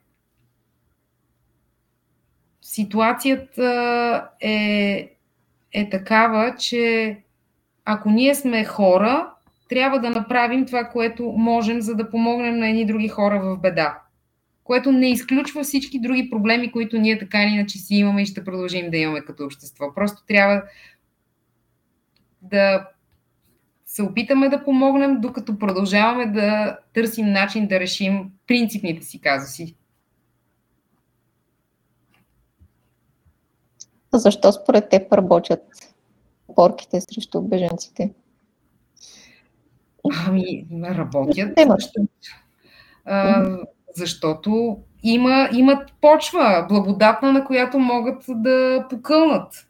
ситуацията 2.63 4.29
е, 4.41 5.11
е 5.73 5.91
такава, 5.91 6.57
че 6.57 7.17
ако 7.85 8.11
ние 8.11 8.35
сме 8.35 8.65
хора, 8.65 9.33
трябва 9.71 10.01
да 10.01 10.11
направим 10.11 10.67
това, 10.67 10.85
което 10.85 11.33
можем, 11.37 11.81
за 11.81 11.95
да 11.95 12.11
помогнем 12.11 12.59
на 12.59 12.69
едни 12.69 12.87
други 12.87 13.09
хора 13.09 13.41
в 13.41 13.57
беда. 13.57 14.03
Което 14.65 14.93
не 14.93 15.11
изключва 15.11 15.63
всички 15.63 16.01
други 16.01 16.31
проблеми, 16.31 16.73
които 16.73 16.99
ние 16.99 17.19
така 17.19 17.43
или 17.43 17.51
иначе 17.51 17.79
си 17.79 17.95
имаме 17.95 18.23
и 18.23 18.27
ще 18.27 18.45
продължим 18.45 18.91
да 18.91 18.97
имаме 18.97 19.21
като 19.21 19.45
общество. 19.45 19.95
Просто 19.95 20.25
трябва 20.27 20.63
да 22.43 22.89
се 23.87 24.03
опитаме 24.03 24.49
да 24.49 24.65
помогнем, 24.65 25.21
докато 25.21 25.59
продължаваме 25.59 26.27
да 26.27 26.79
търсим 26.95 27.27
начин 27.27 27.67
да 27.67 27.81
решим 27.81 28.31
принципните 28.47 29.07
си 29.07 29.21
казуси. 29.21 29.77
Защо 34.13 34.53
според 34.53 34.89
теб 34.89 35.13
работят 35.13 35.95
порките 36.55 37.01
срещу 37.01 37.43
беженците? 37.43 38.11
Ами, 40.27 40.67
работят. 40.85 41.53
Защото, 41.57 42.09
а, 43.05 43.59
защото 43.97 44.79
има, 45.03 45.49
имат 45.53 45.93
почва 46.01 46.67
благодатна, 46.69 47.33
на 47.33 47.45
която 47.45 47.79
могат 47.79 48.25
да 48.29 48.87
покълнат. 48.91 49.67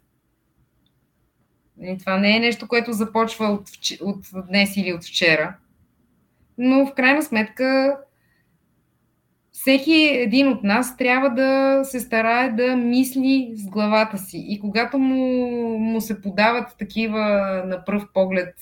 И 1.82 1.98
това 1.98 2.18
не 2.18 2.36
е 2.36 2.40
нещо, 2.40 2.68
което 2.68 2.92
започва 2.92 3.46
от, 3.46 3.68
от 4.00 4.46
днес 4.48 4.76
или 4.76 4.92
от 4.92 5.04
вчера. 5.04 5.56
Но 6.58 6.86
в 6.86 6.94
крайна 6.94 7.22
сметка 7.22 7.96
всеки 9.52 9.94
един 10.12 10.48
от 10.48 10.62
нас 10.62 10.96
трябва 10.96 11.30
да 11.30 11.80
се 11.84 12.00
старае 12.00 12.50
да 12.50 12.76
мисли 12.76 13.52
с 13.54 13.66
главата 13.66 14.18
си. 14.18 14.44
И 14.48 14.60
когато 14.60 14.98
му, 14.98 15.78
му 15.78 16.00
се 16.00 16.20
подават 16.20 16.76
такива 16.78 17.20
на 17.66 17.84
пръв 17.84 18.04
поглед 18.14 18.54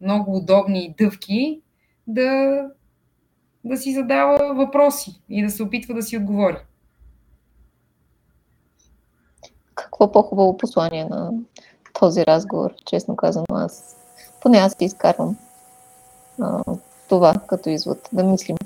много 0.00 0.36
удобни 0.36 0.94
дъвки, 0.98 1.60
да, 2.06 2.62
да 3.64 3.76
си 3.76 3.94
задава 3.94 4.54
въпроси 4.54 5.20
и 5.28 5.44
да 5.44 5.50
се 5.50 5.62
опитва 5.62 5.94
да 5.94 6.02
си 6.02 6.16
отговори. 6.16 6.56
Какво 9.74 10.12
по-хубаво 10.12 10.56
послание 10.56 11.04
на 11.04 11.30
този 12.00 12.26
разговор, 12.26 12.74
честно 12.86 13.16
казано, 13.16 13.46
аз 13.50 13.96
поне 14.40 14.58
аз 14.58 14.76
ти 14.76 14.84
изкарвам 14.84 15.36
а, 16.40 16.62
това 17.08 17.34
като 17.48 17.70
извод, 17.70 18.08
да 18.12 18.24
мислим. 18.24 18.56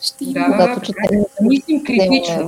Ще 0.00 0.24
да, 0.24 0.44
когато 0.44 0.80
да, 0.80 0.86
четем, 0.86 1.20
да, 1.20 1.26
да 1.40 1.48
мислим 1.48 1.84
критично. 1.84 2.46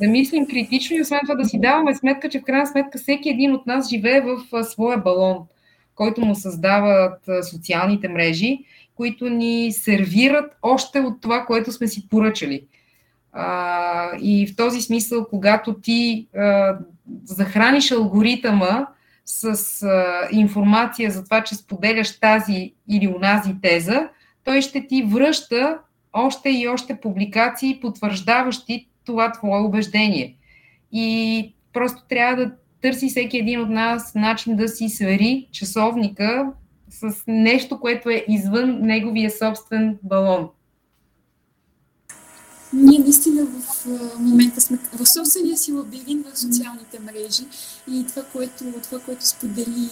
Да 0.00 0.08
мислим 0.08 0.46
критично 0.46 0.96
и 0.96 1.02
освен 1.02 1.20
това 1.22 1.34
да 1.34 1.44
си 1.44 1.60
даваме 1.60 1.94
сметка, 1.94 2.28
че 2.28 2.40
в 2.40 2.44
крайна 2.44 2.66
сметка 2.66 2.98
всеки 2.98 3.28
един 3.28 3.54
от 3.54 3.66
нас 3.66 3.88
живее 3.88 4.20
в 4.20 4.64
своя 4.64 4.98
балон, 4.98 5.46
който 6.02 6.20
му 6.20 6.34
създават 6.34 7.28
социалните 7.50 8.08
мрежи, 8.08 8.58
които 8.94 9.28
ни 9.28 9.72
сервират 9.72 10.56
още 10.62 11.00
от 11.00 11.20
това, 11.20 11.44
което 11.46 11.72
сме 11.72 11.88
си 11.88 12.08
поръчали. 12.08 12.66
И 14.20 14.46
в 14.46 14.56
този 14.56 14.80
смисъл, 14.80 15.26
когато 15.30 15.74
ти 15.74 16.28
захраниш 17.24 17.90
алгоритъма 17.90 18.86
с 19.24 19.86
информация 20.32 21.10
за 21.10 21.24
това, 21.24 21.44
че 21.44 21.54
споделяш 21.54 22.20
тази 22.20 22.74
или 22.88 23.08
унази 23.08 23.54
теза, 23.62 24.08
той 24.44 24.62
ще 24.62 24.86
ти 24.86 25.02
връща 25.02 25.78
още 26.12 26.50
и 26.50 26.68
още 26.68 27.00
публикации, 27.00 27.80
потвърждаващи 27.80 28.88
това 29.04 29.32
твое 29.32 29.60
убеждение. 29.60 30.36
И 30.92 31.54
просто 31.72 32.02
трябва 32.08 32.44
да 32.44 32.52
търси 32.82 33.08
всеки 33.08 33.38
един 33.38 33.60
от 33.60 33.68
нас 33.68 34.14
начин 34.14 34.56
да 34.56 34.68
си 34.68 34.88
свери 34.88 35.48
часовника 35.52 36.52
с 36.90 37.14
нещо, 37.26 37.80
което 37.80 38.10
е 38.10 38.24
извън 38.28 38.78
неговия 38.80 39.30
собствен 39.30 39.98
балон. 40.02 40.48
Ние 42.72 42.98
наистина 42.98 43.46
в 43.46 43.86
момента 44.18 44.60
сме 44.60 44.78
в 44.92 45.06
собствения 45.06 45.56
си 45.56 45.72
лабиринт 45.72 46.26
в 46.26 46.38
социалните 46.38 46.98
мрежи 47.00 47.42
и 47.90 48.06
това, 48.06 48.22
което, 48.32 48.64
това, 48.82 48.98
което 49.00 49.28
сподели 49.28 49.88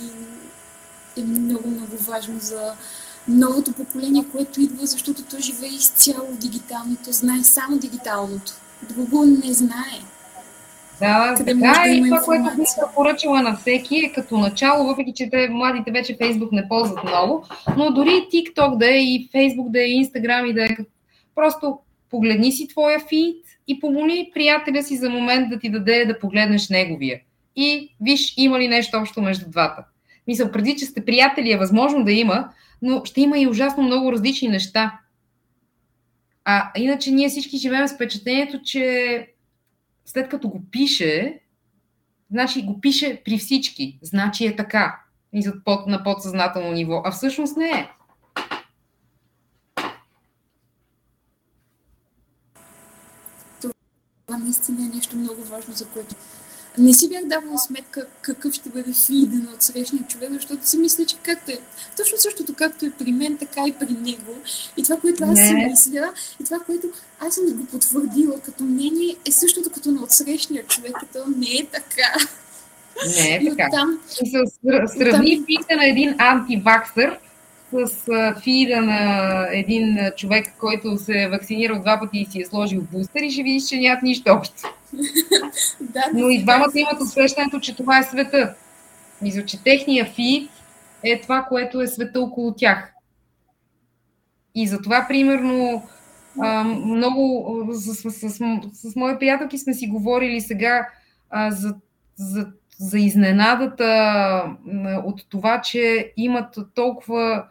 е 1.17 1.23
много, 1.23 1.71
много 1.71 1.97
важно 1.97 2.41
за 2.41 2.73
новото 3.29 3.73
поколение, 3.73 4.25
което 4.33 4.61
идва, 4.61 4.87
защото 4.87 5.23
то 5.23 5.37
живее 5.39 5.71
изцяло 5.71 6.27
в 6.33 6.39
дигиталното, 6.39 7.13
знае 7.13 7.43
само 7.43 7.79
дигиталното. 7.79 8.53
Друго 8.89 9.25
не 9.25 9.53
знае. 9.53 10.01
Да, 11.01 11.35
Къде 11.37 11.53
така 11.53 11.83
да 11.85 11.91
и 11.91 12.03
това, 12.03 12.21
което 12.21 12.57
бих 12.57 12.95
поръчала 12.95 13.43
на 13.43 13.57
всеки 13.57 13.97
е 13.97 14.13
като 14.13 14.39
начало, 14.39 14.87
въпреки 14.87 15.13
че 15.17 15.31
те, 15.31 15.49
младите 15.49 15.91
вече 15.91 16.17
Фейсбук 16.17 16.53
не 16.53 16.69
ползват 16.69 17.05
много, 17.05 17.45
но 17.77 17.91
дори 17.91 18.11
TikTok 18.11 18.77
да 18.77 18.91
е 18.91 18.99
и 18.99 19.29
Фейсбук 19.33 19.71
да 19.71 19.83
е 19.83 19.87
и 19.87 19.97
Инстаграм 19.97 20.47
и 20.47 20.55
да 20.55 20.65
е 20.65 20.77
просто 21.35 21.79
погледни 22.11 22.53
си 22.53 22.69
твоя 22.69 23.01
фит 23.01 23.45
и 23.69 23.81
помоли 23.81 24.31
приятеля 24.35 24.83
си 24.83 24.97
за 24.97 25.11
момент 25.11 25.51
да 25.51 25.59
ти 25.59 25.71
даде 25.71 26.05
да 26.05 26.19
погледнеш 26.19 26.69
неговия. 26.69 27.21
И 27.57 27.95
виж 28.01 28.35
има 28.37 28.59
ли 28.59 28.69
нещо 28.69 28.99
общо 28.99 29.23
между 29.23 29.51
двата. 29.51 29.85
Мисля, 30.27 30.53
преди, 30.53 30.77
че 30.77 30.85
сте 30.85 31.05
приятели 31.05 31.53
е 31.53 31.59
възможно 31.59 32.05
да 32.05 32.13
има, 32.13 32.49
но 32.83 33.05
ще 33.05 33.21
има 33.21 33.39
и 33.39 33.47
ужасно 33.47 33.83
много 33.83 34.13
различни 34.13 34.49
неща. 34.49 34.99
А 36.45 36.71
иначе 36.77 37.11
ние 37.11 37.29
всички 37.29 37.57
живеем 37.57 37.89
с 37.89 37.95
впечатлението, 37.95 38.63
че 38.63 39.27
след 40.13 40.29
като 40.29 40.49
го 40.49 40.63
пише, 40.71 41.41
значи 42.31 42.63
го 42.63 42.81
пише 42.81 43.23
при 43.25 43.39
всички, 43.39 43.99
значи 44.03 44.47
е 44.47 44.57
така, 44.57 45.01
и 45.33 45.43
на 45.87 46.05
подсъзнателно 46.05 46.73
ниво, 46.73 47.03
а 47.05 47.11
всъщност 47.11 47.57
не 47.57 47.71
е. 47.71 47.89
Това 54.27 54.39
наистина 54.39 54.87
е 54.87 54.97
нещо 54.97 55.17
много 55.17 55.43
важно, 55.43 55.75
за 55.75 55.89
което 55.89 56.15
не 56.79 56.95
си 56.95 57.09
бях 57.09 57.25
давала 57.25 57.59
сметка 57.59 58.07
какъв 58.23 58.55
ще 58.55 58.69
бъде 58.69 58.93
фида 58.93 59.37
на 59.37 59.55
отсрещния 59.55 60.05
човек, 60.09 60.31
защото 60.33 60.69
си 60.69 60.79
мисля, 60.79 61.07
че 61.07 61.17
както 61.17 61.51
е, 61.51 61.59
точно 61.97 62.19
същото 62.19 62.55
както 62.55 62.87
е 62.87 62.91
при 62.91 63.13
мен, 63.13 63.37
така 63.37 63.61
и 63.67 63.73
при 63.73 63.93
него. 63.93 64.39
И 64.77 64.83
това, 64.83 64.97
което 64.97 65.25
аз 65.25 65.39
си 65.39 65.55
мисля, 65.55 66.13
и 66.41 66.45
това, 66.45 66.59
което 66.61 66.87
аз 67.21 67.35
съм 67.35 67.45
го 67.47 67.65
потвърдила 67.65 68.41
като 68.41 68.65
мнение, 68.65 69.17
е 69.29 69.33
същото 69.33 69.71
като 69.71 69.91
на 69.91 70.03
отсрещния 70.03 70.67
човек, 70.67 70.93
като 71.01 71.19
не 71.37 71.47
е 71.47 71.67
така. 71.73 72.27
Не 73.19 73.35
е 73.35 73.49
така. 73.51 73.67
Оттам, 73.67 74.01
сравни 74.99 75.45
фида 75.47 75.77
на 75.77 75.87
един 75.87 76.15
антиваксър 76.19 77.19
с 77.73 78.35
фида 78.43 78.81
на 78.81 79.47
един 79.53 79.99
човек, 80.17 80.55
който 80.59 80.99
се 80.99 81.23
е 81.23 81.29
вакцинирал 81.29 81.81
два 81.81 82.01
пъти 82.01 82.19
и 82.19 82.27
си 82.27 82.41
е 82.41 82.47
сложил 82.47 82.83
бустер 82.93 83.21
и 83.21 83.31
ще 83.31 83.43
видиш, 83.43 83.69
че 83.69 83.77
нямат 83.77 84.03
нищо 84.03 84.33
общо. 84.33 84.75
да, 85.81 86.03
Но 86.15 86.29
и 86.29 86.43
двамата 86.43 86.73
имат 86.75 87.01
усещането, 87.01 87.61
че 87.61 87.77
това 87.77 87.99
е 87.99 88.03
света. 88.03 88.55
Мисля, 89.23 89.45
че 89.45 89.63
техния 89.63 90.05
фид 90.05 90.51
е 91.03 91.21
това, 91.21 91.43
което 91.43 91.81
е 91.81 91.87
света 91.87 92.21
около 92.21 92.55
тях. 92.55 92.93
И 94.55 94.67
затова, 94.67 95.07
примерно, 95.09 95.83
много 96.85 97.67
с, 97.73 97.95
с, 97.95 98.11
с, 98.11 98.31
с, 98.31 98.41
с 98.73 98.97
мои 98.97 99.19
приятелки 99.19 99.59
сме 99.59 99.75
си 99.75 99.87
говорили 99.87 100.41
сега 100.41 100.89
а, 101.31 101.51
за, 101.51 101.75
за, 102.17 102.47
за 102.79 102.99
изненадата 102.99 104.57
от 105.05 105.27
това, 105.29 105.61
че 105.61 106.13
имат 106.17 106.59
толкова 106.75 107.45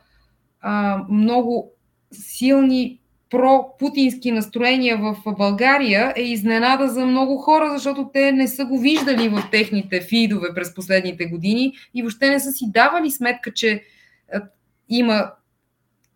а, 0.62 1.04
много 1.10 1.72
силни 2.12 3.00
про-путински 3.30 4.32
настроения 4.32 4.98
в 4.98 5.16
България 5.38 6.14
е 6.16 6.22
изненада 6.22 6.88
за 6.88 7.06
много 7.06 7.38
хора, 7.38 7.70
защото 7.74 8.10
те 8.14 8.32
не 8.32 8.48
са 8.48 8.66
го 8.66 8.80
виждали 8.80 9.30
в 9.30 9.44
техните 9.52 10.02
фидове 10.02 10.48
през 10.56 10.76
последните 10.76 11.26
години 11.26 11.74
и 11.94 12.02
въобще 12.02 12.30
не 12.30 12.40
са 12.40 12.52
си 12.52 12.72
давали 12.72 13.12
сметка, 13.12 13.54
че 13.54 13.84
има 14.90 15.32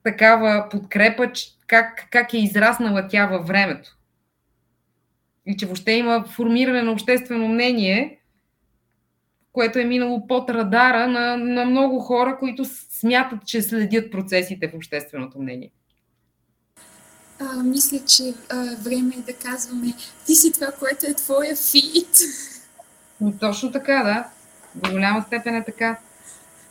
такава 0.04 0.68
подкрепа, 0.72 1.32
как, 1.68 2.08
как 2.12 2.34
е 2.34 2.38
израснала 2.38 3.08
тя 3.08 3.26
във 3.28 3.48
времето. 3.48 3.98
И 5.46 5.58
че 5.58 5.66
въобще 5.66 5.92
има 5.92 6.24
формиране 6.24 6.82
на 6.82 6.92
обществено 6.92 7.48
мнение, 7.48 8.20
което 9.54 9.80
е 9.80 9.86
минало 9.86 10.28
под 10.28 10.50
радара 10.50 11.08
на, 11.08 11.38
на 11.38 11.66
много 11.66 12.00
хора, 12.00 12.38
които 12.40 12.66
смятат, 12.90 13.46
че 13.46 13.62
следят 13.62 14.12
процесите 14.12 14.68
в 14.68 14.76
общественото 14.76 15.40
мнение. 15.40 15.72
А, 17.40 17.64
мисля, 17.64 18.00
че 18.06 18.34
а, 18.50 18.76
време 18.82 19.16
е 19.16 19.22
да 19.22 19.34
казваме 19.34 19.94
ти 20.26 20.36
си 20.36 20.54
това, 20.54 20.68
което 20.80 21.06
е 21.06 21.14
твоя 21.14 21.56
фит. 21.56 22.18
Но 23.22 23.32
точно 23.32 23.72
така, 23.72 24.04
да. 24.04 24.28
До 24.76 24.92
голяма 24.92 25.24
степен 25.28 25.56
е 25.56 25.66
така. 25.66 26.00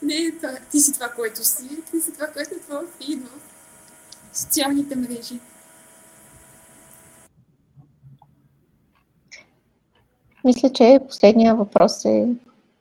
Не, 0.01 0.31
това, 0.31 0.49
ти 0.71 0.79
си 0.79 0.93
това, 0.93 1.09
което 1.09 1.45
си. 1.45 1.69
Ти 1.91 2.01
си 2.01 2.13
това, 2.13 2.27
което 2.27 2.55
е 2.55 2.59
твоя 2.59 2.87
фит 3.01 3.19
в 3.23 4.37
социалните 4.37 4.95
мрежи. 4.95 5.39
Мисля, 10.45 10.73
че 10.73 10.99
последния 11.07 11.55
въпрос 11.55 12.05
е 12.05 12.27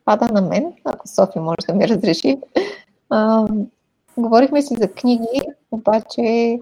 пада 0.05 0.29
на 0.33 0.43
мен, 0.43 0.73
ако 0.85 1.09
Софи 1.09 1.39
може 1.39 1.67
да 1.69 1.75
ми 1.75 1.89
разреши. 1.89 2.39
А, 3.11 3.47
говорихме 4.17 4.63
си 4.63 4.75
за 4.75 4.93
книги, 4.93 5.41
обаче 5.71 6.59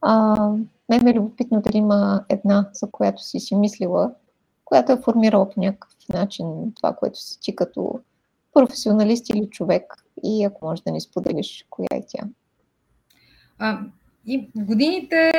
а, 0.00 0.36
мен 0.88 1.06
е 1.06 1.14
любопитно 1.14 1.60
дали 1.60 1.76
има 1.76 2.24
една, 2.28 2.68
за 2.72 2.90
която 2.90 3.22
си 3.22 3.40
си 3.40 3.54
мислила, 3.54 4.10
която 4.64 4.92
е 4.92 5.02
формирала 5.04 5.50
по 5.50 5.60
някакъв 5.60 5.90
начин 6.08 6.72
това, 6.76 6.92
което 6.92 7.20
си 7.20 7.40
ти 7.40 7.56
като 7.56 8.00
професионалист 8.54 9.28
или 9.28 9.50
човек 9.50 10.04
и 10.24 10.44
ако 10.44 10.64
можеш 10.64 10.82
да 10.82 10.92
ни 10.92 11.00
споделиш, 11.00 11.66
коя 11.70 11.88
е 11.92 12.02
тя. 12.08 12.24
А, 13.58 13.78
и 14.26 14.50
в 14.56 14.64
годините 14.64 15.32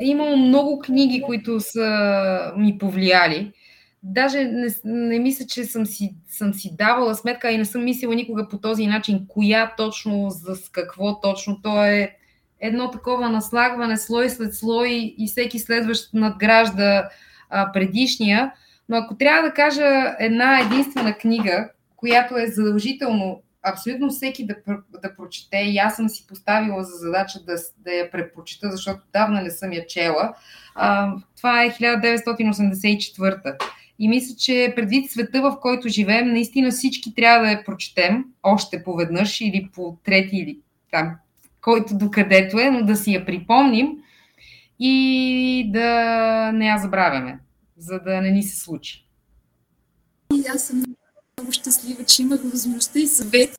е 0.00 0.06
имало 0.06 0.36
много 0.36 0.78
книги, 0.78 1.22
които 1.22 1.60
са 1.60 2.52
ми 2.56 2.78
повлияли 2.78 3.52
даже 4.02 4.44
не, 4.44 4.68
не 4.84 5.18
мисля, 5.18 5.46
че 5.46 5.64
съм 5.64 5.86
си, 5.86 6.14
съм 6.28 6.54
си 6.54 6.76
давала 6.76 7.14
сметка 7.14 7.50
и 7.50 7.58
не 7.58 7.64
съм 7.64 7.84
мислила 7.84 8.14
никога 8.14 8.48
по 8.48 8.58
този 8.58 8.86
начин, 8.86 9.26
коя 9.28 9.74
точно, 9.76 10.30
за 10.30 10.56
какво 10.72 11.20
точно. 11.20 11.62
То 11.62 11.84
е 11.84 12.16
едно 12.60 12.90
такова 12.90 13.28
наслагване, 13.28 13.96
слой 13.96 14.30
след 14.30 14.54
слой 14.54 15.14
и 15.18 15.28
всеки 15.28 15.58
следващ 15.58 16.14
надгражда 16.14 17.08
а, 17.50 17.72
предишния. 17.72 18.52
Но 18.88 18.96
ако 18.96 19.16
трябва 19.16 19.48
да 19.48 19.54
кажа 19.54 20.16
една 20.18 20.60
единствена 20.60 21.18
книга, 21.18 21.70
която 21.96 22.38
е 22.38 22.46
задължително 22.46 23.42
абсолютно 23.62 24.08
всеки 24.08 24.46
да, 24.46 24.54
да 25.02 25.16
прочете. 25.16 25.56
И 25.56 25.78
аз 25.78 25.96
съм 25.96 26.08
си 26.08 26.26
поставила 26.26 26.84
за 26.84 26.96
задача 26.96 27.38
да, 27.46 27.54
да 27.78 27.92
я 27.92 28.10
препрочета, 28.10 28.70
защото 28.70 29.00
давна 29.12 29.42
не 29.42 29.50
съм 29.50 29.72
я 29.72 29.86
чела. 29.86 30.34
А, 30.74 31.14
това 31.36 31.64
е 31.64 31.70
1984. 31.70 33.56
И 34.02 34.08
мисля, 34.08 34.34
че 34.36 34.72
предвид 34.76 35.10
света, 35.10 35.42
в 35.42 35.56
който 35.60 35.88
живеем, 35.88 36.32
наистина 36.32 36.70
всички 36.70 37.14
трябва 37.14 37.46
да 37.46 37.50
я 37.50 37.64
прочетем 37.64 38.24
още 38.42 38.84
поведнъж 38.84 39.40
или 39.40 39.68
по 39.74 39.96
трети 40.04 40.36
или 40.36 40.58
там, 40.90 41.16
който 41.60 41.98
докъдето 41.98 42.58
е, 42.58 42.70
но 42.70 42.84
да 42.84 42.96
си 42.96 43.12
я 43.12 43.26
припомним 43.26 43.88
и 44.78 45.70
да 45.72 46.52
не 46.52 46.66
я 46.66 46.78
забравяме, 46.78 47.38
за 47.78 47.98
да 47.98 48.20
не 48.20 48.30
ни 48.30 48.42
се 48.42 48.60
случи. 48.60 49.06
И 50.34 50.44
аз 50.54 50.66
съм 50.66 50.82
много 51.38 51.52
щастлива, 51.52 52.04
че 52.04 52.22
имах 52.22 52.40
възможността 52.42 52.98
и 52.98 53.06
съвет 53.06 53.56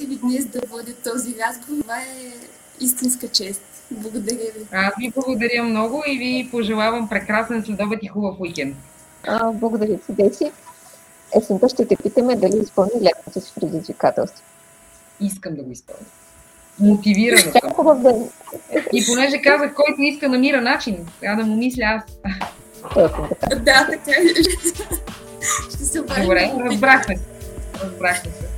ви 0.00 0.16
днес 0.16 0.46
да 0.46 0.60
водя 0.70 0.94
този 1.04 1.34
разговор. 1.38 1.82
Това 1.82 2.00
е 2.00 2.32
истинска 2.80 3.28
чест. 3.28 3.62
Благодаря 3.90 4.52
ви. 4.58 4.66
Аз 4.72 4.94
ви 4.98 5.12
благодаря 5.14 5.64
много 5.64 6.02
и 6.06 6.18
ви 6.18 6.48
пожелавам 6.50 7.08
прекрасен 7.08 7.64
следобед 7.64 7.98
и 8.02 8.08
хубав 8.08 8.40
уикенд. 8.40 8.76
А, 9.26 9.52
благодаря 9.52 9.98
ти, 9.98 10.12
Деси. 10.12 10.52
Есента 11.36 11.68
ще 11.68 11.86
те 11.86 11.96
питаме 11.96 12.36
дали 12.36 12.56
изпълни 12.62 12.92
лятото 13.02 13.40
си 13.40 13.52
предизвикателство. 13.60 14.44
Искам 15.20 15.54
да 15.54 15.62
го 15.62 15.70
изпълня. 15.70 16.06
Мотивирана 16.80 17.52
съм. 17.52 17.72
Хубав 17.74 18.02
ден. 18.02 18.30
И 18.92 19.06
понеже 19.06 19.42
казах, 19.42 19.74
който 19.74 20.02
иска 20.02 20.28
намира 20.28 20.60
начин, 20.60 21.06
трябва 21.20 21.42
да 21.42 21.50
му 21.50 21.56
мисля 21.56 21.82
аз. 21.84 22.02
Точно 22.94 23.28
така. 23.28 23.56
Да, 23.56 23.88
така 23.90 24.10
е. 24.10 24.42
Ще 25.70 25.84
се 25.84 26.00
обадим. 26.00 26.22
Добре, 26.22 26.52
разбрахме 26.60 27.16
се. 27.16 27.24
Разбрахме 27.84 28.30
се. 28.30 28.49